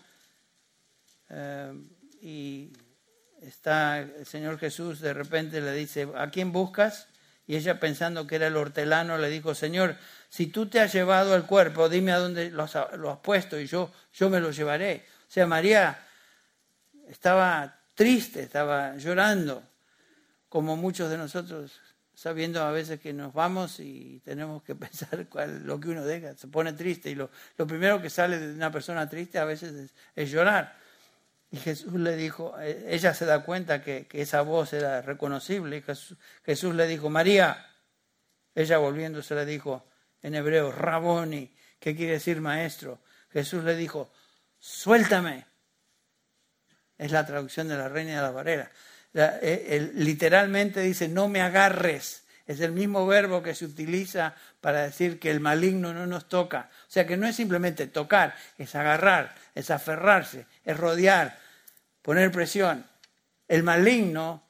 eh, 1.29 1.73
y 2.21 2.73
está 3.41 3.99
el 3.99 4.25
Señor 4.25 4.57
Jesús 4.57 4.99
de 4.99 5.13
repente 5.13 5.61
le 5.61 5.73
dice, 5.73 6.07
¿a 6.15 6.29
quién 6.29 6.51
buscas? 6.51 7.07
Y 7.45 7.55
ella 7.57 7.79
pensando 7.79 8.25
que 8.25 8.35
era 8.35 8.47
el 8.47 8.55
hortelano 8.55 9.17
le 9.17 9.29
dijo, 9.29 9.53
Señor, 9.53 9.97
si 10.29 10.47
tú 10.47 10.67
te 10.67 10.79
has 10.79 10.93
llevado 10.93 11.35
el 11.35 11.43
cuerpo, 11.43 11.89
dime 11.89 12.11
a 12.11 12.19
dónde 12.19 12.49
lo 12.49 12.63
has, 12.63 13.19
puesto 13.21 13.59
y 13.59 13.67
yo, 13.67 13.91
yo 14.13 14.29
me 14.29 14.39
lo 14.39 14.51
llevaré. 14.51 15.05
O 15.33 15.35
sea, 15.35 15.47
María 15.47 15.97
estaba 17.07 17.81
triste, 17.95 18.43
estaba 18.43 18.95
llorando, 18.97 19.63
como 20.47 20.77
muchos 20.77 21.09
de 21.09 21.17
nosotros, 21.17 21.81
sabiendo 22.13 22.61
a 22.61 22.71
veces 22.71 22.99
que 22.99 23.13
nos 23.13 23.33
vamos 23.33 23.79
y 23.79 24.21
tenemos 24.23 24.61
que 24.61 24.75
pensar 24.75 25.27
cuál, 25.29 25.65
lo 25.65 25.79
que 25.79 25.89
uno 25.89 26.05
deja, 26.05 26.37
se 26.37 26.47
pone 26.49 26.73
triste 26.73 27.09
y 27.09 27.15
lo, 27.15 27.31
lo 27.57 27.65
primero 27.65 27.99
que 27.99 28.11
sale 28.11 28.37
de 28.37 28.53
una 28.53 28.71
persona 28.71 29.09
triste 29.09 29.39
a 29.39 29.45
veces 29.45 29.91
es 30.15 30.29
llorar. 30.29 30.77
Y 31.49 31.57
Jesús 31.57 31.95
le 31.95 32.15
dijo, 32.15 32.53
eh, 32.59 32.85
ella 32.89 33.15
se 33.15 33.25
da 33.25 33.43
cuenta 33.43 33.81
que, 33.81 34.05
esa 34.11 34.43
voz 34.43 34.71
era 34.73 35.01
reconocible. 35.01 35.77
Y 35.77 35.81
Jesús, 36.45 36.75
le 36.75 36.85
dijo, 36.85 37.09
María. 37.09 37.71
Ella 38.53 38.77
volviéndose 38.77 39.33
le 39.33 39.47
dijo 39.47 39.83
en 40.21 40.35
hebreo, 40.35 40.71
Raboni, 40.71 41.55
¿qué 41.79 41.95
quiere 41.95 42.13
decir 42.13 42.39
maestro? 42.39 43.01
Jesús 43.31 43.63
le 43.63 43.75
dijo, 43.75 44.11
suéltame. 44.63 45.45
Es 46.97 47.11
la 47.11 47.25
traducción 47.25 47.67
de 47.67 47.75
la 47.75 47.89
reina 47.89 48.15
de 48.15 48.21
la 48.21 48.31
barrera. 48.31 48.71
Eh, 49.13 49.91
literalmente 49.95 50.79
dice, 50.79 51.09
no 51.09 51.27
me 51.27 51.41
agarres. 51.41 52.23
Es 52.47 52.61
el 52.61 52.71
mismo 52.71 53.05
verbo 53.05 53.43
que 53.43 53.55
se 53.55 53.65
utiliza 53.65 54.35
para 54.61 54.83
decir 54.83 55.19
que 55.19 55.31
el 55.31 55.41
maligno 55.41 55.93
no 55.93 56.07
nos 56.07 56.29
toca. 56.29 56.69
O 56.87 56.91
sea 56.91 57.05
que 57.05 57.17
no 57.17 57.27
es 57.27 57.35
simplemente 57.35 57.87
tocar, 57.87 58.35
es 58.57 58.73
agarrar, 58.75 59.35
es 59.53 59.69
aferrarse, 59.69 60.45
es 60.63 60.77
rodear, 60.77 61.37
poner 62.01 62.31
presión. 62.31 62.85
El 63.49 63.63
maligno 63.63 64.43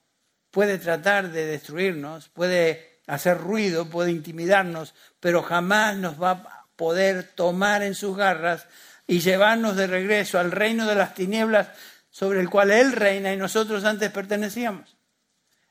puede 0.51 0.77
tratar 0.77 1.31
de 1.31 1.45
destruirnos, 1.45 2.29
puede 2.29 2.99
hacer 3.07 3.39
ruido, 3.39 3.89
puede 3.89 4.11
intimidarnos, 4.11 4.93
pero 5.19 5.41
jamás 5.41 5.97
nos 5.97 6.21
va 6.21 6.31
a 6.31 6.65
poder 6.75 7.23
tomar 7.23 7.81
en 7.81 7.95
sus 7.95 8.15
garras 8.15 8.67
y 9.07 9.19
llevarnos 9.19 9.75
de 9.75 9.87
regreso 9.87 10.39
al 10.39 10.51
reino 10.51 10.85
de 10.87 10.95
las 10.95 11.13
tinieblas 11.13 11.69
sobre 12.09 12.39
el 12.39 12.49
cual 12.49 12.71
Él 12.71 12.91
reina 12.91 13.33
y 13.33 13.37
nosotros 13.37 13.83
antes 13.85 14.11
pertenecíamos. 14.11 14.95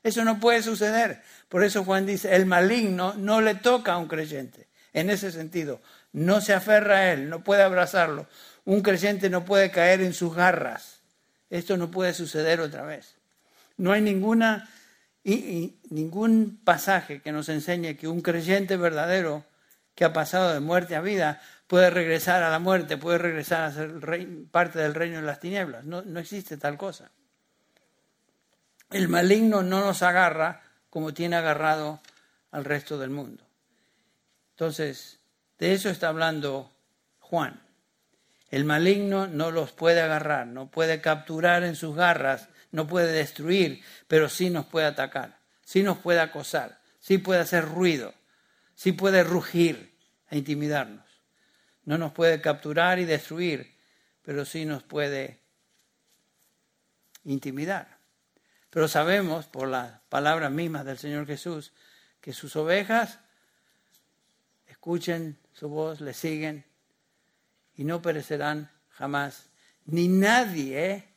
Eso 0.03 0.25
no 0.25 0.39
puede 0.39 0.61
suceder, 0.61 1.21
Por 1.47 1.63
eso 1.63 1.85
Juan 1.85 2.05
dice, 2.05 2.35
el 2.35 2.45
maligno 2.45 3.13
no 3.13 3.39
le 3.39 3.55
toca 3.55 3.93
a 3.93 3.97
un 3.97 4.07
creyente. 4.07 4.67
En 4.91 5.09
ese 5.09 5.31
sentido, 5.31 5.81
no 6.11 6.41
se 6.41 6.53
aferra 6.53 6.97
a 6.97 7.13
él, 7.13 7.29
no 7.29 7.43
puede 7.43 7.63
abrazarlo. 7.63 8.27
Un 8.65 8.81
creyente 8.81 9.29
no 9.29 9.45
puede 9.45 9.71
caer 9.71 10.01
en 10.01 10.13
sus 10.13 10.35
garras. 10.35 11.01
Esto 11.49 11.77
no 11.77 11.89
puede 11.89 12.13
suceder 12.13 12.59
otra 12.59 12.83
vez. 12.83 13.15
No 13.77 13.91
hay 13.91 14.01
ninguna, 14.01 14.69
ningún 15.23 16.59
pasaje 16.63 17.21
que 17.21 17.31
nos 17.31 17.47
enseñe 17.49 17.95
que 17.95 18.07
un 18.07 18.21
creyente 18.21 18.75
verdadero 18.75 19.45
que 19.95 20.05
ha 20.05 20.13
pasado 20.13 20.53
de 20.53 20.59
muerte 20.59 20.95
a 20.95 21.01
vida 21.01 21.41
puede 21.73 21.89
regresar 21.89 22.43
a 22.43 22.51
la 22.51 22.59
muerte, 22.59 22.97
puede 22.97 23.17
regresar 23.17 23.63
a 23.63 23.71
ser 23.71 23.99
parte 24.51 24.77
del 24.77 24.93
reino 24.93 25.15
de 25.15 25.23
las 25.23 25.39
tinieblas. 25.39 25.83
No, 25.85 26.03
no 26.03 26.19
existe 26.19 26.55
tal 26.57 26.77
cosa. 26.77 27.09
El 28.91 29.09
maligno 29.09 29.63
no 29.63 29.79
nos 29.79 30.03
agarra 30.03 30.61
como 30.91 31.15
tiene 31.15 31.35
agarrado 31.35 31.99
al 32.51 32.63
resto 32.63 32.99
del 32.99 33.09
mundo. 33.09 33.43
Entonces, 34.51 35.19
de 35.57 35.73
eso 35.73 35.89
está 35.89 36.09
hablando 36.09 36.71
Juan. 37.17 37.59
El 38.51 38.65
maligno 38.65 39.25
no 39.25 39.49
los 39.49 39.71
puede 39.71 39.99
agarrar, 39.99 40.45
no 40.45 40.69
puede 40.69 41.01
capturar 41.01 41.63
en 41.63 41.75
sus 41.75 41.95
garras, 41.95 42.49
no 42.71 42.85
puede 42.85 43.11
destruir, 43.11 43.83
pero 44.07 44.29
sí 44.29 44.51
nos 44.51 44.67
puede 44.67 44.85
atacar, 44.85 45.39
sí 45.65 45.81
nos 45.81 45.97
puede 45.97 46.19
acosar, 46.19 46.77
sí 46.99 47.17
puede 47.17 47.39
hacer 47.39 47.65
ruido, 47.65 48.13
sí 48.75 48.91
puede 48.91 49.23
rugir 49.23 49.97
e 50.29 50.37
intimidarnos. 50.37 51.02
No 51.85 51.97
nos 51.97 52.11
puede 52.13 52.41
capturar 52.41 52.99
y 52.99 53.05
destruir, 53.05 53.75
pero 54.21 54.45
sí 54.45 54.65
nos 54.65 54.83
puede 54.83 55.39
intimidar. 57.25 57.97
Pero 58.69 58.87
sabemos 58.87 59.45
por 59.47 59.67
las 59.67 59.99
palabras 60.09 60.51
mismas 60.51 60.85
del 60.85 60.97
Señor 60.97 61.27
Jesús 61.27 61.73
que 62.21 62.33
sus 62.33 62.55
ovejas 62.55 63.19
escuchen 64.65 65.37
su 65.51 65.69
voz, 65.69 66.01
le 66.01 66.13
siguen 66.13 66.65
y 67.75 67.83
no 67.83 68.01
perecerán 68.01 68.71
jamás. 68.89 69.49
Ni 69.85 70.07
nadie 70.07 70.91
¿eh? 70.91 71.09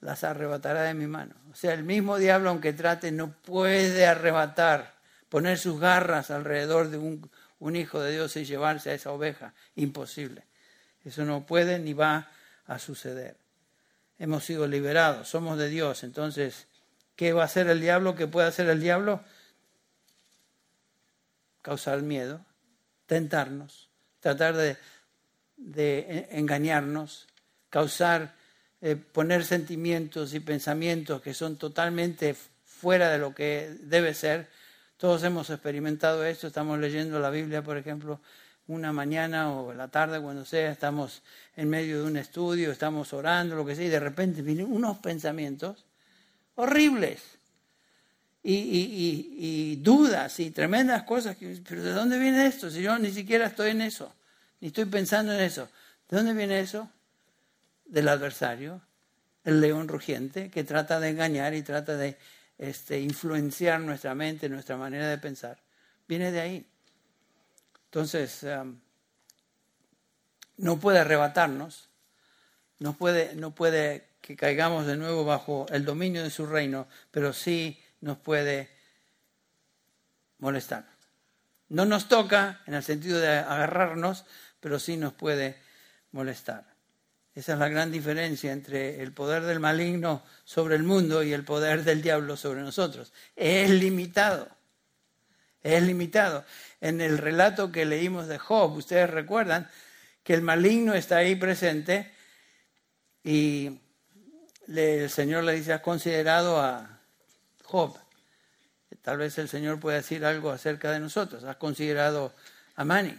las 0.00 0.22
arrebatará 0.22 0.82
de 0.82 0.94
mi 0.94 1.06
mano. 1.06 1.34
O 1.50 1.54
sea, 1.54 1.72
el 1.72 1.82
mismo 1.82 2.18
diablo, 2.18 2.50
aunque 2.50 2.72
trate, 2.72 3.10
no 3.10 3.32
puede 3.32 4.06
arrebatar, 4.06 4.94
poner 5.28 5.58
sus 5.58 5.80
garras 5.80 6.30
alrededor 6.30 6.90
de 6.90 6.98
un, 6.98 7.30
un 7.58 7.76
hijo 7.76 8.00
de 8.00 8.12
Dios 8.12 8.36
y 8.36 8.44
llevarse 8.44 8.90
a 8.90 8.94
esa 8.94 9.12
oveja. 9.12 9.54
Imposible. 9.76 10.44
Eso 11.04 11.24
no 11.24 11.46
puede 11.46 11.78
ni 11.78 11.92
va 11.92 12.30
a 12.66 12.78
suceder 12.78 13.36
hemos 14.18 14.44
sido 14.44 14.66
liberados, 14.66 15.28
somos 15.28 15.58
de 15.58 15.68
Dios. 15.68 16.04
Entonces, 16.04 16.66
¿qué 17.16 17.32
va 17.32 17.42
a 17.42 17.46
hacer 17.46 17.68
el 17.68 17.80
diablo? 17.80 18.14
¿Qué 18.14 18.26
puede 18.26 18.48
hacer 18.48 18.68
el 18.68 18.80
diablo? 18.80 19.22
Causar 21.62 22.02
miedo, 22.02 22.44
tentarnos, 23.06 23.88
tratar 24.20 24.54
de, 24.56 24.76
engañarnos, 26.30 27.26
causar, 27.70 28.34
eh, 28.80 28.96
poner 28.96 29.44
sentimientos 29.44 30.34
y 30.34 30.40
pensamientos 30.40 31.22
que 31.22 31.32
son 31.32 31.56
totalmente 31.56 32.34
fuera 32.64 33.10
de 33.10 33.18
lo 33.18 33.34
que 33.34 33.74
debe 33.80 34.14
ser. 34.14 34.48
Todos 34.96 35.22
hemos 35.24 35.50
experimentado 35.50 36.24
esto, 36.24 36.46
estamos 36.46 36.78
leyendo 36.78 37.18
la 37.18 37.30
Biblia, 37.30 37.62
por 37.62 37.76
ejemplo, 37.76 38.20
una 38.66 38.92
mañana 38.92 39.52
o 39.52 39.72
la 39.74 39.88
tarde, 39.88 40.20
cuando 40.20 40.44
sea, 40.44 40.70
estamos 40.70 41.22
en 41.56 41.68
medio 41.68 42.02
de 42.02 42.10
un 42.10 42.16
estudio, 42.16 42.70
estamos 42.70 43.12
orando, 43.12 43.56
lo 43.56 43.66
que 43.66 43.74
sea, 43.74 43.84
y 43.84 43.90
de 43.90 44.00
repente 44.00 44.42
vienen 44.42 44.72
unos 44.72 44.98
pensamientos 44.98 45.84
horribles 46.54 47.22
y, 48.42 49.76
dudas 49.76 50.38
y 50.40 50.50
tremendas 50.50 51.02
cosas. 51.02 51.36
Pero 51.68 51.82
¿de 51.82 51.92
dónde 51.92 52.18
viene 52.18 52.46
esto? 52.46 52.70
Si 52.70 52.82
yo 52.82 52.98
ni 52.98 53.10
siquiera 53.10 53.46
estoy 53.46 53.70
en 53.70 53.82
eso, 53.82 54.14
ni 54.60 54.68
estoy 54.68 54.84
pensando 54.84 55.32
en 55.32 55.40
eso. 55.40 55.68
¿De 56.08 56.16
dónde 56.16 56.34
viene 56.34 56.60
eso? 56.60 56.88
Del 57.86 58.08
adversario, 58.08 58.80
el 59.44 59.60
león 59.60 59.88
rugiente, 59.88 60.50
que 60.50 60.64
trata 60.64 61.00
de 61.00 61.10
engañar 61.10 61.54
y 61.54 61.62
trata 61.62 61.96
de 61.96 62.16
este, 62.58 63.00
influenciar 63.00 63.80
nuestra 63.80 64.14
mente, 64.14 64.48
nuestra 64.48 64.76
manera 64.76 65.08
de 65.08 65.18
pensar. 65.18 65.62
Viene 66.06 66.32
de 66.32 66.40
ahí. 66.40 66.66
Entonces, 67.86 68.42
um, 68.42 68.78
no 70.56 70.78
puede 70.78 70.98
arrebatarnos, 70.98 71.88
no 72.78 72.96
puede, 72.96 73.34
no 73.34 73.54
puede 73.54 74.08
que 74.20 74.36
caigamos 74.36 74.86
de 74.86 74.96
nuevo 74.96 75.24
bajo 75.24 75.66
el 75.70 75.84
dominio 75.84 76.22
de 76.22 76.30
su 76.30 76.46
reino, 76.46 76.88
pero 77.10 77.32
sí 77.32 77.80
nos 78.00 78.18
puede 78.18 78.70
molestar. 80.38 80.86
No 81.68 81.84
nos 81.84 82.08
toca 82.08 82.62
en 82.66 82.74
el 82.74 82.82
sentido 82.82 83.18
de 83.18 83.28
agarrarnos, 83.28 84.24
pero 84.60 84.78
sí 84.78 84.96
nos 84.96 85.12
puede 85.12 85.56
molestar. 86.12 86.73
Esa 87.34 87.54
es 87.54 87.58
la 87.58 87.68
gran 87.68 87.90
diferencia 87.90 88.52
entre 88.52 89.02
el 89.02 89.12
poder 89.12 89.42
del 89.42 89.58
maligno 89.58 90.22
sobre 90.44 90.76
el 90.76 90.84
mundo 90.84 91.22
y 91.22 91.32
el 91.32 91.44
poder 91.44 91.82
del 91.82 92.00
diablo 92.00 92.36
sobre 92.36 92.60
nosotros. 92.60 93.12
Es 93.34 93.70
limitado. 93.70 94.48
Es 95.62 95.82
limitado 95.82 96.44
en 96.84 97.00
el 97.00 97.16
relato 97.16 97.72
que 97.72 97.86
leímos 97.86 98.28
de 98.28 98.36
Job, 98.38 98.74
ustedes 98.74 99.08
recuerdan 99.08 99.66
que 100.22 100.34
el 100.34 100.42
maligno 100.42 100.92
está 100.92 101.16
ahí 101.16 101.34
presente 101.34 102.12
y 103.22 103.80
el 104.68 105.08
Señor 105.08 105.44
le 105.44 105.54
dice, 105.54 105.72
has 105.72 105.80
considerado 105.80 106.60
a 106.60 107.00
Job. 107.62 107.98
Tal 109.00 109.16
vez 109.16 109.38
el 109.38 109.48
Señor 109.48 109.80
pueda 109.80 109.96
decir 109.96 110.26
algo 110.26 110.50
acerca 110.50 110.92
de 110.92 111.00
nosotros. 111.00 111.42
Has 111.44 111.56
considerado 111.56 112.34
a 112.76 112.84
Mani. 112.84 113.18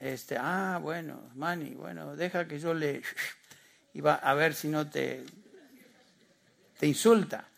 Este, 0.00 0.36
ah, 0.38 0.78
bueno, 0.80 1.30
Mani, 1.34 1.74
bueno, 1.74 2.16
deja 2.16 2.46
que 2.46 2.58
yo 2.58 2.74
le... 2.74 3.02
Y 3.94 4.00
va 4.00 4.14
a 4.14 4.34
ver 4.34 4.54
si 4.54 4.68
no 4.68 4.88
te, 4.88 5.24
te 6.78 6.86
insulta. 6.86 7.48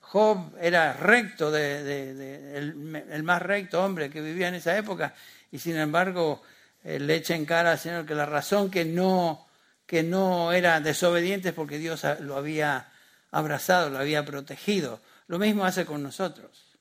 Job 0.00 0.56
era 0.60 0.92
recto, 0.92 1.50
de, 1.50 2.56
el, 2.56 3.22
más 3.24 3.42
recto 3.42 3.84
hombre 3.84 4.08
que 4.08 4.20
vivía 4.20 4.48
en 4.48 4.54
esa 4.54 4.76
época, 4.76 5.14
y 5.50 5.58
sin 5.58 5.76
embargo 5.76 6.42
eh, 6.84 7.00
le 7.00 7.16
echa 7.16 7.34
en 7.34 7.44
cara 7.44 7.72
al 7.72 7.78
Señor 7.78 8.06
que 8.06 8.14
la 8.14 8.26
razón 8.26 8.70
que 8.70 8.84
no, 8.84 9.46
que 9.86 10.02
no 10.02 10.52
era 10.52 10.80
desobediente 10.80 11.48
es 11.48 11.54
porque 11.54 11.78
Dios 11.78 12.04
lo 12.20 12.36
había 12.36 12.88
abrazado, 13.30 13.90
lo 13.90 13.98
había 13.98 14.24
protegido. 14.24 15.00
Lo 15.26 15.38
mismo 15.38 15.64
hace 15.64 15.84
con 15.84 16.02
nosotros. 16.02 16.78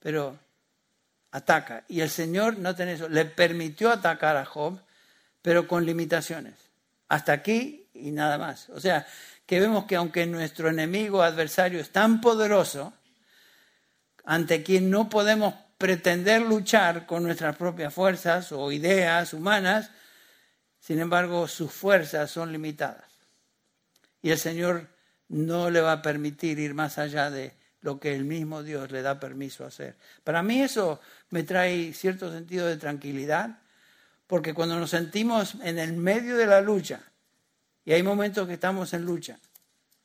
Pero 0.00 0.38
ataca. 1.32 1.84
Y 1.88 2.00
el 2.00 2.10
Señor, 2.10 2.58
no 2.58 2.74
tiene 2.74 2.94
eso, 2.94 3.08
le 3.08 3.24
permitió 3.24 3.90
atacar 3.90 4.36
a 4.36 4.44
Job, 4.44 4.80
pero 5.42 5.66
con 5.66 5.86
limitaciones. 5.86 6.54
Hasta 7.08 7.32
aquí 7.32 7.88
y 7.94 8.10
nada 8.10 8.38
más. 8.38 8.68
O 8.70 8.80
sea, 8.80 9.06
que 9.46 9.60
vemos 9.60 9.86
que 9.86 9.96
aunque 9.96 10.26
nuestro 10.26 10.68
enemigo 10.68 11.22
adversario 11.22 11.80
es 11.80 11.90
tan 11.90 12.20
poderoso, 12.20 12.92
ante 14.24 14.62
quien 14.62 14.90
no 14.90 15.08
podemos 15.08 15.54
pretender 15.78 16.42
luchar 16.42 17.06
con 17.06 17.22
nuestras 17.22 17.56
propias 17.56 17.92
fuerzas 17.92 18.52
o 18.52 18.70
ideas 18.70 19.32
humanas, 19.32 19.90
sin 20.78 21.00
embargo 21.00 21.48
sus 21.48 21.72
fuerzas 21.72 22.30
son 22.30 22.52
limitadas. 22.52 23.10
Y 24.22 24.30
el 24.30 24.38
Señor 24.38 24.88
no 25.28 25.70
le 25.70 25.80
va 25.80 25.92
a 25.92 26.02
permitir 26.02 26.58
ir 26.58 26.74
más 26.74 26.98
allá 26.98 27.30
de 27.30 27.54
lo 27.80 27.98
que 27.98 28.14
el 28.14 28.24
mismo 28.24 28.62
Dios 28.62 28.90
le 28.90 29.02
da 29.02 29.18
permiso 29.18 29.64
a 29.64 29.68
hacer. 29.68 29.96
Para 30.22 30.42
mí 30.42 30.60
eso 30.60 31.00
me 31.30 31.42
trae 31.42 31.92
cierto 31.92 32.30
sentido 32.30 32.66
de 32.66 32.76
tranquilidad, 32.76 33.58
porque 34.26 34.54
cuando 34.54 34.78
nos 34.78 34.90
sentimos 34.90 35.56
en 35.62 35.78
el 35.78 35.94
medio 35.94 36.36
de 36.36 36.46
la 36.46 36.60
lucha, 36.60 37.00
y 37.84 37.92
hay 37.92 38.02
momentos 38.02 38.46
que 38.46 38.54
estamos 38.54 38.92
en 38.94 39.04
lucha 39.04 39.38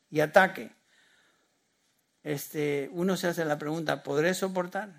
y 0.10 0.22
ataque. 0.22 0.72
Este, 2.24 2.90
uno 2.94 3.18
se 3.18 3.28
hace 3.28 3.46
la 3.46 3.60
pregunta, 3.60 4.02
¿podré 4.02 4.34
soportar? 4.34 4.90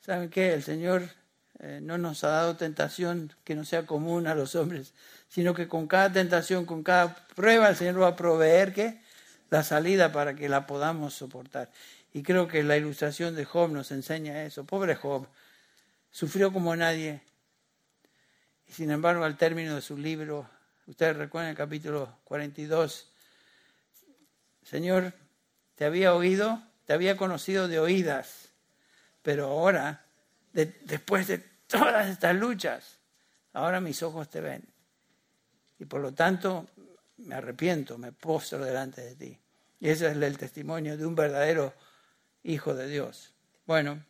¿Saben 0.00 0.30
qué? 0.30 0.54
El 0.54 0.62
Señor 0.62 1.02
eh, 1.58 1.80
no 1.82 1.98
nos 1.98 2.24
ha 2.24 2.28
dado 2.28 2.56
tentación 2.56 3.34
que 3.44 3.54
no 3.54 3.64
sea 3.64 3.84
común 3.84 4.26
a 4.26 4.34
los 4.34 4.54
hombres, 4.54 4.94
sino 5.28 5.52
que 5.52 5.68
con 5.68 5.86
cada 5.86 6.10
tentación, 6.10 6.64
con 6.64 6.82
cada 6.82 7.14
prueba, 7.34 7.68
el 7.68 7.76
Señor 7.76 8.00
va 8.00 8.08
a 8.08 8.16
proveer 8.16 8.98
la 9.50 9.62
salida 9.62 10.12
para 10.12 10.34
que 10.34 10.48
la 10.48 10.66
podamos 10.66 11.12
soportar. 11.12 11.70
Y 12.12 12.22
creo 12.22 12.48
que 12.48 12.62
la 12.62 12.76
ilustración 12.76 13.34
de 13.36 13.44
Job 13.44 13.70
nos 13.70 13.90
enseña 13.92 14.44
eso. 14.44 14.64
Pobre 14.64 14.96
Job, 14.96 15.26
sufrió 16.10 16.52
como 16.52 16.74
nadie. 16.74 17.20
Y 18.66 18.72
sin 18.72 18.90
embargo, 18.90 19.24
al 19.24 19.36
término 19.36 19.74
de 19.74 19.82
su 19.82 19.96
libro, 19.96 20.48
Ustedes 20.90 21.16
recuerdan 21.16 21.50
el 21.50 21.56
capítulo 21.56 22.18
42. 22.24 23.06
Señor, 24.64 25.12
te 25.76 25.84
había 25.84 26.14
oído, 26.14 26.60
te 26.84 26.92
había 26.92 27.16
conocido 27.16 27.68
de 27.68 27.78
oídas, 27.78 28.48
pero 29.22 29.46
ahora, 29.46 30.04
después 30.52 31.28
de 31.28 31.38
todas 31.68 32.08
estas 32.08 32.34
luchas, 32.34 32.98
ahora 33.52 33.80
mis 33.80 34.02
ojos 34.02 34.28
te 34.28 34.40
ven. 34.40 34.64
Y 35.78 35.84
por 35.84 36.00
lo 36.00 36.12
tanto, 36.12 36.66
me 37.18 37.36
arrepiento, 37.36 37.96
me 37.96 38.10
postro 38.10 38.64
delante 38.64 39.00
de 39.00 39.14
ti. 39.14 39.38
Y 39.78 39.90
ese 39.90 40.10
es 40.10 40.16
el 40.16 40.38
testimonio 40.38 40.96
de 40.96 41.06
un 41.06 41.14
verdadero 41.14 41.72
hijo 42.42 42.74
de 42.74 42.88
Dios. 42.88 43.32
Bueno, 43.66 44.02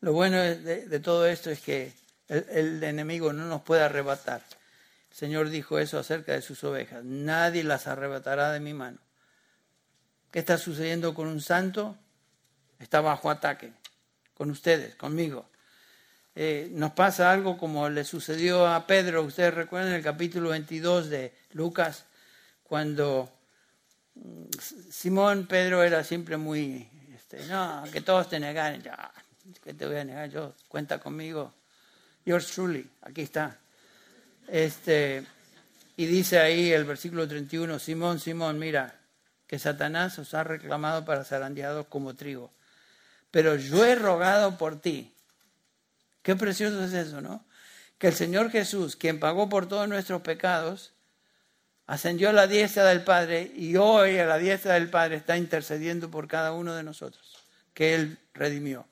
lo 0.00 0.12
bueno 0.12 0.38
de, 0.42 1.00
todo 1.00 1.26
esto 1.26 1.50
es 1.50 1.60
que 1.60 1.92
el, 2.28 2.82
enemigo 2.82 3.32
no 3.32 3.46
nos 3.46 3.62
puede 3.62 3.82
arrebatar. 3.82 4.42
El 5.10 5.16
Señor 5.16 5.48
dijo 5.48 5.78
eso 5.78 5.98
acerca 5.98 6.32
de 6.32 6.42
sus 6.42 6.62
ovejas. 6.64 7.04
Nadie 7.04 7.64
las 7.64 7.86
arrebatará 7.86 8.52
de 8.52 8.60
mi 8.60 8.74
mano. 8.74 8.98
¿Qué 10.30 10.40
está 10.40 10.58
sucediendo 10.58 11.14
con 11.14 11.28
un 11.28 11.40
santo? 11.40 11.96
Está 12.80 13.00
bajo 13.00 13.30
ataque. 13.30 13.72
Con 14.34 14.50
ustedes, 14.50 14.96
conmigo. 14.96 15.48
Eh, 16.34 16.68
nos 16.72 16.92
pasa 16.92 17.30
algo 17.30 17.56
como 17.56 17.88
le 17.88 18.04
sucedió 18.04 18.66
a 18.66 18.86
Pedro. 18.86 19.22
Ustedes 19.22 19.54
recuerdan 19.54 19.92
el 19.92 20.02
capítulo 20.02 20.50
22 20.50 21.08
de 21.08 21.32
Lucas, 21.52 22.06
cuando 22.64 23.32
Simón 24.90 25.46
Pedro 25.46 25.82
era 25.82 26.04
siempre 26.04 26.36
muy, 26.36 26.88
este, 27.14 27.44
no, 27.46 27.84
que 27.92 28.00
todos 28.00 28.28
te 28.28 28.38
negaren, 28.38 28.82
ya, 28.82 29.12
que 29.62 29.74
te 29.74 29.86
voy 29.86 29.96
a 29.96 30.04
negar 30.04 30.30
yo, 30.30 30.54
cuenta 30.68 30.98
conmigo. 30.98 31.52
Yours 32.24 32.46
truly, 32.52 32.88
aquí 33.02 33.22
está. 33.22 33.58
Este, 34.48 35.26
y 35.96 36.06
dice 36.06 36.38
ahí 36.38 36.72
el 36.72 36.84
versículo 36.84 37.28
31, 37.28 37.78
Simón, 37.78 38.20
Simón, 38.20 38.58
mira, 38.58 38.94
que 39.46 39.58
Satanás 39.58 40.18
os 40.18 40.32
ha 40.34 40.44
reclamado 40.44 41.04
para 41.04 41.24
zarandeados 41.24 41.86
como 41.86 42.14
trigo. 42.14 42.50
Pero 43.30 43.56
yo 43.56 43.84
he 43.84 43.94
rogado 43.94 44.56
por 44.56 44.80
ti 44.80 45.14
Qué 46.24 46.34
precioso 46.36 46.82
es 46.82 46.94
eso, 46.94 47.20
¿no? 47.20 47.44
Que 47.98 48.08
el 48.08 48.14
Señor 48.14 48.50
Jesús, 48.50 48.96
quien 48.96 49.20
pagó 49.20 49.50
por 49.50 49.68
todos 49.68 49.86
nuestros 49.86 50.22
pecados, 50.22 50.93
ascendió 51.86 52.30
a 52.30 52.32
la 52.32 52.46
diestra 52.46 52.84
del 52.86 53.02
Padre 53.04 53.50
y 53.54 53.76
hoy 53.76 54.18
a 54.18 54.26
la 54.26 54.38
diestra 54.38 54.74
del 54.74 54.90
Padre 54.90 55.16
está 55.16 55.36
intercediendo 55.36 56.10
por 56.10 56.28
cada 56.28 56.52
uno 56.52 56.74
de 56.74 56.82
nosotros, 56.82 57.44
que 57.72 57.94
Él 57.94 58.18
redimió. 58.32 58.86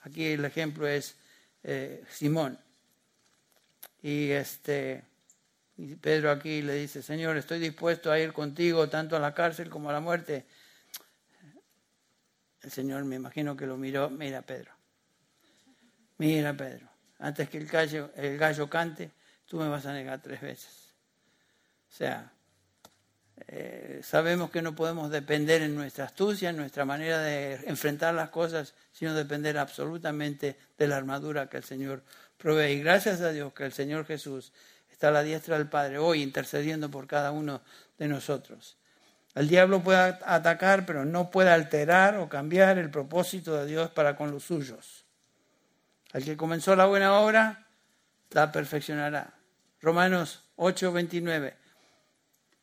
Aquí 0.00 0.26
el 0.26 0.44
ejemplo 0.44 0.86
es 0.86 1.16
eh, 1.62 2.02
Simón. 2.10 2.58
Y 4.00 4.30
este 4.30 5.04
Pedro 6.00 6.30
aquí 6.30 6.62
le 6.62 6.74
dice, 6.74 7.02
Señor, 7.02 7.36
estoy 7.36 7.58
dispuesto 7.58 8.10
a 8.10 8.18
ir 8.18 8.32
contigo 8.32 8.88
tanto 8.88 9.16
a 9.16 9.20
la 9.20 9.34
cárcel 9.34 9.68
como 9.70 9.90
a 9.90 9.92
la 9.92 10.00
muerte. 10.00 10.46
El 12.62 12.70
Señor 12.70 13.04
me 13.04 13.16
imagino 13.16 13.56
que 13.56 13.66
lo 13.66 13.76
miró, 13.76 14.10
mira 14.10 14.42
Pedro, 14.42 14.72
Mira, 16.18 16.52
Pedro, 16.56 16.88
antes 17.20 17.48
que 17.48 17.58
el 17.58 17.66
gallo, 17.66 18.10
el 18.16 18.36
gallo 18.36 18.68
cante, 18.68 19.12
tú 19.46 19.56
me 19.56 19.68
vas 19.68 19.86
a 19.86 19.92
negar 19.92 20.20
tres 20.20 20.40
veces. 20.40 20.92
O 21.88 21.92
sea, 21.92 22.32
eh, 23.46 24.00
sabemos 24.02 24.50
que 24.50 24.62
no 24.62 24.74
podemos 24.74 25.10
depender 25.10 25.62
en 25.62 25.74
nuestra 25.74 26.06
astucia, 26.06 26.50
en 26.50 26.56
nuestra 26.56 26.84
manera 26.84 27.20
de 27.20 27.54
enfrentar 27.66 28.14
las 28.14 28.30
cosas, 28.30 28.74
sino 28.92 29.14
depender 29.14 29.58
absolutamente 29.58 30.58
de 30.76 30.88
la 30.88 30.96
armadura 30.96 31.48
que 31.48 31.58
el 31.58 31.64
Señor 31.64 32.02
provee. 32.36 32.72
Y 32.72 32.80
gracias 32.80 33.20
a 33.20 33.30
Dios 33.30 33.52
que 33.52 33.64
el 33.64 33.72
Señor 33.72 34.06
Jesús 34.06 34.52
está 34.90 35.08
a 35.08 35.12
la 35.12 35.22
diestra 35.22 35.56
del 35.56 35.68
Padre 35.68 35.98
hoy 35.98 36.22
intercediendo 36.22 36.90
por 36.90 37.06
cada 37.06 37.30
uno 37.30 37.62
de 37.98 38.08
nosotros. 38.08 38.76
El 39.34 39.48
diablo 39.48 39.82
puede 39.82 40.18
atacar, 40.24 40.84
pero 40.84 41.04
no 41.04 41.30
puede 41.30 41.50
alterar 41.50 42.18
o 42.18 42.28
cambiar 42.28 42.78
el 42.78 42.90
propósito 42.90 43.54
de 43.56 43.66
Dios 43.66 43.90
para 43.90 44.16
con 44.16 44.32
los 44.32 44.44
suyos. 44.44 45.04
Al 46.12 46.24
que 46.24 46.36
comenzó 46.36 46.74
la 46.74 46.86
buena 46.86 47.20
obra, 47.20 47.66
la 48.30 48.50
perfeccionará. 48.50 49.34
Romanos 49.80 50.42
8, 50.56 50.92
29. 50.92 51.67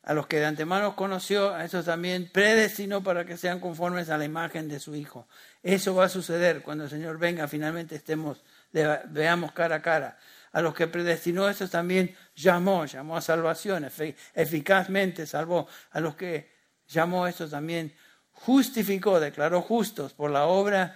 A 0.05 0.13
los 0.13 0.27
que 0.27 0.37
de 0.37 0.45
antemano 0.45 0.95
conoció, 0.95 1.55
a 1.55 1.65
esos 1.65 1.85
también 1.85 2.29
predestinó 2.31 3.01
para 3.01 3.25
que 3.25 3.37
sean 3.37 3.59
conformes 3.59 4.11
a 4.11 4.19
la 4.19 4.25
imagen 4.25 4.69
de 4.69 4.79
su 4.79 4.95
Hijo. 4.95 5.27
Eso 5.63 5.95
va 5.95 6.05
a 6.05 6.09
suceder 6.09 6.61
cuando 6.61 6.83
el 6.83 6.91
Señor 6.91 7.17
venga, 7.17 7.47
finalmente 7.47 7.95
estemos, 7.95 8.43
veamos 8.71 9.51
cara 9.53 9.77
a 9.77 9.81
cara. 9.81 10.19
A 10.51 10.61
los 10.61 10.75
que 10.75 10.85
predestinó, 10.85 11.49
esos 11.49 11.71
también 11.71 12.15
llamó, 12.35 12.85
llamó 12.85 13.17
a 13.17 13.21
salvación, 13.21 13.89
eficazmente 14.35 15.25
salvó. 15.25 15.67
A 15.89 15.99
los 15.99 16.15
que 16.15 16.51
llamó, 16.87 17.25
esos 17.25 17.49
también 17.49 17.91
justificó, 18.31 19.19
declaró 19.19 19.63
justos 19.63 20.13
por 20.13 20.29
la 20.29 20.45
obra 20.45 20.95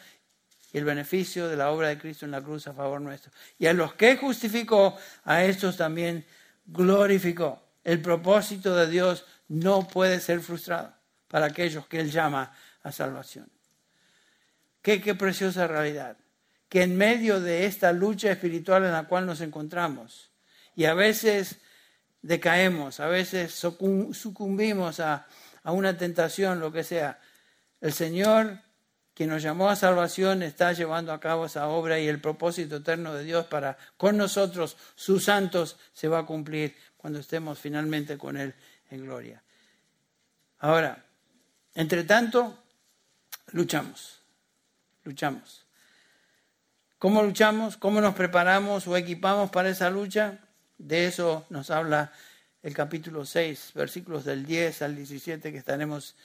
y 0.72 0.78
el 0.78 0.86
beneficio 0.86 1.47
de 1.47 1.57
la 1.57 1.72
obra 1.72 1.88
de 1.88 1.97
Cristo 1.97 2.26
en 2.26 2.32
la 2.32 2.43
cruz 2.43 2.68
a 2.68 2.74
favor 2.74 3.01
nuestro. 3.01 3.32
Y 3.57 3.66
a 3.66 3.74
los 3.74 3.95
que 3.95 4.18
justificó, 4.18 4.95
a 5.26 5.43
estos 5.43 5.78
también 5.78 6.24
glorificó. 6.68 7.68
El 7.84 8.02
propósito 8.02 8.76
de 8.76 8.90
Dios 8.90 9.26
no 9.48 9.88
puede 9.88 10.20
ser 10.20 10.42
frustrado 10.42 10.94
para 11.28 11.48
aquellos 11.48 11.88
que 11.88 12.00
Él 12.00 12.12
llama 12.12 12.54
a 12.84 12.92
salvación. 12.92 13.50
Qué, 14.82 15.02
qué 15.02 15.16
preciosa 15.16 15.68
realidad. 15.68 16.18
Que 16.68 16.84
en 16.84 16.98
medio 16.98 17.40
de 17.40 17.66
esta 17.66 17.92
lucha 17.92 18.32
espiritual 18.32 18.86
en 18.86 18.92
la 18.92 19.08
cual 19.08 19.26
nos 19.26 19.42
encontramos, 19.42 20.30
y 20.76 20.86
a 20.86 20.94
veces 20.94 21.58
decaemos, 22.22 23.00
a 23.00 23.08
veces 23.08 23.54
sucumbimos 23.54 25.00
a, 25.00 25.28
a 25.64 25.72
una 25.72 25.98
tentación, 25.98 26.60
lo 26.60 26.72
que 26.72 26.84
sea, 26.84 27.20
el 27.82 27.94
Señor 27.94 28.60
que 29.14 29.28
nos 29.28 29.42
llamó 29.42 29.70
a 29.70 29.76
salvación 29.76 30.44
está 30.44 30.72
llevando 30.72 31.12
a 31.12 31.20
cabo 31.20 31.46
esa 31.46 31.68
obra 31.68 32.00
y 32.00 32.08
el 32.08 32.22
propósito 32.22 32.78
eterno 32.78 33.14
de 33.14 33.26
Dios 33.26 33.46
para 33.48 33.78
con 33.98 34.16
nosotros, 34.16 34.78
sus 34.96 35.26
santos, 35.26 35.78
se 35.92 36.08
va 36.08 36.20
a 36.20 36.26
cumplir 36.26 36.74
cuando 37.00 37.20
estemos 37.20 37.58
finalmente 37.58 38.18
con 38.18 38.36
Él 38.36 38.54
en 38.91 39.06
gloria. 39.06 39.41
Ahora, 40.60 41.06
entre 41.74 42.04
tanto, 42.04 42.62
luchamos, 43.54 44.22
luchamos. 45.06 45.66
¿Cómo 46.97 47.24
luchamos? 47.24 47.78
¿Cómo 47.78 48.02
nos 48.02 48.16
preparamos 48.16 48.86
o 48.86 48.97
equipamos 48.97 49.50
para 49.50 49.70
esa 49.70 49.89
lucha? 49.89 50.39
De 50.78 51.06
eso 51.06 51.45
nos 51.50 51.72
habla 51.72 52.12
el 52.62 52.74
capítulo 52.74 53.24
6, 53.24 53.72
versículos 53.76 54.26
del 54.26 54.45
10 54.45 54.82
al 54.82 54.97
17 54.97 55.54
que 55.54 55.58
estaremos 55.58 56.18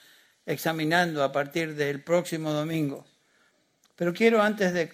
examinando 0.45 1.23
a 1.23 1.31
partir 1.31 1.77
del 1.77 2.03
próximo 2.03 2.53
domingo. 2.53 3.07
Pero 3.95 4.13
quiero 4.13 4.43
antes 4.43 4.73
de 4.73 4.93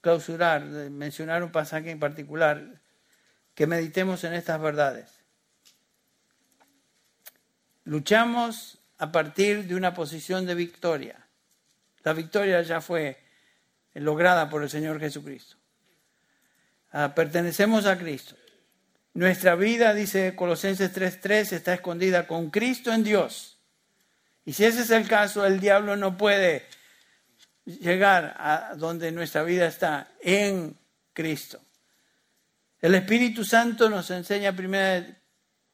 clausurar, 0.00 0.62
mencionar 0.62 1.42
un 1.42 1.50
pasaje 1.50 1.90
en 1.90 1.98
particular, 1.98 2.77
que 3.58 3.66
meditemos 3.66 4.22
en 4.22 4.34
estas 4.34 4.60
verdades. 4.60 5.10
Luchamos 7.82 8.78
a 8.98 9.10
partir 9.10 9.66
de 9.66 9.74
una 9.74 9.94
posición 9.94 10.46
de 10.46 10.54
victoria. 10.54 11.26
La 12.04 12.12
victoria 12.12 12.62
ya 12.62 12.80
fue 12.80 13.20
lograda 13.94 14.48
por 14.48 14.62
el 14.62 14.70
Señor 14.70 15.00
Jesucristo. 15.00 15.56
Ah, 16.92 17.16
pertenecemos 17.16 17.86
a 17.86 17.98
Cristo. 17.98 18.36
Nuestra 19.12 19.56
vida, 19.56 19.92
dice 19.92 20.36
Colosenses 20.36 20.92
3:3, 20.92 21.52
está 21.52 21.74
escondida 21.74 22.28
con 22.28 22.50
Cristo 22.50 22.92
en 22.92 23.02
Dios. 23.02 23.58
Y 24.44 24.52
si 24.52 24.66
ese 24.66 24.82
es 24.82 24.90
el 24.90 25.08
caso, 25.08 25.44
el 25.44 25.58
diablo 25.58 25.96
no 25.96 26.16
puede 26.16 26.64
llegar 27.64 28.36
a 28.38 28.76
donde 28.76 29.10
nuestra 29.10 29.42
vida 29.42 29.66
está, 29.66 30.12
en 30.20 30.78
Cristo. 31.12 31.60
El 32.80 32.94
Espíritu 32.94 33.44
Santo 33.44 33.90
nos 33.90 34.10
enseña, 34.10 34.54
1 34.56 35.16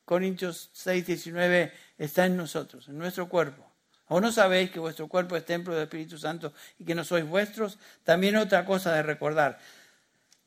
Corintios 0.05 0.71
6, 0.73 1.07
19, 1.07 1.73
está 1.99 2.27
en 2.27 2.37
nosotros, 2.37 2.89
en 2.89 2.99
nuestro 2.99 3.29
cuerpo. 3.29 3.71
¿O 4.09 4.21
no 4.21 4.33
sabéis 4.33 4.71
que 4.71 4.79
vuestro 4.79 5.09
cuerpo 5.09 5.37
es 5.37 5.45
templo 5.45 5.75
del 5.75 5.85
Espíritu 5.85 6.19
Santo 6.19 6.53
y 6.79 6.85
que 6.85 6.95
no 6.95 7.05
sois 7.05 7.27
vuestros? 7.27 7.79
También 8.05 8.37
otra 8.37 8.65
cosa 8.65 8.93
de 8.93 9.03
recordar. 9.03 9.59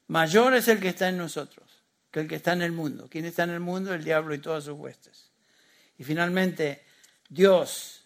Mayor 0.08 0.54
es 0.54 0.68
el 0.68 0.80
que 0.80 0.90
está 0.90 1.10
en 1.10 1.18
nosotros 1.18 1.66
que 2.12 2.22
el 2.22 2.28
que 2.28 2.36
está 2.36 2.54
en 2.54 2.62
el 2.62 2.72
mundo. 2.72 3.08
¿Quién 3.12 3.26
está 3.26 3.44
en 3.44 3.50
el 3.50 3.60
mundo? 3.60 3.94
El 3.94 4.04
diablo 4.04 4.34
y 4.34 4.40
todas 4.40 4.64
sus 4.64 4.80
huestes. 4.80 5.30
Y 5.98 6.04
finalmente, 6.06 6.86
Dios 7.28 7.98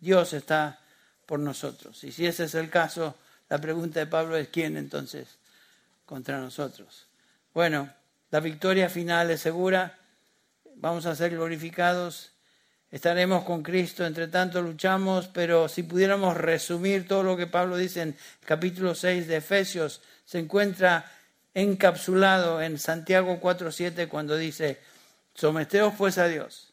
Dios 0.00 0.32
está 0.32 0.80
por 1.26 1.38
nosotros. 1.38 2.02
Y 2.04 2.10
si 2.10 2.26
ese 2.26 2.44
es 2.44 2.54
el 2.54 2.70
caso, 2.70 3.16
la 3.48 3.60
pregunta 3.60 4.00
de 4.00 4.06
Pablo 4.06 4.36
es 4.36 4.48
¿quién 4.48 4.76
entonces 4.76 5.38
contra 6.06 6.40
nosotros? 6.40 7.06
Bueno, 7.52 7.92
la 8.30 8.40
victoria 8.40 8.88
final 8.88 9.30
es 9.30 9.40
segura, 9.40 9.98
vamos 10.76 11.06
a 11.06 11.14
ser 11.14 11.32
glorificados, 11.32 12.32
estaremos 12.90 13.44
con 13.44 13.62
Cristo, 13.62 14.04
entre 14.06 14.28
tanto 14.28 14.62
luchamos, 14.62 15.28
pero 15.28 15.68
si 15.68 15.82
pudiéramos 15.82 16.36
resumir 16.36 17.06
todo 17.06 17.22
lo 17.22 17.36
que 17.36 17.46
Pablo 17.46 17.76
dice 17.76 18.02
en 18.02 18.08
el 18.08 18.46
capítulo 18.46 18.94
6 18.94 19.26
de 19.26 19.36
Efesios, 19.36 20.00
se 20.24 20.38
encuentra 20.38 21.10
encapsulado 21.54 22.62
en 22.62 22.78
Santiago 22.78 23.40
4.7 23.40 24.08
cuando 24.08 24.36
dice, 24.36 24.80
someteos 25.34 25.94
pues 25.96 26.18
a 26.18 26.28
Dios, 26.28 26.72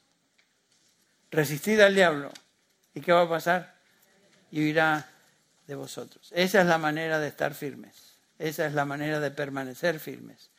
resistid 1.31 1.79
al 1.79 1.95
diablo 1.95 2.31
¿Y 2.97 3.01
qué 3.01 3.11
va 3.11 3.21
a 3.21 3.29
pasar? 3.29 3.75
Y 4.49 4.59
huirá 4.59 5.07
de 5.67 5.75
vosotros. 5.75 6.31
Esa 6.33 6.61
es 6.61 6.65
la 6.65 6.79
manera 6.79 7.19
de 7.19 7.27
estar 7.27 7.53
firmes. 7.53 8.17
Esa 8.39 8.65
es 8.65 8.73
la 8.73 8.85
manera 8.85 9.19
de 9.19 9.29
permanecer 9.29 9.99
firmes. 9.99 10.49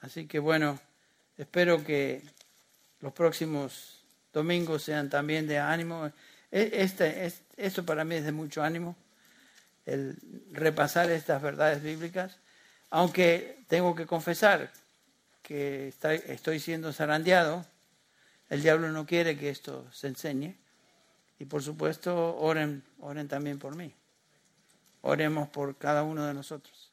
Así 0.00 0.26
que 0.26 0.38
bueno, 0.38 0.78
espero 1.36 1.84
que 1.84 2.22
los 3.00 3.12
próximos 3.12 4.02
domingos 4.32 4.82
sean 4.82 5.10
también 5.10 5.46
de 5.46 5.58
ánimo. 5.58 6.10
E, 6.50 6.70
este, 6.82 7.32
esto 7.56 7.84
para 7.84 8.04
mí 8.04 8.16
es 8.16 8.24
de 8.24 8.32
mucho 8.32 8.62
ánimo, 8.62 8.96
el 9.86 10.16
repasar 10.52 11.10
estas 11.10 11.42
verdades 11.42 11.82
bíblicas, 11.82 12.38
aunque 12.90 13.58
tengo 13.68 13.94
que 13.94 14.06
confesar 14.06 14.70
que 15.42 15.94
estoy 16.26 16.60
siendo 16.60 16.92
zarandeado, 16.92 17.64
el 18.50 18.62
diablo 18.62 18.90
no 18.90 19.06
quiere 19.06 19.38
que 19.38 19.50
esto 19.50 19.86
se 19.92 20.08
enseñe, 20.08 20.56
y 21.38 21.44
por 21.44 21.62
supuesto 21.62 22.36
oren, 22.36 22.82
oren 23.00 23.28
también 23.28 23.58
por 23.58 23.76
mí. 23.76 23.94
Oremos 25.02 25.48
por 25.48 25.76
cada 25.76 26.02
uno 26.02 26.26
de 26.26 26.34
nosotros. 26.34 26.87